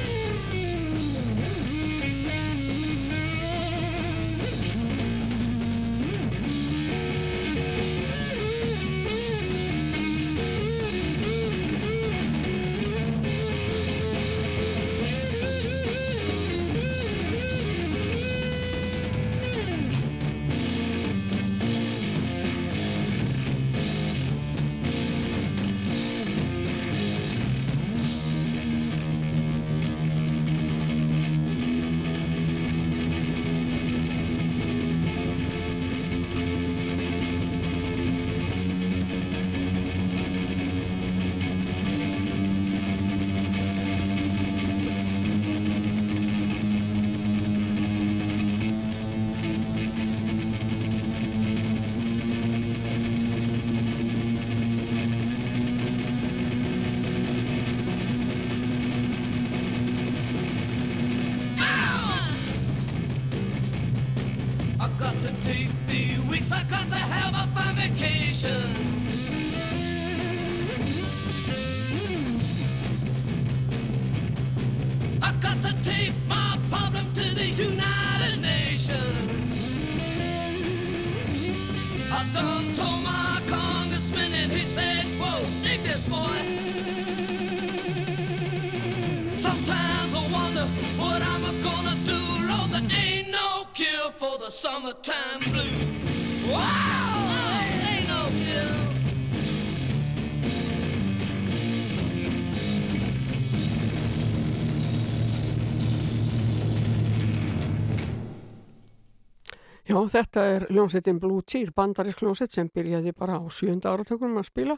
Þetta 110.11 110.45
er 110.57 110.66
hljómsveitin 110.70 111.19
Blue 111.20 111.43
Cheer, 111.47 111.73
bandarisk 111.77 112.23
hljómsveit 112.23 112.55
sem 112.55 112.70
byrjaði 112.73 113.12
bara 113.19 113.39
á 113.39 113.45
sjönda 113.53 113.93
áratökunum 113.93 114.41
að 114.41 114.49
spila. 114.49 114.77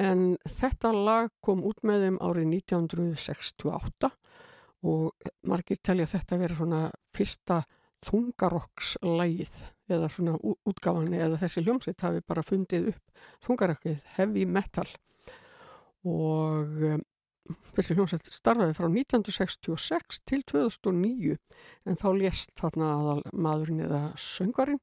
En 0.00 0.36
þetta 0.48 0.92
lag 0.96 1.30
kom 1.44 1.62
út 1.64 1.82
með 1.84 2.06
þeim 2.06 2.18
árið 2.24 2.50
1968 2.58 4.10
og 4.84 5.30
margir 5.48 5.80
telja 5.82 6.06
þetta 6.08 6.38
vera 6.40 6.58
svona 6.58 6.82
fyrsta 7.16 7.62
þungarokkslægið 8.04 9.54
eða 9.94 10.08
svona 10.12 10.34
ú- 10.40 10.58
útgáfan 10.68 11.14
eða 11.16 11.38
þessi 11.40 11.64
hljómsveit 11.64 12.04
hafi 12.04 12.20
bara 12.26 12.44
fundið 12.44 12.90
upp 12.92 13.24
þungarokkið 13.46 13.98
heavy 14.16 14.44
metal. 14.44 14.88
Og 16.04 16.84
þessi 17.74 17.96
hljómsveit 17.96 18.30
starfaði 18.32 18.76
frá 18.76 18.86
1966 18.88 20.22
til 20.28 20.40
2009 20.48 21.36
en 21.90 22.00
þá 22.00 22.08
lést 22.16 22.54
þarna 22.60 22.90
aðal 22.94 23.20
maðurinn 23.32 23.84
eða 23.84 24.02
söngvarinn 24.20 24.80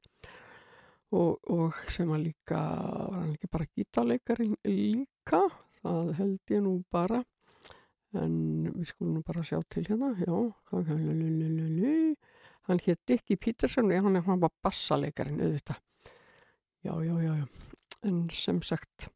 og, 1.12 1.40
og 1.52 1.80
sem 1.92 2.12
að 2.14 2.28
líka 2.30 2.62
var 2.62 3.18
hann 3.18 3.36
ekki 3.36 3.52
bara 3.52 3.70
gítarleikarin 3.76 4.56
líka? 4.68 5.42
Það 5.82 6.12
held 6.20 6.54
ég 6.54 6.64
nú 6.64 6.74
bara. 6.94 7.22
En 8.12 8.34
við 8.68 8.92
skulum 8.92 9.18
nú 9.18 9.24
bara 9.26 9.44
sjá 9.48 9.58
til 9.72 9.86
hérna. 9.88 10.12
Já, 10.20 10.36
hann 12.70 12.84
hétt 12.86 13.02
Dickie 13.08 13.40
Peterson 13.40 13.92
og 13.92 14.06
hann, 14.06 14.22
hann 14.28 14.44
var 14.44 14.54
bassaleikarin 14.64 15.42
auðvitað. 15.42 15.82
Já, 16.86 16.94
já, 17.06 17.16
já, 17.26 17.34
já. 17.42 17.48
En 18.08 18.24
sem 18.34 18.62
sagt 18.66 19.10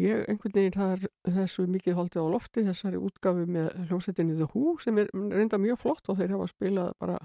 ég 0.00 0.24
einhvern 0.30 0.54
veginn 0.56 0.82
er 0.86 1.06
þessu 1.36 1.66
mikið 1.70 1.96
holdið 1.98 2.26
á 2.26 2.32
lofti 2.34 2.64
þessari 2.66 3.00
útgafu 3.00 3.46
með 3.46 3.70
hljómsveitinni 3.88 4.36
The 4.38 4.48
Who 4.52 4.76
sem 4.82 4.98
er 5.02 5.10
reynda 5.12 5.60
mjög 5.62 5.80
flott 5.82 6.10
og 6.12 6.20
þeir 6.20 6.34
hafa 6.36 6.48
spilað 6.52 6.92
bara 7.02 7.18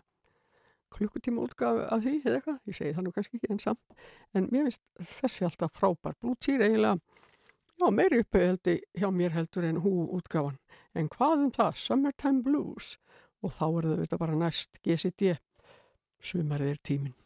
klukkutíma 0.92 1.46
útgafu 1.46 1.86
af 1.88 2.04
því 2.04 2.16
eða 2.20 2.38
eitthvað, 2.40 2.60
ég 2.68 2.78
segi 2.78 2.96
það 2.98 3.06
nú 3.08 3.14
kannski 3.16 3.40
ekki 3.40 3.52
en 3.54 3.62
samt. 3.64 4.00
En 4.36 4.50
mér 4.52 4.68
finnst 4.68 4.84
þessi 5.22 5.48
alltaf 5.48 5.78
frábær. 5.78 6.18
Cheer 6.44 6.66
eiginlega 6.66 6.98
já, 7.80 7.88
meiri 7.96 8.22
uppöðaldi 8.26 8.78
hjá 9.00 9.08
mér 9.16 9.36
heldur 9.38 9.68
en 9.68 9.82
Who 9.86 10.10
útgafan 10.18 10.60
en 10.94 11.08
hvað 11.12 11.48
um 11.48 11.56
það, 11.56 11.80
Summertime 11.80 12.44
Blues. 12.44 12.98
Og 13.42 13.56
þá 13.56 13.66
er 13.70 13.88
það 13.88 14.04
þetta 14.04 14.22
bara 14.22 14.38
næst 14.38 14.82
GCD 14.86 15.36
sumarið 16.22 16.76
er 16.76 16.82
tíminn 16.86 17.18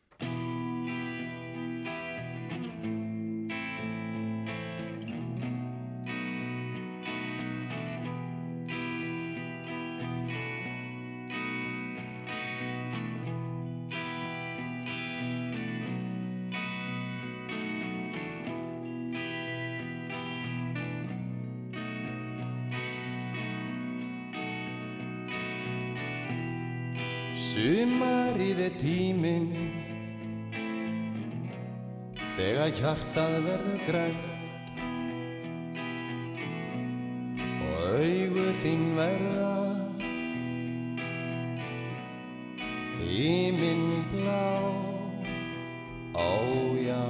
tímin 28.82 29.46
Þegar 32.36 32.72
hjartað 32.80 33.36
verður 33.46 33.84
grænt 33.88 34.80
Og 37.66 37.86
auðu 38.00 38.48
þín 38.64 38.84
verða 38.98 39.54
Íminn 43.06 44.04
blá 44.12 44.50
Ójá 46.20 47.04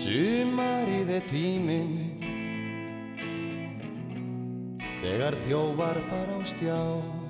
Sumarið 0.00 1.16
er 1.18 1.28
tímin 1.32 1.92
Þegar 5.02 5.34
þjóvar 5.42 5.98
fara 6.06 6.38
á 6.38 6.40
stjá 6.46 7.21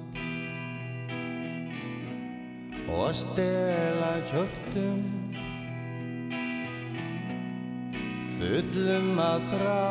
og 2.92 3.08
að 3.08 3.16
stela 3.24 4.12
hjörtum. 4.28 5.02
Fullum 8.42 9.18
að 9.22 9.44
þrá 9.52 9.82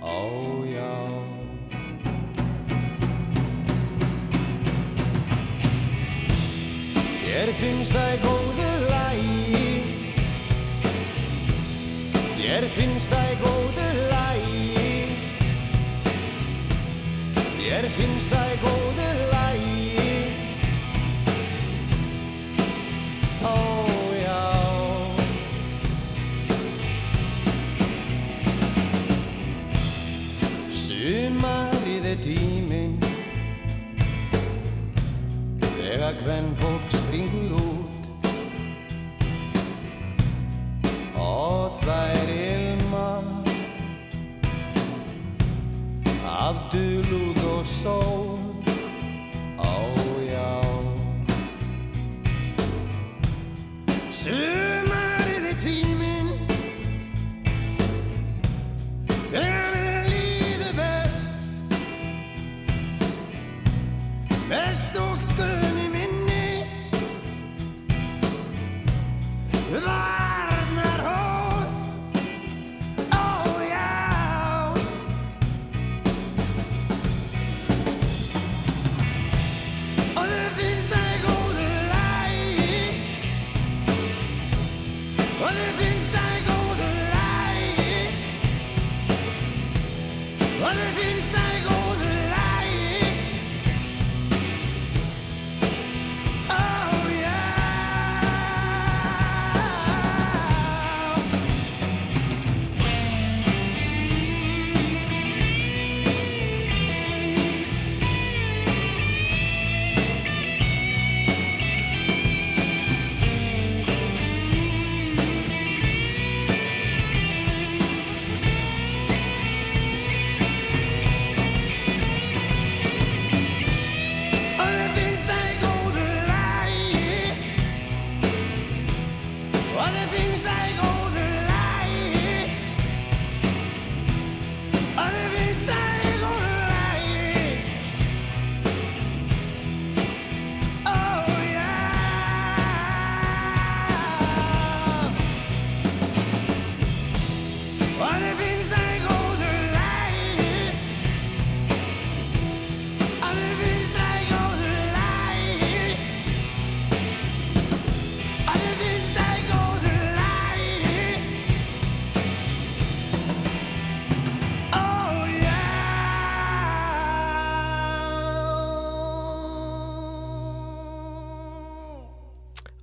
ójá 0.00 0.94
Ég 7.26 7.52
finnst 7.60 7.92
það 7.92 8.14
góðu 8.24 8.70
lægi 8.86 9.68
Ég 12.46 12.68
finnst 12.78 13.12
það 13.12 13.34
góðu 13.44 13.90
lægi 14.14 14.96
Ég 17.66 17.90
finnst 17.98 18.32
það 18.32 18.56
góðu 18.64 19.15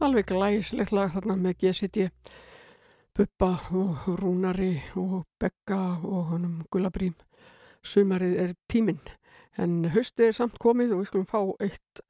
alveg 0.04 0.26
glæslegt 0.34 0.92
lag 0.92 1.14
þarna 1.14 1.36
með 1.40 1.62
GCD 1.62 2.08
Bubba 3.16 3.52
og 3.72 4.08
Rúnari 4.20 4.74
og 5.00 5.24
Begga 5.40 5.80
og 6.04 6.34
honum 6.34 6.58
Gullabrím 6.74 7.16
sumarið 7.86 8.36
er 8.44 8.54
tíminn 8.72 9.00
en 9.62 9.84
haustið 9.94 10.28
er 10.28 10.38
samt 10.40 10.60
komið 10.60 10.96
og 10.96 11.04
við 11.04 11.12
skulum 11.12 11.30
fá 11.30 11.40
eitt 11.64 12.04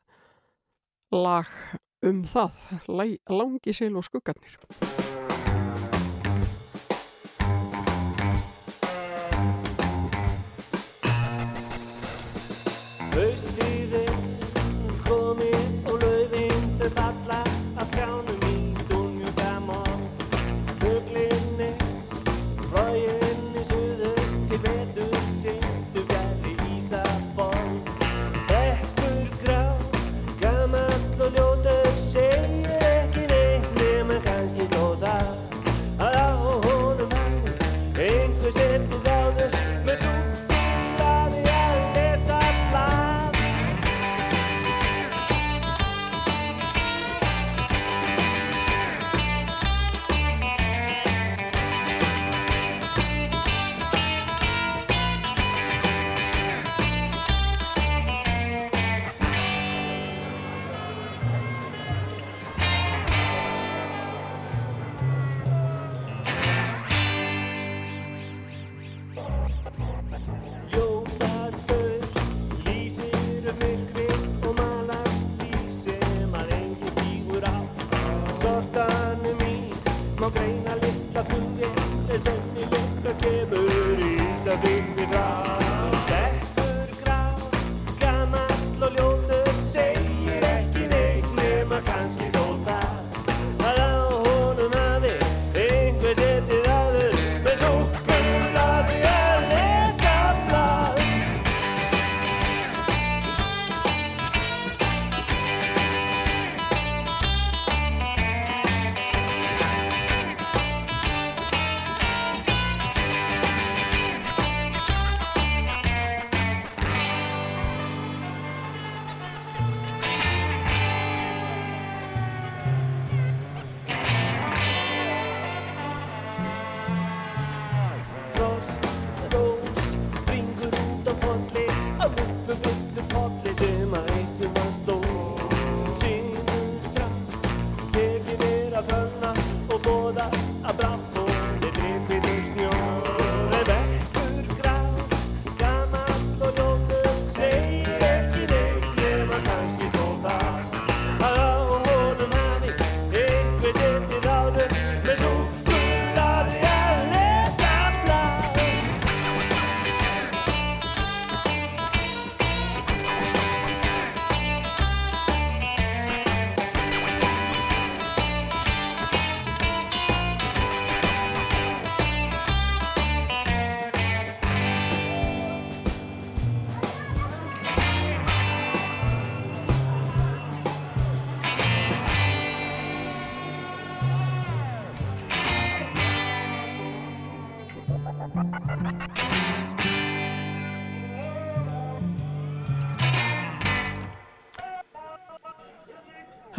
lag 1.14 1.49
um 2.03 2.26
það, 2.28 2.68
Langi 3.30 3.78
síl 3.78 3.95
og 3.95 4.10
skuggarnir. 4.10 5.03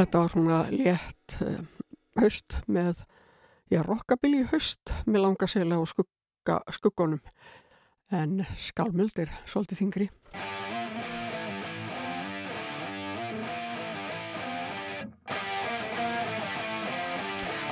Þetta 0.05 0.21
var 0.21 0.29
svona 0.29 0.57
létt 0.69 1.35
eh, 1.41 1.61
haust 2.21 2.59
með, 2.69 2.99
já, 3.73 3.79
rokkabili 3.81 4.43
haust 4.51 4.91
með 5.09 5.23
langaseila 5.25 5.79
og 5.81 5.89
skugga, 5.89 6.59
skuggonum 6.77 7.23
en 8.13 8.43
skalmöldir, 8.61 9.33
svolítið 9.49 9.81
þingri. 9.81 10.11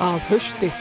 Af 0.00 0.32
hausti. 0.32 0.72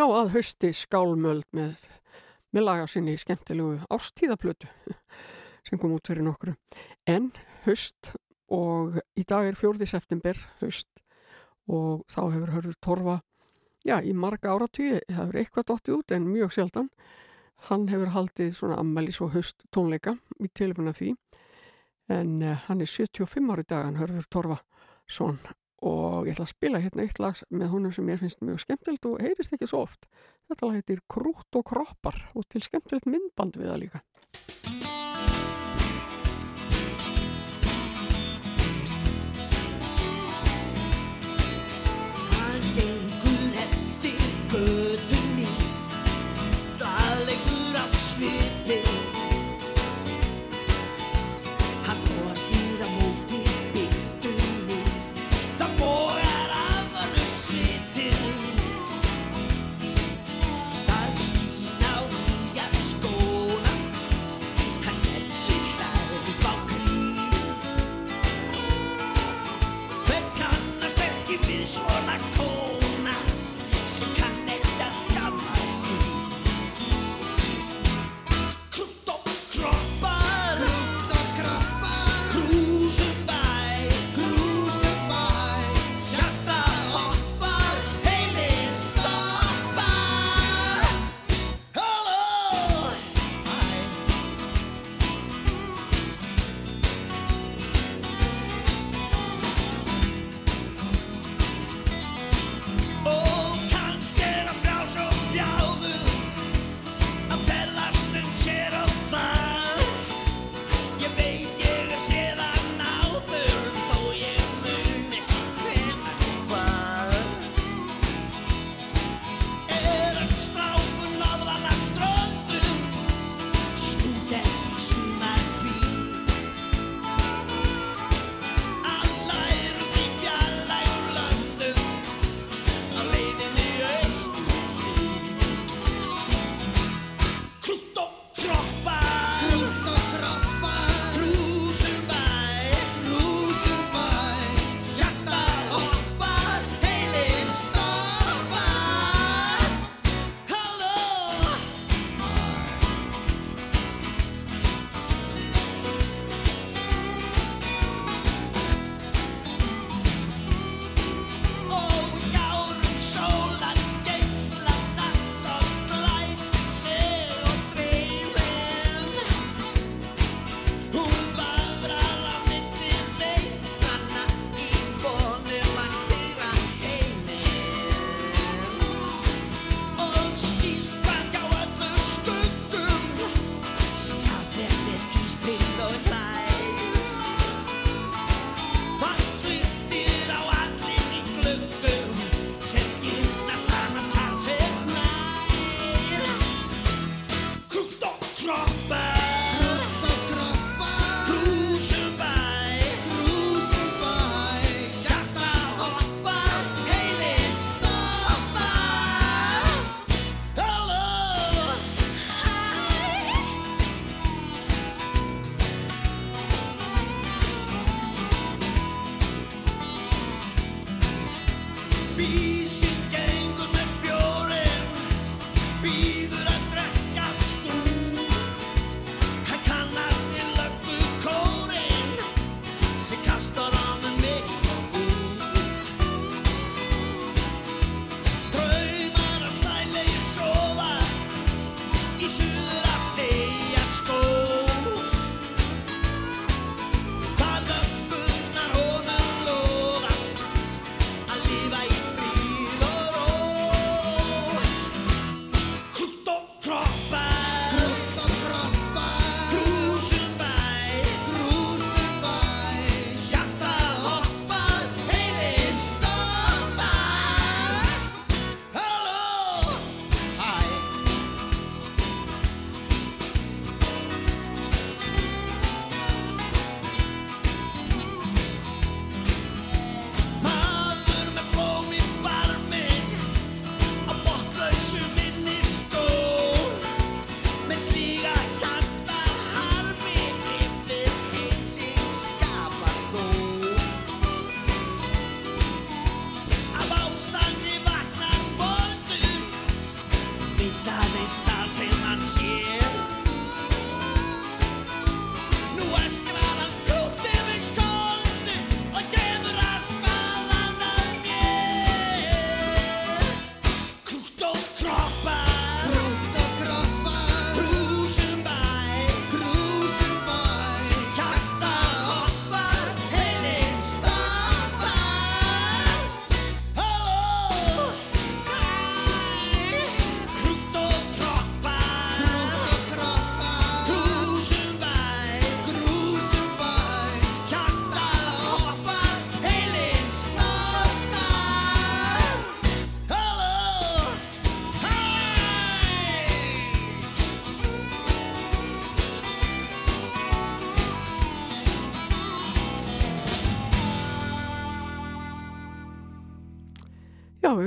Já, 0.00 0.06
að 0.16 0.30
hausti 0.32 0.68
skálmöld 0.72 1.44
með, 1.52 1.82
með 2.56 2.62
laga 2.64 2.86
sinni 2.88 3.18
skemmtilegu 3.20 3.82
ástíðaplötu 3.92 4.70
sem 5.68 5.76
kom 5.76 5.92
út 5.92 6.08
fyrir 6.08 6.24
nokkru. 6.24 6.54
En 7.04 7.26
haust 7.66 8.14
og 8.48 8.96
í 9.20 9.26
dag 9.28 9.50
er 9.50 9.58
4. 9.60 9.84
september 9.90 10.40
haust 10.62 10.88
og 11.68 12.06
þá 12.08 12.20
hefur 12.22 12.54
hörður 12.54 12.80
Torfa, 12.80 13.18
já, 13.84 13.98
í 14.00 14.16
marga 14.16 14.54
áratíði, 14.54 15.02
það 15.04 15.20
hefur 15.20 15.40
eitthvað 15.42 15.68
dottið 15.74 15.98
út 15.98 16.16
en 16.16 16.32
mjög 16.32 16.56
sjaldan. 16.56 16.88
Hann 17.68 17.88
hefur 17.92 18.16
haldið 18.16 18.56
svona 18.56 18.80
ammælis 18.80 19.20
og 19.20 19.34
haust 19.36 19.68
tónleika 19.68 20.16
í 20.40 20.48
tilfuna 20.48 20.96
því 20.96 21.12
en 22.08 22.38
uh, 22.40 22.56
hann 22.70 22.80
er 22.80 22.88
75 22.88 23.52
ári 23.52 23.68
dag, 23.68 23.84
hann 23.90 24.00
hörður 24.00 24.32
Torfason 24.32 25.42
og 25.80 26.26
ég 26.28 26.34
ætla 26.34 26.44
að 26.44 26.52
spila 26.52 26.82
hérna 26.82 27.06
eitt 27.06 27.20
lag 27.22 27.40
með 27.48 27.72
honum 27.72 27.94
sem 27.96 28.08
ég 28.12 28.20
finnst 28.20 28.44
mjög 28.44 28.62
skemmtilegt 28.64 29.08
og 29.08 29.20
heyrist 29.24 29.56
ekki 29.56 29.68
svo 29.70 29.84
oft. 29.86 30.08
Þetta 30.50 30.68
lag 30.68 30.80
heitir 30.80 31.04
Krút 31.08 31.60
og 31.60 31.66
kroppar 31.72 32.20
og 32.34 32.48
til 32.52 32.64
skemmtilegt 32.66 33.08
myndband 33.08 33.56
við 33.56 33.72
það 33.72 33.82
líka. 33.86 34.04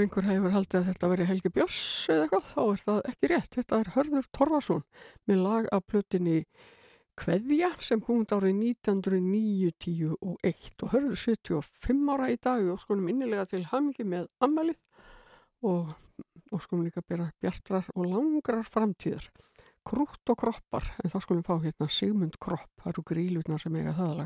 Einhver 0.03 0.27
hefur 0.27 0.53
haldið 0.53 0.79
að 0.79 0.87
þetta 0.91 1.09
veri 1.11 1.27
Helgi 1.29 1.51
Björns 1.55 1.81
eða 2.11 2.27
eitthvað, 2.27 2.45
þá 2.51 2.61
er 2.63 2.83
það 2.83 3.01
ekki 3.09 3.29
rétt. 3.31 3.57
Þetta 3.57 3.79
er 3.79 3.91
Hörður 3.95 4.29
Torfarsson 4.37 4.85
með 5.29 5.43
lag 5.47 5.67
af 5.75 5.85
plötinni 5.89 6.37
Kveðja 7.19 7.69
sem 7.83 8.01
kom 8.01 8.23
út 8.23 8.33
árið 8.33 8.55
1991 8.57 10.15
og 10.17 10.47
1 10.49 10.85
og 10.85 10.93
Hörður 10.95 11.19
75 11.21 12.07
ára 12.09 12.29
í 12.33 12.39
dag 12.41 12.71
og 12.73 12.81
skulum 12.81 13.11
innilega 13.11 13.45
til 13.51 13.61
hamingi 13.69 14.05
með 14.07 14.31
ammælið 14.41 14.79
og, 15.69 15.93
og 16.49 16.63
skulum 16.65 16.87
líka 16.87 17.05
bera 17.05 17.29
bjartrar 17.41 17.91
og 17.93 18.09
langrar 18.09 18.65
framtíðar. 18.65 19.29
Krútt 19.83 20.31
og 20.31 20.39
kroppar, 20.39 20.87
en 21.03 21.11
þá 21.11 21.19
skulum 21.21 21.45
fá 21.45 21.57
hérna 21.59 21.89
Sigmund 21.91 22.39
Kropp, 22.41 22.71
það 22.81 22.93
eru 22.95 23.07
grílutna 23.11 23.59
sem 23.61 23.75
eiga 23.77 23.93
það 23.99 24.25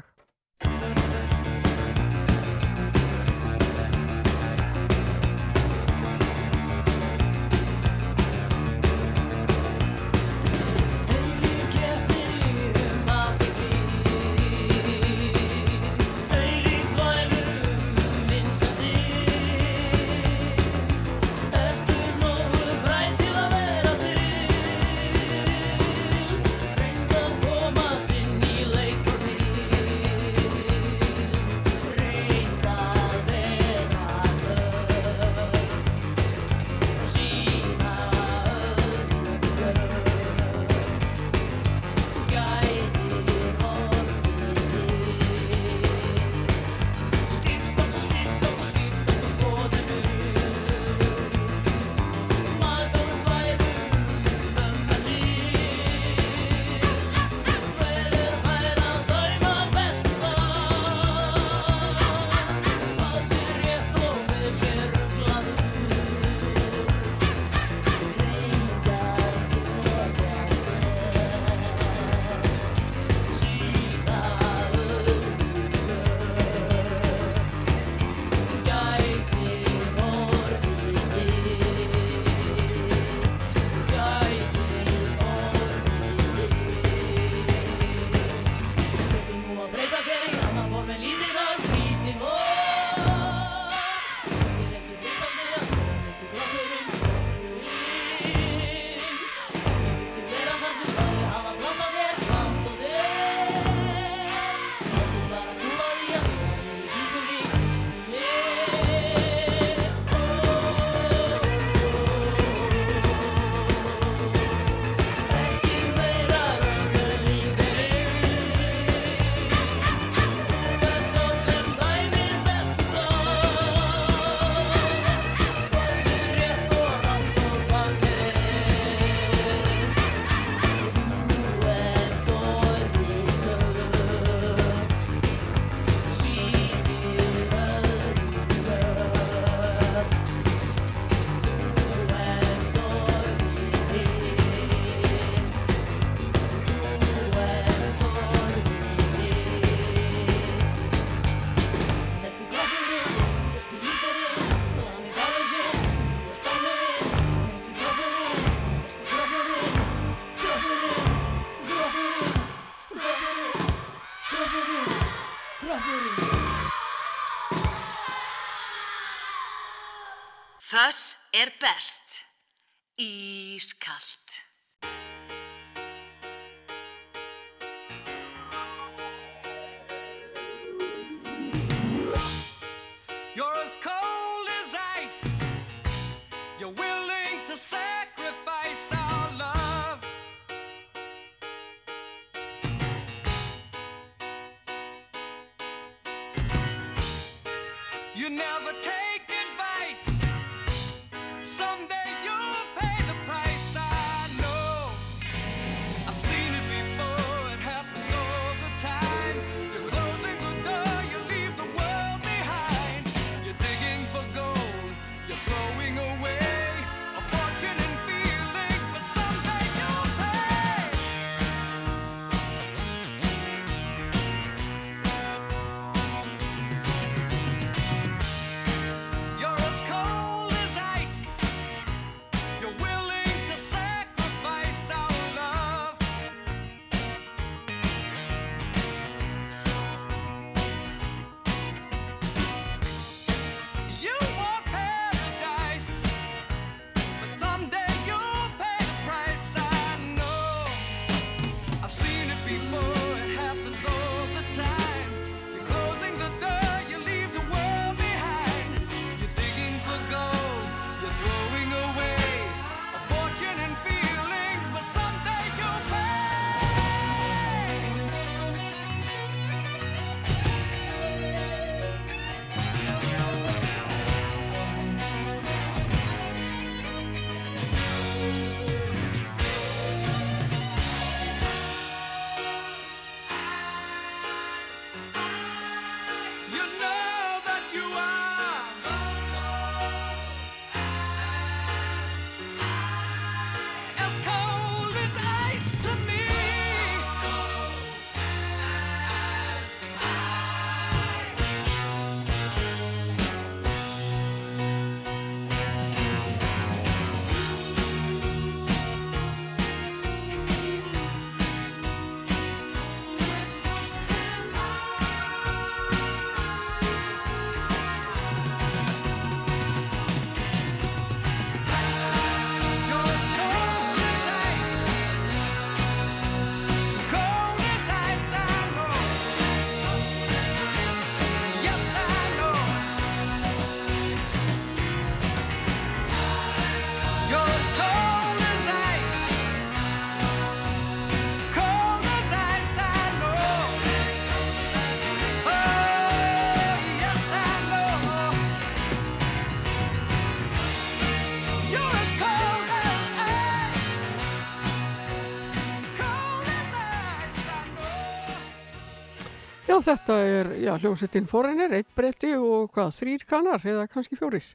Já, 359.78 359.84
þetta 359.94 360.16
er 360.26 360.48
hljómsveitin 360.82 361.28
Foreigner, 361.30 361.70
eitt 361.78 361.90
bretti 361.94 362.32
og 362.34 362.72
hvað, 362.74 362.95
þrýr 362.98 363.26
kannar 363.30 363.62
eða 363.62 363.84
kannski 363.91 364.18
fjórir. 364.18 364.48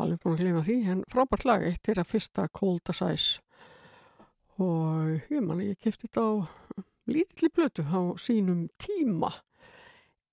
Alveg 0.00 0.22
búin 0.22 0.38
að 0.38 0.46
hljóma 0.46 0.62
því, 0.64 0.76
en 0.94 1.02
frábært 1.12 1.44
lag, 1.44 1.64
eitt 1.68 1.90
er 1.92 2.00
að 2.00 2.08
fyrsta 2.08 2.46
Cold 2.56 2.88
Assize 2.88 3.42
og 4.64 5.28
ég 5.28 5.44
man, 5.44 5.60
ég 5.60 5.76
kefti 5.76 6.08
þetta 6.08 6.24
á 6.24 6.32
lítilli 7.12 7.50
blötu 7.52 7.84
á 7.84 8.16
sínum 8.16 8.64
tíma. 8.80 9.28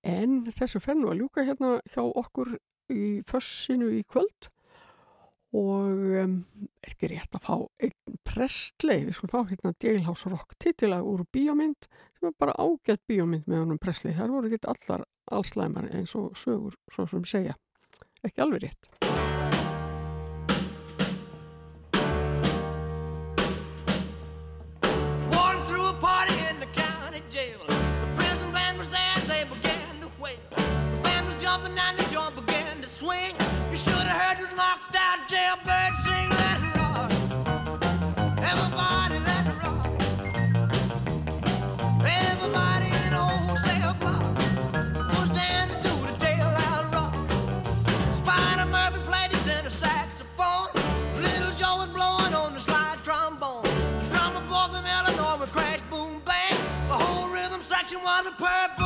En 0.08 0.46
þessu 0.48 0.80
fennu 0.80 1.12
að 1.12 1.20
ljúka 1.20 1.44
hérna 1.44 1.74
hjá 1.92 2.00
okkur 2.06 2.56
í 2.88 3.20
fössinu 3.28 3.92
í 3.92 4.00
kvöld 4.08 4.48
og 5.52 6.04
um, 6.22 6.36
er 6.80 6.94
ekki 6.94 7.10
rétt 7.12 7.36
að 7.36 7.44
fá 7.44 7.56
einn 7.84 8.16
prestlei, 8.24 9.02
við 9.04 9.18
skulum 9.18 9.32
fá 9.34 9.50
hérna 9.50 9.74
Dalehouse 9.84 10.32
Rock 10.32 10.56
titila 10.62 11.02
úr 11.04 11.26
bíómynd 11.34 11.88
sem 12.16 12.30
er 12.30 12.36
bara 12.40 12.56
ágætt 12.56 13.04
bíómynd 13.10 13.44
með 13.50 13.64
honum 13.66 13.82
prestlei 13.82 14.16
þar 14.16 14.32
voru 14.32 14.48
ekki 14.48 14.72
allar 14.72 15.04
allslæmar 15.32 15.90
eins 15.92 16.16
og 16.18 16.32
sögur, 16.38 16.78
svo 16.92 17.06
sem 17.10 17.28
segja. 17.28 17.58
Ekki 18.24 18.44
alveg 18.44 18.68
rétt. 18.68 18.92
Swing. 33.02 33.41
You 33.72 33.78
should 33.78 33.94
have 33.94 34.20
heard 34.20 34.36
this 34.36 34.54
knocked 34.54 34.94
out 34.94 35.26
jailbirds 35.26 35.96
sing 36.04 36.28
that 36.28 36.60
Rock. 36.76 37.10
Everybody 38.36 39.18
let 39.24 39.46
it 39.48 39.56
rock. 39.64 39.86
Everybody 42.04 42.88
in 43.00 43.10
the 43.16 43.22
whole 43.24 43.56
cell 43.56 43.94
block 43.98 44.36
was 45.16 45.28
dancing 45.30 45.80
to 45.84 45.92
the 46.20 46.32
rock. 46.92 47.16
Spider 48.12 48.68
Murphy 48.68 49.00
played 49.08 49.30
his 49.30 49.42
tenor 49.46 49.70
saxophone. 49.70 50.68
Little 51.16 51.52
Joe 51.52 51.76
was 51.78 51.88
blowing 51.96 52.34
on 52.34 52.52
the 52.52 52.60
slide 52.60 52.98
trombone. 53.02 53.62
The 53.62 54.04
drummer 54.10 54.46
boy 54.46 54.68
from 54.68 54.84
Illinois 54.84 55.38
would 55.40 55.50
crash, 55.50 55.80
boom, 55.88 56.20
bang. 56.26 56.58
The 56.88 56.94
whole 56.94 57.30
rhythm 57.32 57.62
section 57.62 58.02
was 58.02 58.26
a 58.26 58.32
purple. 58.32 58.81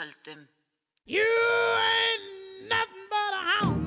kvöldum. 0.00 0.48
You 1.04 1.20
ain't 1.20 2.68
nothing 2.70 3.06
but 3.10 3.34
a 3.34 3.42
hound. 3.50 3.79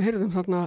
Við 0.00 0.08
heyrðum 0.08 0.32
þarna, 0.32 0.60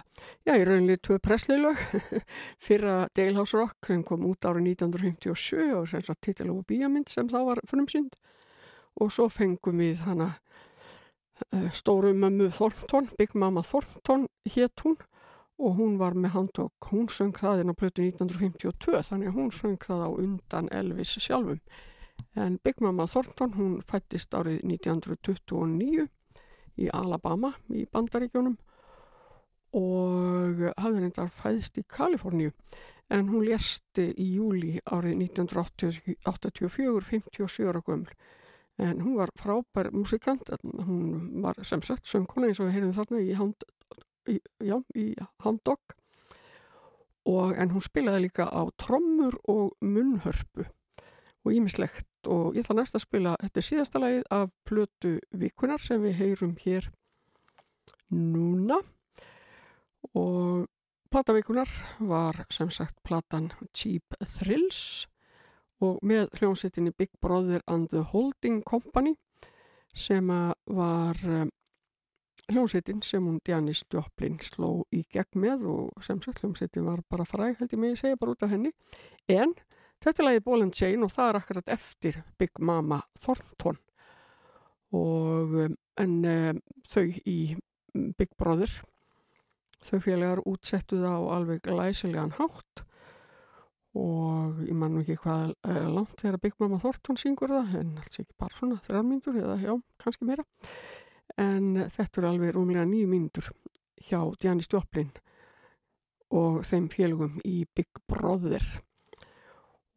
já, 0.46 0.54
í 0.54 0.66
rauninni 0.68 1.00
tvö 1.02 1.18
presslilög, 1.24 1.80
fyrra 2.66 3.08
Dalehouse 3.18 3.58
Rock 3.58 3.90
sem 3.90 4.04
kom 4.06 4.28
út 4.30 4.46
árið 4.46 4.76
1957 4.76 5.74
og 5.74 5.90
sem 5.90 6.06
sagt 6.06 6.22
titilugu 6.26 6.64
bíjamind 6.70 7.10
sem 7.10 7.30
þá 7.32 7.40
var 7.50 7.64
frumsynd 7.70 8.14
og 9.02 9.10
svo 9.14 9.26
fengum 9.34 9.82
við 9.82 10.04
hana 10.06 10.30
uh, 11.50 11.72
stóru 11.74 12.14
mömmu 12.14 12.52
Thornton, 12.54 13.10
Big 13.18 13.34
Mama 13.34 13.64
Thornton 13.66 14.28
hétt 14.54 14.86
hún. 14.86 15.00
Og 15.62 15.76
hún 15.78 16.00
var 16.00 16.16
með 16.18 16.34
handtók, 16.34 16.88
hún 16.90 17.06
söng 17.14 17.36
það 17.38 17.62
inn 17.62 17.72
á 17.72 17.78
plötu 17.78 18.02
1952 18.02 19.04
þannig 19.06 19.30
að 19.30 19.36
hún 19.38 19.52
söng 19.54 19.78
það 19.80 20.02
á 20.02 20.10
undan 20.10 20.70
Elvis 20.74 21.14
sjálfum. 21.22 21.60
En 22.36 22.58
Big 22.66 22.82
Mama 22.82 23.06
Thornton 23.08 23.54
hún 23.54 23.76
fættist 23.86 24.34
árið 24.34 24.64
1929 24.66 26.08
í 26.82 26.90
Alabama 26.90 27.54
í 27.70 27.86
Bandaríkjónum 27.86 28.58
og 29.74 30.62
hafði 30.78 31.02
reyndar 31.02 31.32
fæðst 31.34 31.80
í 31.82 31.86
Kaliforníu 31.90 32.52
en 33.14 33.30
hún 33.30 33.45
lesti 33.48 34.10
í 34.18 34.30
júli 34.38 34.78
árið 34.86 35.18
1984, 35.28 37.04
57 37.10 37.68
ára 37.70 37.82
gömul. 37.86 38.14
En 38.82 39.02
hún 39.06 39.18
var 39.20 39.30
frábær 39.38 39.91
musikant, 39.94 40.50
hún 40.64 41.41
var 41.44 41.60
sem 41.66 41.82
sagt 41.86 42.10
söngkona 42.10 42.50
eins 42.50 42.62
og 42.62 42.70
við 42.70 42.78
heyrðum 42.78 42.95
þarna 42.98 43.20
í 43.22 43.36
Hound, 43.38 43.68
í, 44.30 44.40
já, 44.66 44.80
í 44.98 45.14
Hound 45.45 45.62
Dog 45.66 45.98
og 47.30 47.54
en 47.56 47.72
hún 47.72 47.84
spilaði 47.84 48.26
líka 48.26 48.48
á 48.52 48.68
trommur 48.80 49.38
og 49.48 49.78
munnhörpu 49.80 50.66
og 51.44 51.54
ímislegt 51.54 52.28
og 52.28 52.58
ég 52.58 52.64
ætla 52.64 52.82
næst 52.82 52.98
að 52.98 53.06
spila 53.06 53.36
þetta 53.41 53.60
er 53.60 53.68
síðasta 53.68 54.02
lagið 54.02 54.26
af 54.32 54.52
plötu 54.68 55.14
vikunar 55.32 55.82
sem 55.84 56.04
við 56.04 56.18
heyrum 56.20 56.58
hér 56.60 56.90
núna 58.12 58.82
og 60.12 60.68
platavíkunar 61.14 61.70
var 62.00 62.46
sem 62.52 62.70
sagt 62.74 63.00
platan 63.04 63.52
Cheap 63.74 64.16
Thrills 64.38 65.08
og 65.84 66.00
með 66.06 66.30
hljómsettinni 66.40 66.94
Big 66.98 67.12
Brother 67.22 67.62
and 67.68 67.90
the 67.92 68.04
Holding 68.14 68.64
Company 68.66 69.16
sem 69.94 70.28
var 70.66 71.20
um, 71.28 71.52
hljómsettin 72.52 73.04
sem 73.06 73.24
hún 73.24 73.40
Janis 73.48 73.84
Joplin 73.94 74.40
sló 74.42 74.84
í 74.92 75.04
gegn 75.14 75.42
með 75.44 75.68
og 75.70 76.06
sem 76.06 76.22
sagt 76.24 76.42
hljómsettin 76.44 76.88
var 76.88 77.04
bara 77.10 77.28
fræg 77.28 77.60
held 77.60 77.76
ég 77.76 77.82
mig 77.82 77.96
að 77.96 78.02
segja 78.04 78.20
bara 78.20 78.36
út 78.36 78.46
af 78.46 78.54
henni. 78.54 78.74
En 79.30 79.54
þetta 80.04 80.24
er 80.24 80.28
lagið 80.30 80.46
Ball 80.48 80.66
and 80.66 80.78
Chain 80.78 81.06
og 81.06 81.14
það 81.14 81.30
er 81.30 81.40
akkurat 81.40 81.74
eftir 81.78 82.22
Big 82.42 82.60
Mama 82.60 83.04
Thornton. 83.22 83.80
Og 84.94 85.54
um, 85.68 85.78
en 86.02 86.18
um, 86.26 86.64
þau 86.90 87.06
í 87.30 87.38
Big 88.18 88.34
Brother 88.40 88.72
þau 89.84 90.00
félagar 90.04 90.42
útsettu 90.50 91.00
það 91.02 91.16
á 91.20 91.24
alveg 91.38 91.64
glæsilegan 91.68 92.36
hátt. 92.40 92.84
Og 93.94 94.62
ég 94.66 94.74
man 94.74 94.96
nú 94.96 95.04
ekki 95.04 95.20
hvað 95.22 95.52
er 95.70 95.90
langt 95.94 96.16
þegar 96.18 96.40
Big 96.42 96.56
Mama 96.62 96.80
Thornton 96.82 97.20
syngur 97.20 97.52
það 97.54 97.76
en 97.82 97.92
alls 98.02 98.22
ekki 98.24 98.40
bara 98.42 98.58
svona 98.58 98.80
þrjár 98.82 99.06
mínútur 99.06 99.38
eða 99.38 99.58
já, 99.62 99.74
kannski 100.02 100.30
meira. 100.30 100.46
En 101.38 101.76
þetta 101.78 102.22
er 102.22 102.30
alveg 102.32 102.56
rúmlega 102.56 102.88
nýju 102.90 103.12
mínútur 103.12 103.52
hjá 104.08 104.20
Janis 104.42 104.72
Joplin 104.72 105.12
og 106.34 106.64
þeim 106.66 106.90
félagum 106.90 107.38
í 107.46 107.64
Big 107.78 108.02
Brother. 108.10 108.66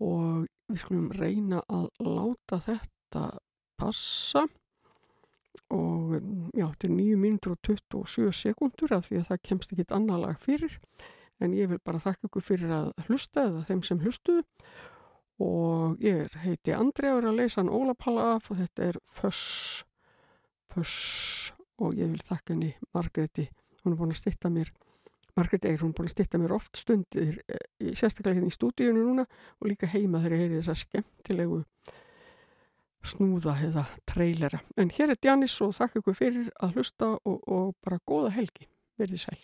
Og 0.05 0.45
við 0.69 0.83
skulum 0.83 1.09
reyna 1.17 1.63
að 1.73 1.89
láta 2.05 2.61
þetta 2.67 3.25
passa 3.81 4.45
og 5.75 6.17
já, 6.55 6.67
þetta 6.67 6.89
er 6.89 6.95
9 6.95 7.21
mínútur 7.21 7.55
og 7.57 8.09
27 8.09 8.33
sekundur 8.37 8.95
af 8.97 9.09
því 9.09 9.21
að 9.21 9.31
það 9.31 9.43
kemst 9.49 9.73
ekki 9.75 9.87
annar 9.97 10.23
lag 10.23 10.39
fyrir. 10.43 10.79
En 11.43 11.53
ég 11.53 11.69
vil 11.69 11.81
bara 11.85 12.01
þakka 12.01 12.31
ykkur 12.31 12.45
fyrir 12.45 12.73
að 12.73 12.93
hlusta 13.09 13.49
eða 13.51 13.65
þeim 13.69 13.83
sem 13.85 14.01
hlustuðu. 14.01 14.45
Og 15.43 16.01
ég 16.01 16.33
heiti 16.41 16.73
Andri 16.73 17.11
og 17.13 17.21
er 17.21 17.29
að 17.29 17.43
leysa 17.43 17.61
hann 17.61 17.73
Ólapalla 17.73 18.31
af 18.37 18.49
og 18.51 18.61
þetta 18.63 18.89
er 18.89 18.99
Föss 19.05 19.85
Föss. 20.73 21.53
Og 21.77 21.93
ég 21.99 22.09
vil 22.09 22.25
þakka 22.25 22.55
henni 22.55 22.73
Margreti, 22.97 23.51
hún 23.83 23.93
er 23.93 24.01
búin 24.01 24.15
að 24.15 24.23
stitta 24.23 24.49
mér 24.49 24.71
Margreti 25.37 25.69
Eir, 25.69 25.83
hún 25.83 25.93
er 25.93 25.99
búin 25.99 26.09
að 26.09 26.15
stitta 26.15 26.41
mér 26.41 26.55
oft 26.57 26.79
stundir, 26.81 27.43
eh, 27.53 27.93
sérstaklega 27.93 28.39
hérna 28.39 28.49
í 28.49 28.57
stúdíunum 28.57 29.05
núna 29.05 29.27
og 29.61 29.69
líka 29.69 29.91
heima 29.93 30.23
þegar 30.23 30.33
ég 30.33 30.41
heyri 30.41 30.61
þessa 30.63 30.77
skemmtilegu 30.81 31.59
snúða 33.11 33.57
eða 33.67 33.87
trailera. 34.09 34.63
En 34.77 34.91
hér 34.95 35.15
er 35.15 35.21
Janis 35.23 35.57
og 35.65 35.77
þakka 35.79 36.03
ykkur 36.03 36.19
fyrir 36.19 36.51
að 36.63 36.79
hlusta 36.79 37.15
og, 37.17 37.39
og 37.47 37.75
bara 37.85 38.03
góða 38.07 38.35
helgi. 38.39 38.69
Verðið 38.97 39.27
sæl. 39.27 39.41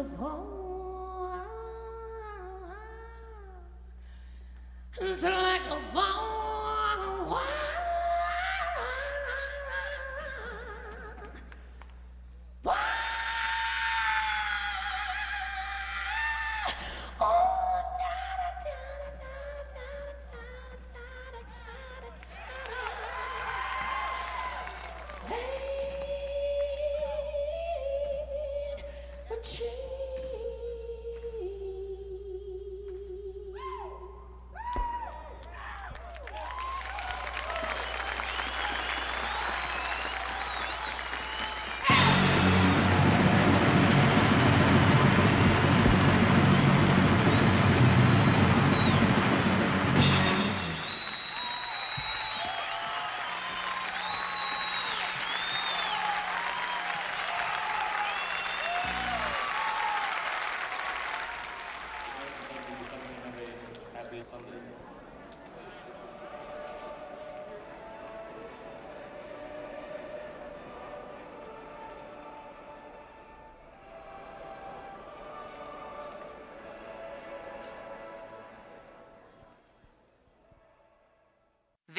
a 0.00 0.04
ball. 0.04 0.39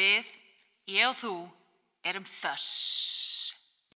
Við, 0.01 0.30
ég 0.89 1.05
og 1.11 1.17
þú, 1.19 1.33
erum 2.09 2.25
þöss. 2.25 3.20